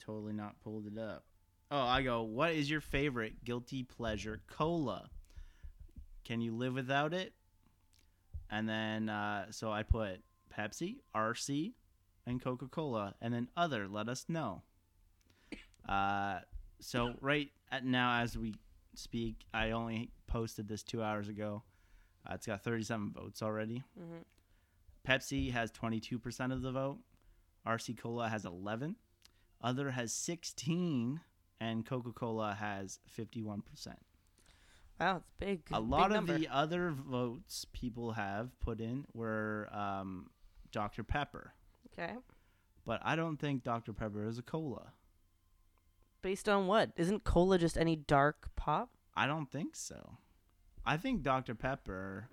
Totally 0.03 0.33
not 0.33 0.59
pulled 0.61 0.87
it 0.87 0.97
up. 0.97 1.23
Oh, 1.71 1.81
I 1.81 2.03
go, 2.03 2.21
what 2.21 2.51
is 2.51 2.69
your 2.69 2.81
favorite 2.81 3.43
guilty 3.43 3.83
pleasure 3.83 4.41
cola? 4.47 5.09
Can 6.23 6.41
you 6.41 6.55
live 6.55 6.75
without 6.75 7.13
it? 7.13 7.33
And 8.49 8.69
then, 8.69 9.09
uh, 9.09 9.47
so 9.49 9.71
I 9.71 9.83
put 9.83 10.21
Pepsi, 10.55 10.97
RC, 11.15 11.73
and 12.25 12.41
Coca 12.41 12.67
Cola, 12.67 13.15
and 13.21 13.33
then 13.33 13.49
other, 13.57 13.87
let 13.87 14.07
us 14.07 14.25
know. 14.29 14.61
Uh, 15.87 16.39
so 16.79 17.15
right 17.21 17.49
at 17.71 17.85
now, 17.85 18.21
as 18.21 18.37
we 18.37 18.55
speak, 18.95 19.45
I 19.53 19.71
only 19.71 20.11
posted 20.27 20.67
this 20.67 20.83
two 20.83 21.01
hours 21.03 21.27
ago. 21.27 21.63
Uh, 22.29 22.35
it's 22.35 22.45
got 22.45 22.63
37 22.63 23.11
votes 23.13 23.41
already. 23.41 23.83
Mm-hmm. 23.99 25.09
Pepsi 25.09 25.51
has 25.51 25.71
22% 25.71 26.53
of 26.53 26.61
the 26.61 26.71
vote. 26.71 26.99
RC 27.67 27.97
Cola 27.97 28.29
has 28.29 28.45
11. 28.45 28.95
Other 29.61 29.91
has 29.91 30.11
16 30.13 31.19
and 31.61 31.85
Coca-Cola 31.85 32.55
has 32.59 32.99
51%. 33.17 33.61
Wow, 34.99 35.17
it's 35.17 35.25
big. 35.39 35.61
A 35.71 35.79
big 35.81 35.89
lot 35.89 36.07
of 36.11 36.15
number. 36.17 36.37
the 36.37 36.47
other 36.49 36.91
votes 36.91 37.65
people 37.71 38.11
have 38.13 38.57
put 38.59 38.79
in 38.81 39.05
were 39.13 39.69
um, 39.71 40.29
Dr. 40.71 41.03
Pepper, 41.03 41.53
Okay. 41.93 42.13
but 42.85 43.01
I 43.03 43.15
don't 43.15 43.37
think 43.37 43.63
Dr. 43.63 43.93
Pepper 43.93 44.25
is 44.27 44.37
a 44.37 44.41
cola. 44.43 44.91
Based 46.21 46.47
on 46.47 46.67
what? 46.67 46.91
Isn't 46.95 47.23
cola 47.23 47.57
just 47.57 47.77
any 47.77 47.95
dark 47.95 48.49
pop? 48.55 48.89
I 49.15 49.25
don't 49.27 49.51
think 49.51 49.75
so. 49.75 50.17
I 50.85 50.97
think 50.97 51.21
Dr. 51.23 51.55
Pepper 51.55 52.27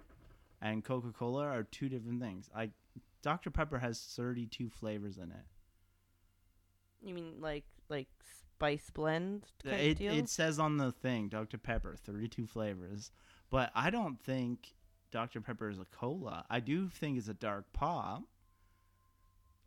and 0.61 0.85
Coca-Cola 0.85 1.45
are 1.47 1.62
two 1.62 1.89
different 1.89 2.20
things. 2.20 2.49
Like 2.55 2.70
Dr. 3.23 3.51
Pepper 3.51 3.79
has 3.79 4.01
32 4.01 4.71
flavors 4.71 5.18
in 5.18 5.31
it. 5.31 5.45
You 7.03 7.14
mean 7.14 7.35
like 7.41 7.64
like 7.89 8.09
spice 8.21 8.91
blend 8.91 9.47
It, 9.64 10.01
it 10.01 10.29
says 10.29 10.59
on 10.59 10.77
the 10.77 10.93
thing, 10.93 11.29
Dr. 11.29 11.59
Pepper, 11.59 11.97
32 11.97 12.47
flavors. 12.47 13.11
But 13.51 13.71
I 13.75 13.91
don't 13.91 14.21
think 14.21 14.75
Dr. 15.11 15.41
Pepper 15.41 15.71
is 15.71 15.79
a 15.79 15.87
cola. 15.87 16.45
I 16.49 16.61
do 16.61 16.89
think 16.89 17.18
it's 17.18 17.29
a 17.29 17.35
dark 17.35 17.73
pop. 17.73 18.23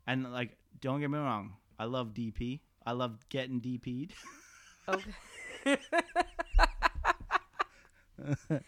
And, 0.06 0.32
like, 0.32 0.58
don't 0.80 1.00
get 1.00 1.10
me 1.10 1.18
wrong. 1.18 1.54
I 1.80 1.86
love 1.86 2.14
DP. 2.14 2.60
I 2.86 2.92
love 2.92 3.28
getting 3.30 3.62
DP'd. 3.62 4.14
okay. 4.88 5.12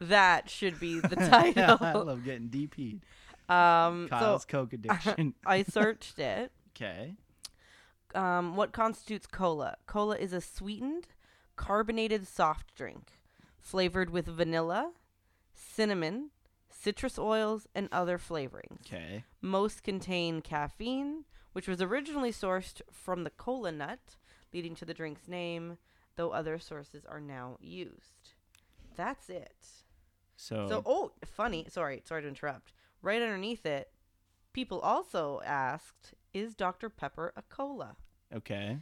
that 0.00 0.50
should 0.50 0.78
be 0.80 1.00
the 1.00 1.16
title. 1.16 1.78
I 1.80 1.92
love 1.92 2.24
getting 2.24 2.48
DP'd. 2.48 3.02
Um, 3.48 4.08
Kyle's 4.08 4.42
so 4.42 4.46
Coke 4.48 4.72
addiction. 4.72 5.34
I 5.46 5.62
searched 5.62 6.18
it. 6.18 6.52
okay. 6.76 7.14
Um, 8.14 8.56
what 8.56 8.72
constitutes 8.72 9.26
cola? 9.26 9.76
Cola 9.86 10.16
is 10.16 10.32
a 10.32 10.40
sweetened, 10.40 11.08
carbonated 11.56 12.26
soft 12.26 12.74
drink 12.74 13.18
flavored 13.68 14.08
with 14.08 14.26
vanilla, 14.26 14.92
cinnamon, 15.52 16.30
citrus 16.70 17.18
oils, 17.18 17.66
and 17.74 17.86
other 17.92 18.16
flavorings. 18.16 18.80
Okay. 18.86 19.24
Most 19.42 19.82
contain 19.82 20.40
caffeine, 20.40 21.24
which 21.52 21.68
was 21.68 21.82
originally 21.82 22.32
sourced 22.32 22.80
from 22.90 23.24
the 23.24 23.30
cola 23.30 23.70
nut, 23.70 24.16
leading 24.54 24.74
to 24.76 24.86
the 24.86 24.94
drink's 24.94 25.28
name, 25.28 25.76
though 26.16 26.30
other 26.30 26.58
sources 26.58 27.04
are 27.04 27.20
now 27.20 27.58
used. 27.60 28.32
That's 28.96 29.28
it. 29.28 29.66
So, 30.36 30.66
So, 30.68 30.82
oh, 30.86 31.12
funny. 31.26 31.66
Sorry, 31.68 32.02
sorry 32.06 32.22
to 32.22 32.28
interrupt. 32.28 32.72
Right 33.02 33.22
underneath 33.22 33.64
it, 33.64 33.90
people 34.52 34.80
also 34.80 35.40
asked, 35.44 36.14
"Is 36.34 36.54
Dr 36.54 36.88
Pepper 36.90 37.32
a 37.36 37.42
cola?" 37.42 37.96
okay. 38.34 38.78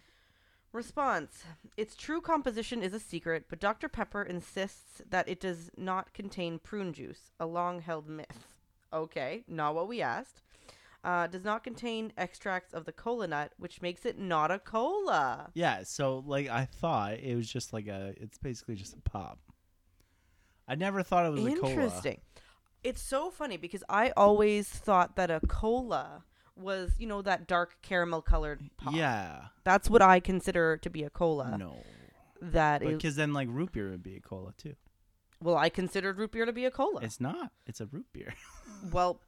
Response: 0.72 1.44
Its 1.76 1.96
true 1.96 2.20
composition 2.20 2.82
is 2.82 2.92
a 2.92 3.00
secret, 3.00 3.46
but 3.48 3.60
Dr 3.60 3.88
Pepper 3.88 4.22
insists 4.22 5.00
that 5.08 5.28
it 5.28 5.40
does 5.40 5.70
not 5.76 6.12
contain 6.12 6.58
prune 6.58 6.92
juice, 6.92 7.32
a 7.40 7.46
long-held 7.46 8.08
myth. 8.08 8.48
Okay, 8.92 9.44
not 9.48 9.74
what 9.74 9.88
we 9.88 10.02
asked. 10.02 10.42
Uh, 11.04 11.26
does 11.28 11.44
not 11.44 11.62
contain 11.62 12.12
extracts 12.16 12.74
of 12.74 12.84
the 12.84 12.92
cola 12.92 13.28
nut, 13.28 13.52
which 13.58 13.80
makes 13.80 14.04
it 14.04 14.18
not 14.18 14.50
a 14.50 14.58
cola. 14.58 15.50
Yeah, 15.54 15.84
so, 15.84 16.24
like, 16.26 16.48
I 16.48 16.64
thought 16.64 17.20
it 17.20 17.36
was 17.36 17.50
just 17.50 17.72
like 17.72 17.86
a, 17.86 18.12
it's 18.16 18.38
basically 18.38 18.74
just 18.74 18.94
a 18.94 19.00
pop. 19.00 19.38
I 20.66 20.74
never 20.74 21.02
thought 21.02 21.26
it 21.26 21.30
was 21.30 21.46
a 21.46 21.56
cola. 21.56 21.72
Interesting. 21.72 22.20
It's 22.86 23.02
so 23.02 23.30
funny 23.30 23.56
because 23.56 23.82
I 23.88 24.12
always 24.16 24.68
thought 24.68 25.16
that 25.16 25.28
a 25.28 25.40
cola 25.48 26.22
was, 26.54 26.92
you 26.98 27.06
know, 27.08 27.20
that 27.22 27.48
dark 27.48 27.78
caramel 27.82 28.22
colored 28.22 28.60
pop. 28.76 28.94
Yeah. 28.94 29.46
That's 29.64 29.90
what 29.90 30.02
I 30.02 30.20
consider 30.20 30.76
to 30.78 30.88
be 30.88 31.02
a 31.02 31.10
cola. 31.10 31.56
No. 31.58 31.82
That 32.40 32.84
is, 32.84 32.94
Because 32.94 33.16
then, 33.16 33.32
like, 33.32 33.48
root 33.50 33.72
beer 33.72 33.90
would 33.90 34.04
be 34.04 34.16
a 34.16 34.20
cola, 34.20 34.52
too. 34.56 34.76
well, 35.42 35.56
I 35.56 35.68
considered 35.68 36.16
root 36.16 36.30
beer 36.30 36.46
to 36.46 36.52
be 36.52 36.64
a 36.64 36.70
cola. 36.70 37.00
It's 37.02 37.20
not. 37.20 37.50
It's 37.66 37.80
a 37.80 37.86
root 37.86 38.06
beer. 38.12 38.34
well, 38.92 39.20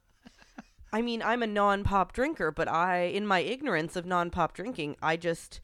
I 0.93 1.01
mean, 1.01 1.21
I'm 1.21 1.43
a 1.43 1.47
non-pop 1.47 2.13
drinker, 2.13 2.51
but 2.51 2.69
I, 2.69 3.01
in 3.01 3.27
my 3.27 3.39
ignorance 3.39 3.95
of 3.97 4.05
non-pop 4.05 4.53
drinking, 4.53 4.95
I 5.01 5.17
just, 5.17 5.59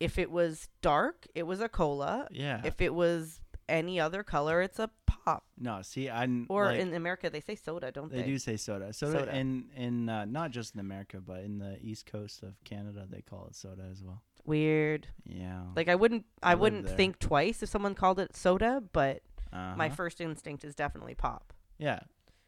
if 0.00 0.18
it 0.18 0.30
was 0.30 0.68
dark, 0.80 1.26
it 1.34 1.42
was 1.42 1.60
a 1.60 1.68
cola. 1.68 2.28
yeah. 2.30 2.62
If 2.64 2.80
it 2.80 2.94
was 2.94 3.40
any 3.68 4.00
other 4.00 4.22
color, 4.22 4.62
it's 4.62 4.78
a 4.78 4.90
pop. 5.28 5.44
no, 5.58 5.82
see, 5.82 6.08
I'm. 6.08 6.46
Or 6.48 6.66
like, 6.66 6.80
in 6.80 6.94
America, 6.94 7.28
they 7.30 7.40
say 7.40 7.54
soda, 7.54 7.90
don't 7.92 8.10
They 8.10 8.18
they? 8.22 8.26
do 8.26 8.38
say 8.38 8.56
soda. 8.56 8.92
Soda, 8.92 9.20
Soda. 9.20 9.36
in 9.36 9.66
in 9.76 10.08
uh, 10.08 10.24
not 10.24 10.50
just 10.50 10.74
in 10.74 10.80
America, 10.80 11.20
but 11.20 11.40
in 11.40 11.58
the 11.58 11.78
east 11.82 12.06
coast 12.06 12.42
of 12.42 12.52
Canada, 12.64 13.06
they 13.10 13.20
call 13.22 13.46
it 13.48 13.54
soda 13.56 13.82
as 13.90 14.02
well. 14.02 14.22
Weird. 14.44 15.08
Yeah. 15.24 15.62
Like 15.76 15.88
I 15.88 15.94
wouldn't, 15.94 16.24
I, 16.42 16.52
I 16.52 16.54
wouldn't 16.54 16.88
think 16.88 17.18
twice 17.18 17.62
if 17.62 17.68
someone 17.68 17.94
called 17.94 18.18
it 18.18 18.34
soda, 18.34 18.82
but 18.92 19.22
my 19.52 19.86
Uh-huh. 19.86 19.94
first 19.94 20.20
instinct 20.20 20.64
is 20.64 20.74
definitely 20.74 21.14
pop. 21.14 21.52
Yeah. 21.78 22.00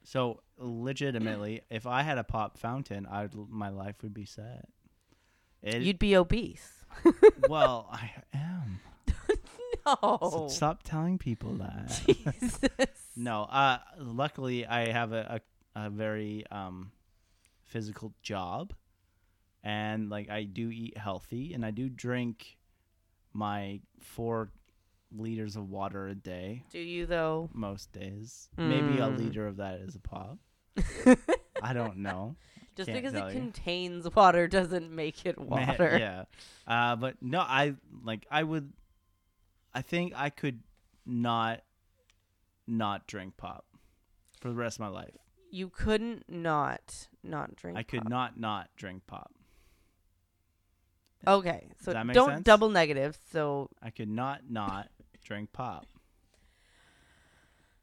So 0.05 0.41
legitimately, 0.59 1.61
if 1.71 1.87
I 1.87 2.03
had 2.03 2.17
a 2.19 2.25
pop 2.25 2.57
fountain, 2.59 3.07
I'd 3.07 3.35
my 3.35 3.69
life 3.69 3.97
would 4.03 4.15
be 4.15 4.25
set. 4.25 4.67
It, 5.63 5.83
You'd 5.83 5.99
be 5.99 6.17
obese. 6.17 6.73
well, 7.49 7.87
I 7.93 8.11
am. 8.33 8.81
No. 9.87 10.19
So 10.31 10.49
stop 10.49 10.83
telling 10.83 11.19
people 11.19 11.55
that. 11.55 12.01
Jesus. 12.07 12.59
No, 13.17 13.43
uh, 13.45 13.79
luckily 13.99 14.67
I 14.67 14.91
have 14.93 15.13
a, 15.13 15.41
a, 15.77 15.87
a 15.87 15.91
very 15.91 16.45
um, 16.51 16.93
physical 17.65 18.13
job, 18.23 18.73
and 19.63 20.09
like 20.11 20.31
I 20.31 20.45
do 20.45 20.71
eat 20.71 20.97
healthy, 20.97 21.53
and 21.55 21.65
I 21.65 21.71
do 21.71 21.89
drink 21.89 22.57
my 23.33 23.81
four 24.01 24.51
liters 25.13 25.57
of 25.57 25.69
water 25.69 26.07
a 26.09 26.15
day 26.15 26.63
Do 26.71 26.79
you 26.79 27.05
though? 27.07 27.51
most 27.53 27.93
days. 27.93 28.49
Maybe 28.57 28.99
a 28.99 29.09
Mm. 29.09 29.19
liter 29.19 29.47
of 29.47 29.57
that 29.57 29.81
is 29.81 29.97
a 29.97 30.01
pop. 30.01 30.39
I 31.63 31.73
don't 31.73 31.99
know. 31.99 32.37
Just 32.77 32.89
Can't 32.91 33.03
because 33.03 33.15
it 33.15 33.35
you. 33.35 33.41
contains 33.41 34.07
water 34.15 34.47
doesn't 34.47 34.91
make 34.91 35.27
it 35.27 35.37
Man, 35.39 35.67
water. 35.69 35.97
yeah. 35.99 36.25
Uh, 36.67 36.95
but 36.97 37.17
no, 37.21 37.41
I 37.41 37.75
like 38.05 38.25
I 38.31 38.43
would. 38.45 38.73
I 39.75 39.83
think 39.83 40.13
I 40.17 40.31
could 40.31 40.61
not 41.07 41.61
not 42.67 43.07
drink 43.07 43.37
pop 43.37 43.65
for 44.41 44.49
the 44.49 44.55
rest 44.55 44.77
of 44.77 44.81
my 44.81 44.89
life. 44.89 45.17
You 45.51 45.69
couldn't 45.69 46.25
not 46.29 47.09
not 47.23 47.57
drink. 47.57 47.79
I 47.79 47.83
could 47.83 48.03
pop. 48.03 48.11
not 48.11 48.41
not 48.41 48.69
drink 48.77 49.03
pop. 49.07 49.33
Okay, 51.27 51.69
so 51.83 51.93
don't 51.93 52.29
sense? 52.29 52.45
double 52.45 52.71
negative. 52.71 53.19
So 53.33 53.69
I 53.83 53.91
could 53.91 54.09
not 54.09 54.43
not 54.49 54.89
drink 55.25 55.53
pop. 55.53 55.87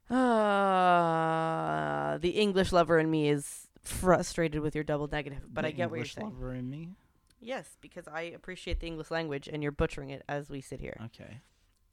uh, 0.09 2.17
the 2.19 2.31
English 2.31 2.71
lover 2.71 2.99
in 2.99 3.11
me 3.11 3.29
is 3.29 3.67
frustrated 3.83 4.61
with 4.61 4.75
your 4.75 4.83
double 4.83 5.07
negative, 5.07 5.43
but 5.53 5.61
The 5.61 5.67
I 5.67 5.71
get 5.71 5.89
what 5.89 5.97
you're 5.97 6.05
English 6.05 6.15
saying. 6.15 6.27
lover 6.27 6.55
in 6.55 6.69
me. 6.69 6.89
Yes, 7.39 7.77
because 7.81 8.07
I 8.07 8.21
appreciate 8.21 8.79
the 8.79 8.87
English 8.87 9.11
language, 9.11 9.47
and 9.47 9.61
you're 9.61 9.71
butchering 9.71 10.09
it 10.09 10.23
as 10.27 10.49
we 10.49 10.61
sit 10.61 10.79
here. 10.79 10.97
Okay. 11.05 11.41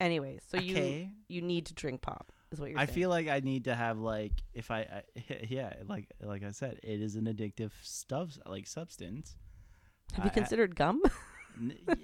Anyways, 0.01 0.43
so 0.51 0.59
you 0.59 0.75
okay. 0.77 1.11
you 1.29 1.41
need 1.43 1.67
to 1.67 1.75
drink 1.75 2.03
pop, 2.03 2.33
is 2.51 2.61
what 2.61 2.71
you're 2.71 2.79
I 2.79 2.87
saying. 2.87 2.95
feel 2.95 3.11
like 3.11 3.29
I 3.29 3.41
need 3.41 3.65
to 3.65 3.75
have 3.75 3.99
like 3.99 4.33
if 4.53 4.71
I, 4.71 4.81
I 4.81 5.03
yeah 5.49 5.73
like 5.89 6.09
like 6.21 6.43
I 6.43 6.51
said 6.51 6.81
it 6.83 7.01
is 7.01 7.15
an 7.17 7.25
addictive 7.27 7.71
stuff 7.83 8.37
like 8.47 8.67
substance. 8.67 9.37
Have 10.15 10.25
you 10.25 10.31
I- 10.31 10.33
I- 10.33 10.35
considered 10.35 10.77
gum? 10.77 11.03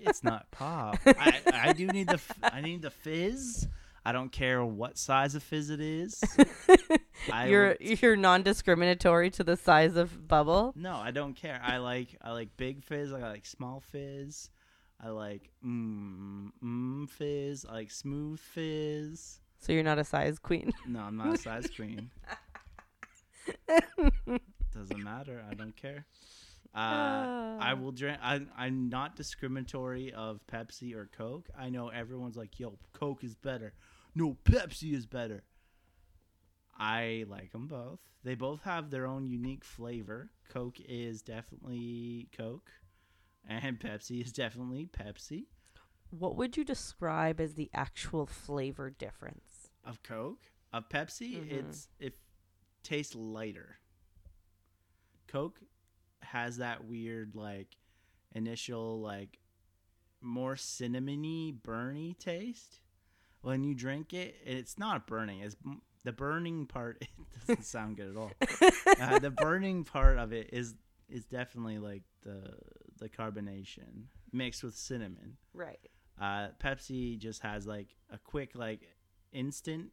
It's 0.06 0.22
not 0.22 0.48
pop. 0.52 0.96
I, 1.06 1.40
I 1.52 1.72
do 1.72 1.88
need 1.88 2.06
the 2.06 2.14
f- 2.14 2.38
I 2.40 2.60
need 2.60 2.82
the 2.82 2.90
fizz. 2.90 3.66
I 4.04 4.12
don't 4.12 4.30
care 4.30 4.64
what 4.64 4.96
size 4.96 5.34
of 5.34 5.42
fizz 5.42 5.70
it 5.70 5.80
is. 5.80 6.22
You're 7.46 7.76
you're 7.80 8.14
non-discriminatory 8.16 9.30
to 9.30 9.44
the 9.44 9.56
size 9.56 9.96
of 9.96 10.26
bubble. 10.28 10.72
no, 10.76 10.94
I 10.94 11.10
don't 11.10 11.34
care. 11.34 11.60
I 11.62 11.78
like 11.78 12.16
I 12.22 12.30
like 12.30 12.56
big 12.56 12.84
fizz. 12.84 13.12
I 13.12 13.18
like 13.20 13.44
small 13.44 13.80
fizz. 13.80 14.50
I 15.02 15.08
like 15.08 15.50
mmm 15.64 16.50
mm 16.62 17.08
fizz. 17.08 17.64
I 17.68 17.72
like 17.72 17.90
smooth 17.90 18.38
fizz. 18.38 19.40
So 19.58 19.72
you're 19.72 19.82
not 19.82 19.98
a 19.98 20.04
size 20.04 20.38
queen. 20.38 20.72
No, 20.86 21.00
I'm 21.00 21.16
not 21.16 21.34
a 21.34 21.38
size 21.38 21.68
queen. 21.74 22.10
Doesn't 24.74 25.02
matter. 25.02 25.44
I 25.50 25.54
don't 25.54 25.76
care. 25.76 26.06
Uh, 26.74 27.56
I 27.58 27.74
will 27.74 27.90
drink. 27.90 28.18
I, 28.22 28.42
I'm 28.56 28.88
not 28.88 29.16
discriminatory 29.16 30.12
of 30.12 30.40
Pepsi 30.46 30.94
or 30.94 31.08
Coke. 31.16 31.48
I 31.58 31.68
know 31.68 31.88
everyone's 31.88 32.36
like, 32.36 32.60
"Yo, 32.60 32.78
Coke 32.92 33.24
is 33.24 33.34
better." 33.34 33.74
No, 34.14 34.36
Pepsi 34.44 34.94
is 34.94 35.06
better. 35.06 35.42
I 36.78 37.24
like 37.28 37.52
them 37.52 37.66
both. 37.66 37.98
They 38.22 38.34
both 38.34 38.62
have 38.62 38.90
their 38.90 39.06
own 39.06 39.26
unique 39.26 39.64
flavor. 39.64 40.30
Coke 40.48 40.78
is 40.88 41.22
definitely 41.22 42.28
Coke, 42.36 42.70
and 43.48 43.78
Pepsi 43.78 44.22
is 44.24 44.32
definitely 44.32 44.86
Pepsi. 44.86 45.46
What 46.10 46.36
would 46.36 46.56
you 46.56 46.64
describe 46.64 47.40
as 47.40 47.54
the 47.54 47.70
actual 47.72 48.26
flavor 48.26 48.90
difference? 48.90 49.70
Of 49.84 50.02
Coke, 50.02 50.50
of 50.72 50.88
Pepsi, 50.88 51.36
Mhm. 51.36 51.50
it's 51.52 51.88
it 51.98 52.18
tastes 52.82 53.14
lighter. 53.14 53.78
Coke 55.28 55.60
has 56.22 56.58
that 56.58 56.84
weird 56.84 57.34
like 57.34 57.76
initial 58.32 59.00
like 59.00 59.38
more 60.20 60.54
cinnamony 60.54 61.52
burny 61.58 62.16
taste 62.18 62.80
when 63.40 63.64
you 63.64 63.74
drink 63.74 64.12
it 64.12 64.36
it's 64.44 64.78
not 64.78 65.06
burning 65.06 65.40
it's 65.40 65.56
the 66.04 66.12
burning 66.12 66.66
part 66.66 66.98
it 67.00 67.08
doesn't 67.46 67.64
sound 67.64 67.96
good 67.96 68.10
at 68.10 68.16
all 68.16 68.30
uh, 69.00 69.18
the 69.18 69.30
burning 69.36 69.82
part 69.82 70.18
of 70.18 70.32
it 70.32 70.50
is 70.52 70.74
is 71.10 71.24
definitely 71.24 71.78
like 71.78 72.02
the 72.22 72.52
the 72.98 73.08
carbonation 73.08 74.04
mixed 74.32 74.62
with 74.62 74.76
cinnamon 74.76 75.36
Right. 75.54 75.78
uh, 76.20 76.48
Pepsi 76.62 77.18
just 77.18 77.42
has 77.42 77.66
like 77.66 77.88
a 78.10 78.18
quick 78.18 78.50
like 78.54 78.82
instant 79.32 79.90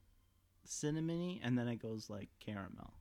cinnamony 0.67 1.39
and 1.43 1.57
then 1.57 1.67
it 1.67 1.77
goes 1.81 2.09
like 2.09 2.29
caramel. 2.39 2.93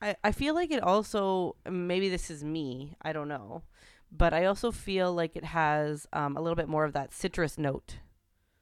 I, 0.00 0.16
I 0.24 0.32
feel 0.32 0.54
like 0.54 0.70
it 0.70 0.82
also 0.82 1.56
maybe 1.70 2.08
this 2.08 2.30
is 2.30 2.42
me 2.42 2.96
i 3.02 3.12
don't 3.12 3.28
know 3.28 3.62
but 4.10 4.34
i 4.34 4.46
also 4.46 4.72
feel 4.72 5.12
like 5.14 5.36
it 5.36 5.44
has 5.44 6.08
um, 6.12 6.36
a 6.36 6.40
little 6.40 6.56
bit 6.56 6.68
more 6.68 6.84
of 6.84 6.92
that 6.94 7.12
citrus 7.12 7.56
note 7.56 7.98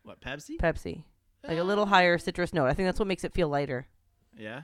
What 0.03 0.20
Pepsi? 0.20 0.59
pepsi 0.59 1.05
like 1.48 1.57
a 1.59 1.62
little 1.64 1.86
higher 1.86 2.18
citrus 2.18 2.53
note 2.53 2.66
i 2.66 2.74
think 2.74 2.86
that's 2.86 2.98
what 2.98 3.09
makes 3.09 3.24
it 3.24 3.32
feel 3.32 3.48
lighter 3.48 3.86
Yeah, 4.36 4.62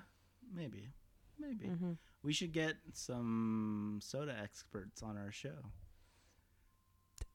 maybe, 0.54 0.90
maybe 1.38 1.66
mm-hmm. 1.66 1.92
We 2.26 2.32
should 2.32 2.52
get 2.52 2.74
some 2.92 4.00
soda 4.02 4.34
experts 4.42 5.00
on 5.02 5.16
our 5.16 5.30
show. 5.30 5.70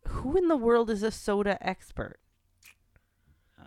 who 0.07 0.35
in 0.37 0.47
the 0.49 0.57
world 0.57 0.89
is 0.89 1.01
a 1.01 1.11
soda 1.11 1.57
expert? 1.65 2.19
Uh, 3.59 3.63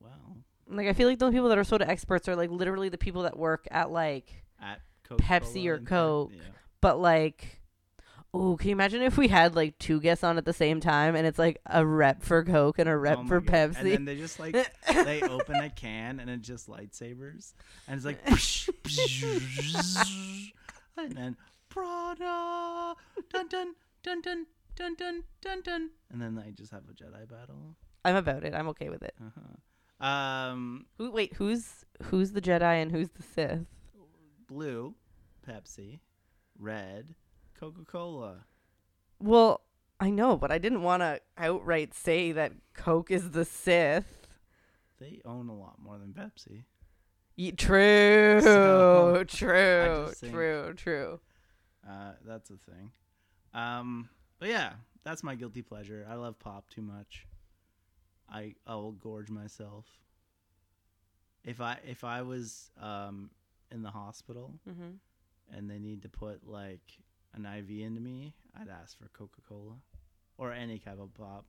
well, 0.00 0.38
like 0.68 0.86
i 0.88 0.92
feel 0.94 1.06
like 1.08 1.18
those 1.18 1.32
people 1.32 1.48
that 1.50 1.58
are 1.58 1.64
soda 1.64 1.86
experts 1.88 2.28
are 2.28 2.36
like 2.36 2.50
literally 2.50 2.88
the 2.88 2.96
people 2.98 3.22
that 3.22 3.36
work 3.38 3.66
at 3.70 3.90
like 3.90 4.44
at 4.60 4.80
Coca 5.06 5.22
Pepsi 5.22 5.66
or 5.66 5.78
Coke. 5.80 6.32
but 6.80 6.98
like 6.98 7.60
oh 8.32 8.56
can 8.56 8.68
you 8.70 8.72
imagine 8.74 9.02
if 9.02 9.16
we 9.18 9.28
had 9.28 9.54
like 9.54 9.78
two 9.78 10.00
guests 10.00 10.24
on 10.24 10.38
at 10.38 10.44
the 10.44 10.52
same 10.52 10.80
time 10.80 11.14
and 11.14 11.26
it's 11.26 11.38
like 11.38 11.60
a 11.66 11.84
rep 11.86 12.22
for 12.22 12.42
coke 12.42 12.78
and 12.78 12.88
a 12.88 12.96
rep 12.96 13.26
for 13.26 13.36
And 13.36 13.46
pepsi? 13.46 13.92
then 13.92 14.04
they 14.06 14.16
just 14.16 14.40
like 14.40 14.56
they 15.04 15.20
open 15.36 15.56
a 15.56 15.68
can 15.70 16.18
and 16.20 16.28
it 16.30 16.40
just 16.40 16.68
lightsabers 16.68 17.52
and 17.86 17.96
it's 17.96 18.04
like 18.06 18.18
and 20.96 21.12
then 21.12 21.36
Prada 21.68 22.94
dun 23.32 23.48
dun 23.48 23.74
dun 24.02 24.22
dun 24.22 24.46
dun 24.76 24.94
dun 24.96 25.22
dun 25.40 25.62
dun 25.62 25.90
and 26.10 26.20
then 26.22 26.34
they 26.34 26.50
just 26.52 26.72
have 26.72 26.82
a 26.88 26.92
Jedi 26.92 27.28
battle. 27.28 27.76
i'm 28.04 28.16
about 28.16 28.44
it 28.44 28.54
i'm 28.54 28.68
okay 28.68 28.88
with 28.90 29.02
it 29.02 29.14
Uh-huh. 29.20 30.04
Um, 30.04 30.86
Who, 30.98 31.10
wait 31.12 31.34
who's 31.34 31.84
who's 32.04 32.32
the 32.32 32.40
jedi 32.42 32.82
and 32.82 32.90
who's 32.92 33.08
the 33.10 33.22
sith 33.22 33.66
blue, 34.46 34.94
Pepsi, 35.48 36.00
red, 36.58 37.14
Coca 37.58 37.84
Cola. 37.84 38.44
Well, 39.18 39.62
I 39.98 40.10
know, 40.10 40.36
but 40.36 40.52
I 40.52 40.58
didn't 40.58 40.82
want 40.82 41.00
to 41.02 41.20
outright 41.38 41.94
say 41.94 42.30
that 42.32 42.52
Coke 42.74 43.10
is 43.10 43.30
the 43.30 43.44
Sith. 43.46 44.26
They 45.00 45.22
own 45.24 45.48
a 45.48 45.54
lot 45.56 45.80
more 45.82 45.98
than 45.98 46.12
Pepsi. 46.12 46.64
Ye- 47.36 47.52
true, 47.52 48.40
So, 48.42 49.24
true, 49.28 50.06
just 50.08 50.20
think- 50.20 50.32
true, 50.32 50.72
true. 50.76 51.20
Uh, 51.88 52.12
that's 52.24 52.50
a 52.50 52.56
thing. 52.56 52.90
Um, 53.52 54.08
but 54.38 54.48
yeah, 54.48 54.74
that's 55.04 55.22
my 55.22 55.34
guilty 55.34 55.62
pleasure. 55.62 56.06
I 56.08 56.14
love 56.14 56.38
pop 56.38 56.70
too 56.70 56.82
much. 56.82 57.26
I 58.30 58.54
I 58.66 58.74
will 58.76 58.92
gorge 58.92 59.30
myself. 59.30 59.84
If 61.44 61.60
I 61.60 61.78
if 61.86 62.04
I 62.04 62.22
was 62.22 62.70
um 62.80 63.30
in 63.70 63.82
the 63.82 63.90
hospital 63.90 64.54
Mm-hmm. 64.68 65.56
and 65.56 65.70
they 65.70 65.78
need 65.78 66.02
to 66.02 66.08
put 66.08 66.46
like 66.48 66.80
an 67.34 67.44
IV 67.46 67.68
into 67.84 68.00
me, 68.00 68.34
I'd 68.58 68.68
ask 68.68 68.96
for 68.98 69.08
Coca 69.08 69.40
Cola 69.48 69.74
or 70.38 70.52
any 70.52 70.78
type 70.78 70.98
of 71.00 71.12
pop. 71.14 71.44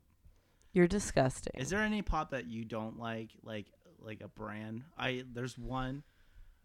You're 0.74 0.88
disgusting. 0.88 1.54
Is 1.56 1.70
there 1.70 1.80
any 1.82 2.02
pop 2.02 2.32
that 2.32 2.48
you 2.48 2.66
don't 2.66 3.00
like, 3.00 3.30
like 3.44 3.68
like 4.06 4.22
a 4.22 4.28
brand? 4.28 4.84
I 4.98 5.24
there's 5.34 5.58
one 5.58 6.04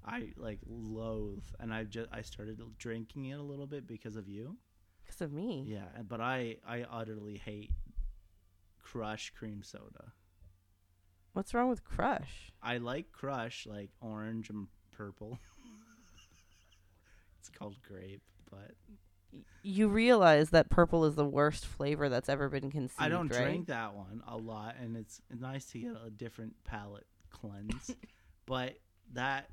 I 0.05 0.32
like 0.36 0.59
loathe, 0.66 1.45
and 1.59 1.72
I 1.72 1.84
just 1.84 2.09
I 2.12 2.22
started 2.22 2.61
drinking 2.78 3.26
it 3.26 3.38
a 3.38 3.43
little 3.43 3.66
bit 3.66 3.86
because 3.86 4.16
of 4.16 4.28
you. 4.28 4.57
because 5.05 5.20
of 5.20 5.32
me? 5.32 5.64
Yeah, 5.66 6.03
but 6.09 6.20
I 6.20 6.57
I 6.66 6.84
utterly 6.91 7.36
hate 7.36 7.70
Crush 8.82 9.30
cream 9.30 9.62
soda. 9.62 10.12
What's 11.32 11.55
wrong 11.55 11.68
with 11.68 11.84
Crush? 11.84 12.53
I 12.62 12.78
like 12.78 13.12
Crush 13.12 13.66
like 13.66 13.91
orange 14.01 14.51
and 14.51 14.68
purple. 14.91 15.38
it's 17.38 17.51
called 17.51 17.76
grape, 17.86 18.22
but 18.51 18.72
You 19.62 19.88
realize 19.88 20.51
that 20.51 20.70
purple 20.70 21.05
is 21.05 21.14
the 21.14 21.26
worst 21.26 21.66
flavor 21.66 22.09
that's 22.09 22.28
ever 22.28 22.49
been 22.49 22.70
conceived. 22.70 23.01
I 23.01 23.09
don't 23.11 23.30
right? 23.30 23.43
drink 23.43 23.66
that 23.66 23.95
one 23.95 24.22
a 24.26 24.36
lot, 24.36 24.76
and 24.80 24.97
it's 24.97 25.20
nice 25.38 25.66
to 25.66 25.78
get 25.78 25.93
a 26.05 26.11
different 26.11 26.55
palate 26.64 27.07
cleanse. 27.31 27.95
but 28.47 28.78
that 29.12 29.51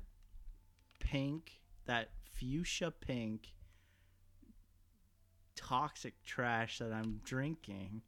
pink, 1.00 1.60
that 1.86 2.10
fuchsia 2.34 2.90
pink, 2.90 3.48
toxic 5.56 6.14
trash 6.24 6.78
that 6.78 6.92
I'm 6.92 7.20
drinking, 7.24 8.02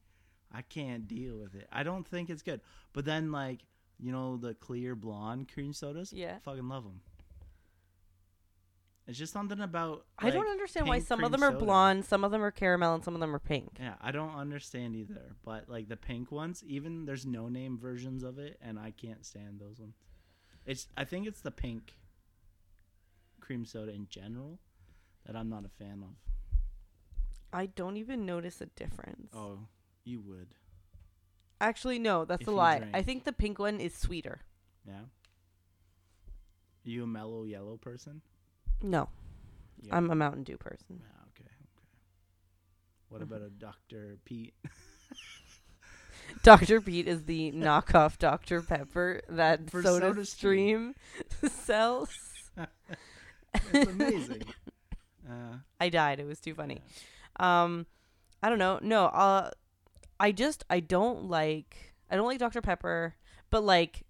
I 0.53 0.63
can't 0.63 1.07
deal 1.07 1.37
with 1.39 1.55
it. 1.55 1.69
I 1.73 1.83
don't 1.83 2.07
think 2.07 2.31
it's 2.31 2.43
good. 2.43 2.61
But 2.93 3.05
then, 3.05 3.33
like 3.33 3.61
you 3.99 4.13
know, 4.13 4.37
the 4.39 4.55
clear 4.55 4.95
blonde 4.95 5.53
cream 5.53 5.73
sodas, 5.75 6.13
Yeah. 6.13 6.39
fucking 6.39 6.67
love 6.69 6.85
them. 6.85 7.03
It's 9.11 9.19
just 9.19 9.33
something 9.33 9.59
about. 9.59 10.07
I 10.21 10.31
don't 10.31 10.47
understand 10.47 10.87
why 10.87 11.01
some 11.01 11.25
of 11.25 11.33
them 11.33 11.43
are 11.43 11.51
soda. 11.51 11.65
blonde, 11.65 12.05
some 12.05 12.23
of 12.23 12.31
them 12.31 12.45
are 12.45 12.53
caramel, 12.53 12.95
and 12.95 13.03
some 13.03 13.15
of 13.15 13.21
them 13.21 13.35
are 13.35 13.41
pink. 13.41 13.79
Yeah, 13.81 13.95
I 14.01 14.13
don't 14.13 14.37
understand 14.37 14.95
either. 14.95 15.35
But 15.45 15.69
like 15.69 15.89
the 15.89 15.97
pink 15.97 16.31
ones, 16.31 16.63
even 16.65 17.07
there's 17.07 17.27
no 17.27 17.49
name 17.49 17.77
versions 17.77 18.23
of 18.23 18.39
it, 18.39 18.57
and 18.63 18.79
I 18.79 18.93
can't 18.93 19.27
stand 19.27 19.59
those 19.59 19.81
ones. 19.81 19.97
It's 20.65 20.87
I 20.97 21.05
think 21.05 21.27
it's 21.27 21.41
the 21.41 21.51
pink 21.51 21.97
cream 23.41 23.65
soda 23.65 23.91
in 23.91 24.07
general 24.09 24.61
that 25.27 25.35
I'm 25.35 25.51
not 25.51 25.65
a 25.65 25.71
fan 25.71 26.05
of. 26.05 26.15
I 27.53 27.67
don't 27.67 27.97
even 27.97 28.25
notice 28.25 28.61
a 28.61 28.67
difference. 28.67 29.33
Oh, 29.35 29.59
you 30.05 30.21
would. 30.21 30.55
Actually, 31.61 31.99
no, 31.99 32.25
that's 32.25 32.43
If 32.43 32.47
a 32.49 32.53
lie. 32.53 32.89
I 32.95 33.03
think 33.03 33.25
the 33.25 33.33
pink 33.33 33.59
one 33.59 33.81
is 33.81 33.93
sweeter. 33.93 34.43
Yeah. 34.87 35.07
You 36.85 37.03
a 37.03 37.07
Mello 37.09 37.45
Yello 37.45 37.81
person? 37.81 38.23
No, 38.83 39.09
Yeah. 39.83 39.97
I'm 39.97 40.11
a 40.11 40.15
Mountain 40.15 40.45
Dew 40.45 40.57
person. 40.57 41.03
Ah, 41.03 41.23
okay, 41.29 41.45
okay. 41.49 41.89
What 43.09 43.23
about 43.23 43.43
a 43.43 43.51
Dr. 43.51 44.19
Pete? 44.25 44.55
Dr. 46.43 46.81
Pete 46.81 47.09
is 47.09 47.25
the 47.25 47.53
knockoff 47.53 48.17
Dr. 48.19 48.63
Pepper 48.63 49.21
that 49.29 49.69
For 49.71 49.83
Soda, 49.83 50.07
Soda 50.07 50.25
Stream 50.25 50.95
sells. 51.49 52.09
it's 53.73 53.91
amazing. 53.91 54.45
Uh, 55.29 55.57
I 55.81 55.89
died. 55.89 56.21
It 56.21 56.27
was 56.27 56.41
too 56.41 56.55
funny. 56.55 56.81
Um, 57.39 57.87
I 58.43 58.49
don't 58.49 58.59
know. 58.59 58.79
No, 58.83 59.07
uh, 59.07 59.51
I 60.19 60.33
just 60.33 60.65
I 60.71 60.81
don't 60.81 61.25
like 61.25 61.95
I 62.11 62.17
don't 62.17 62.27
like 62.27 62.39
Dr 62.39 62.61
Pepper, 62.63 63.15
but 63.51 63.63
like 63.65 64.05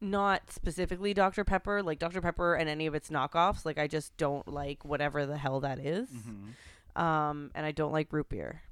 not 0.00 0.50
specifically 0.50 1.12
Dr 1.14 1.44
Pepper, 1.44 1.82
like 1.82 1.98
Dr 1.98 2.20
Pepper 2.20 2.54
and 2.54 2.68
any 2.68 2.86
of 2.86 2.94
its 2.94 3.08
knockoffs. 3.10 3.64
Like 3.64 3.78
I 3.78 3.86
just 3.86 4.16
don't 4.16 4.46
like 4.48 4.84
whatever 4.84 5.26
the 5.26 5.36
hell 5.38 5.60
that 5.60 5.78
is. 5.78 6.08
mhm. 6.10 7.00
Um, 7.00 7.50
and 7.54 7.64
I 7.64 7.72
don't 7.72 7.92
like 7.92 8.12
root 8.12 8.28
beer. 8.28 8.62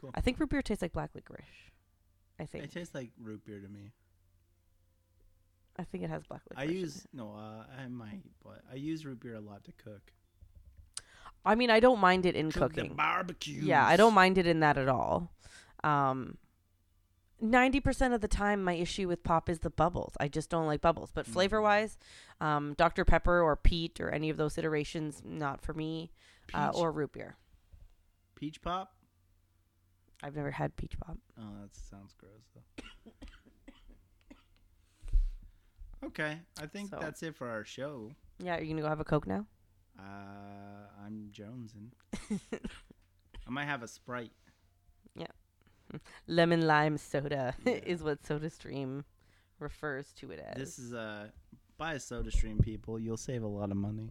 Cool. 0.00 0.10
I 0.14 0.20
think 0.20 0.38
root 0.40 0.50
beer 0.50 0.62
tastes 0.62 0.82
like 0.82 0.92
black 0.92 1.10
licorice. 1.14 1.44
I 2.40 2.46
think 2.46 2.64
It 2.64 2.72
tastes 2.72 2.94
like 2.94 3.10
root 3.20 3.44
beer 3.44 3.60
to 3.60 3.68
me. 3.68 3.92
I 5.78 5.84
think 5.84 6.04
it 6.04 6.10
has 6.10 6.22
black 6.24 6.42
I 6.56 6.62
licorice. 6.62 6.74
in 6.76 6.80
use 6.80 7.06
no, 7.12 7.34
uh, 7.36 7.64
I 7.82 7.88
might, 7.88 8.22
but 8.44 8.60
I 8.70 8.76
use 8.76 9.04
root 9.04 9.20
beer 9.20 9.34
a 9.34 9.40
lot 9.40 9.64
to 9.64 9.72
cook. 9.72 10.12
I 11.44 11.54
mean, 11.56 11.68
I 11.68 11.80
don't 11.80 12.00
mind 12.00 12.24
it 12.26 12.34
in 12.36 12.50
Cook 12.50 12.72
the 12.74 12.82
cooking. 12.82 12.96
barbecue. 12.96 13.60
Yeah, 13.62 13.84
I 13.86 13.96
don't 13.96 14.14
mind 14.14 14.38
it 14.38 14.46
in 14.46 14.60
that 14.60 14.78
at 14.78 14.88
all. 14.88 15.30
Um, 15.82 16.38
ninety 17.44 17.80
percent 17.80 18.14
of 18.14 18.20
the 18.20 18.28
time, 18.28 18.62
my 18.64 18.72
issue 18.74 19.06
with 19.08 19.22
pop 19.22 19.48
is 19.48 19.60
the 19.60 19.70
bubbles. 19.70 20.14
I 20.18 20.28
just 20.28 20.50
don't 20.50 20.66
like 20.66 20.80
bubbles. 20.80 21.10
But 21.12 21.26
Mhm. 21.26 21.32
flavor 21.32 21.60
wise, 21.60 21.98
um, 22.40 22.74
Dr 22.74 23.04
Pepper 23.04 23.40
or 23.40 23.54
Pete 23.56 24.00
or 24.00 24.10
any 24.10 24.30
of 24.30 24.36
those 24.36 24.58
iterations, 24.58 25.22
not 25.24 25.60
for 25.60 25.74
me. 25.74 26.10
Uh, 26.52 26.70
or 26.74 26.90
root 26.92 27.12
beer. 27.12 27.36
peach 28.34 28.60
pop. 28.60 28.94
I've 30.22 30.34
never 30.36 30.50
had 30.50 30.76
peach 30.76 30.98
pop. 30.98 31.16
Oh, 31.38 31.54
that 31.62 31.74
sounds 31.74 32.12
gross 32.14 32.50
though. 32.54 32.84
okay, 36.08 36.40
I 36.60 36.66
think 36.66 36.90
So- 36.90 36.98
that's 37.00 37.22
it 37.22 37.34
for 37.34 37.48
our 37.48 37.64
show. 37.64 38.12
Yeah, 38.38 38.56
are 38.56 38.60
you 38.60 38.68
gonna 38.70 38.82
go 38.82 38.88
have 38.88 39.00
a 39.00 39.04
coke 39.04 39.26
now? 39.26 39.46
Uh, 39.98 40.02
I'm 41.04 41.30
jonesing. 41.32 41.92
I 43.46 43.50
might 43.50 43.66
have 43.66 43.82
a 43.82 43.88
sprite. 43.88 44.32
Lemon 46.26 46.66
lime 46.66 46.98
soda 46.98 47.54
Yeah. 47.64 47.72
is 47.84 48.02
what 48.02 48.24
Soda 48.24 48.50
Stream 48.50 49.04
refers 49.58 50.12
to 50.14 50.30
it 50.30 50.40
as. 50.40 50.56
This 50.56 50.78
is 50.78 50.92
uh, 50.94 51.28
buy 51.78 51.94
a 51.94 52.00
Soda 52.00 52.30
Stream, 52.30 52.58
people. 52.58 52.98
You'll 52.98 53.16
save 53.16 53.42
a 53.42 53.46
lot 53.48 53.70
of 53.70 53.76
money 53.76 54.10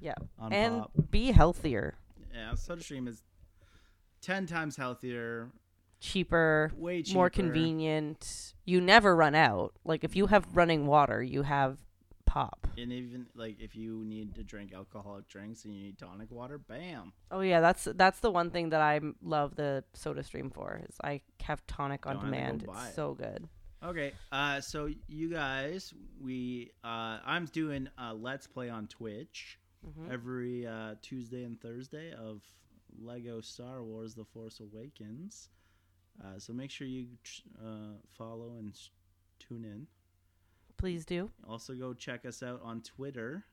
yeah, 0.00 0.14
and 0.50 0.80
pop. 0.80 0.90
be 1.10 1.30
healthier, 1.32 1.94
Yeah, 2.34 2.54
Soda 2.54 2.82
Stream 2.82 3.06
is 3.06 3.22
ten 4.22 4.46
times 4.46 4.76
healthier, 4.76 5.50
cheaper, 6.00 6.72
way 6.76 7.02
cheaper, 7.02 7.16
more 7.16 7.30
convenient. 7.30 8.54
You 8.64 8.80
never 8.80 9.14
run 9.14 9.34
out. 9.34 9.74
Like 9.84 10.04
if 10.04 10.16
you 10.16 10.26
have 10.28 10.46
running 10.56 10.86
water, 10.86 11.22
you 11.22 11.42
have 11.42 11.78
pop. 12.30 12.66
And 12.78 12.92
even 12.92 13.26
like 13.34 13.56
if 13.60 13.74
you 13.74 14.04
need 14.04 14.34
to 14.36 14.44
drink 14.44 14.72
alcoholic 14.72 15.26
drinks 15.28 15.64
and 15.64 15.74
you 15.74 15.82
need 15.82 15.98
tonic 15.98 16.30
water, 16.30 16.58
bam. 16.58 17.12
Oh 17.30 17.40
yeah, 17.40 17.60
that's 17.60 17.88
that's 17.96 18.20
the 18.20 18.30
one 18.30 18.50
thing 18.50 18.70
that 18.70 18.80
I 18.80 19.00
love 19.20 19.56
the 19.56 19.82
Soda 19.94 20.22
Stream 20.22 20.48
for 20.50 20.80
is 20.88 20.94
I 21.02 21.22
have 21.42 21.66
tonic 21.66 22.06
on 22.06 22.14
Don't 22.14 22.24
have 22.26 22.30
to 22.32 22.36
demand. 22.38 22.62
It's 22.68 22.90
it. 22.90 22.94
so 22.94 23.14
good. 23.14 23.48
Okay, 23.82 24.12
uh, 24.30 24.60
so 24.60 24.88
you 25.08 25.30
guys, 25.30 25.92
we 26.20 26.70
uh, 26.84 27.18
I'm 27.24 27.46
doing 27.46 27.88
a 27.98 28.14
let's 28.14 28.46
play 28.46 28.68
on 28.70 28.86
Twitch 28.86 29.58
Mhm. 29.88 30.12
every 30.12 30.66
uh, 30.66 30.94
Tuesday 31.00 31.42
and 31.44 31.58
Thursday 31.58 32.12
of 32.12 32.42
Lego 33.00 33.40
Star 33.40 33.82
Wars: 33.82 34.14
The 34.14 34.24
Force 34.26 34.60
Awakens. 34.60 35.48
Uh, 36.22 36.38
so 36.38 36.52
make 36.52 36.70
sure 36.70 36.86
you 36.86 37.06
uh, 37.64 37.96
follow 38.18 38.52
and 38.58 38.78
tune 39.38 39.64
in. 39.64 39.86
Please 40.80 41.04
do. 41.04 41.30
Also, 41.48 41.74
go 41.74 41.92
check 41.92 42.24
us 42.24 42.42
out 42.42 42.60
on 42.64 42.80
Twitter 42.80 43.44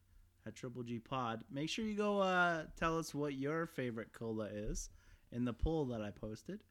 at 0.45 0.55
Triple 0.55 0.83
G 0.83 0.97
Pod. 0.99 1.43
Make 1.51 1.69
sure 1.69 1.83
you 1.85 1.95
go 1.95 2.19
uh, 2.21 2.63
tell 2.79 2.97
us 2.97 3.13
what 3.13 3.33
your 3.33 3.65
favorite 3.67 4.13
cola 4.13 4.45
is 4.45 4.89
in 5.31 5.43
the 5.45 5.53
poll 5.53 5.85
that 5.87 6.01
I 6.01 6.09
posted. 6.11 6.61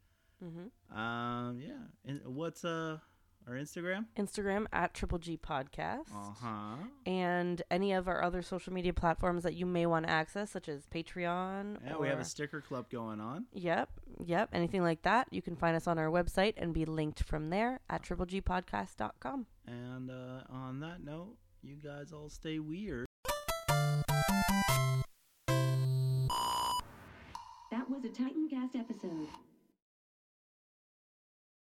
hmm 0.42 0.96
Um, 0.98 1.60
yeah, 1.60 1.72
and 2.06 2.20
what's 2.24 2.64
uh 2.64 2.98
our 3.46 3.52
Instagram? 3.54 4.06
Instagram 4.18 4.66
at 4.72 4.92
Triple 4.94 5.18
G 5.18 5.36
Podcast. 5.36 6.08
Uh 6.12 6.32
huh. 6.40 6.76
And 7.04 7.62
any 7.70 7.92
of 7.92 8.08
our 8.08 8.24
other 8.24 8.42
social 8.42 8.72
media 8.72 8.92
platforms 8.94 9.42
that 9.44 9.54
you 9.54 9.66
may 9.66 9.84
want 9.86 10.06
to 10.06 10.10
access, 10.10 10.50
such 10.50 10.68
as 10.68 10.86
Patreon. 10.86 11.76
Yeah, 11.84 11.96
we 11.98 12.08
have 12.08 12.18
a 12.18 12.24
sticker 12.24 12.60
club 12.62 12.88
going 12.90 13.20
on. 13.20 13.44
Yep, 13.52 13.88
yep. 14.24 14.48
Anything 14.52 14.82
like 14.82 15.02
that, 15.02 15.28
you 15.30 15.42
can 15.42 15.54
find 15.54 15.76
us 15.76 15.86
on 15.86 15.96
our 15.98 16.08
website 16.10 16.54
and 16.56 16.72
be 16.74 16.84
linked 16.86 17.22
from 17.22 17.50
there 17.50 17.78
at 17.90 18.02
triple-g-podcast.com. 18.02 19.46
And 19.66 20.10
uh, 20.10 20.42
on 20.50 20.80
that 20.80 21.02
note, 21.04 21.36
you 21.62 21.76
guys 21.76 22.12
all 22.12 22.28
stay 22.28 22.58
weird. 22.58 23.06
That 27.70 27.90
was 27.90 28.04
a 28.04 28.08
Titancast 28.08 28.76
episode. 28.78 29.28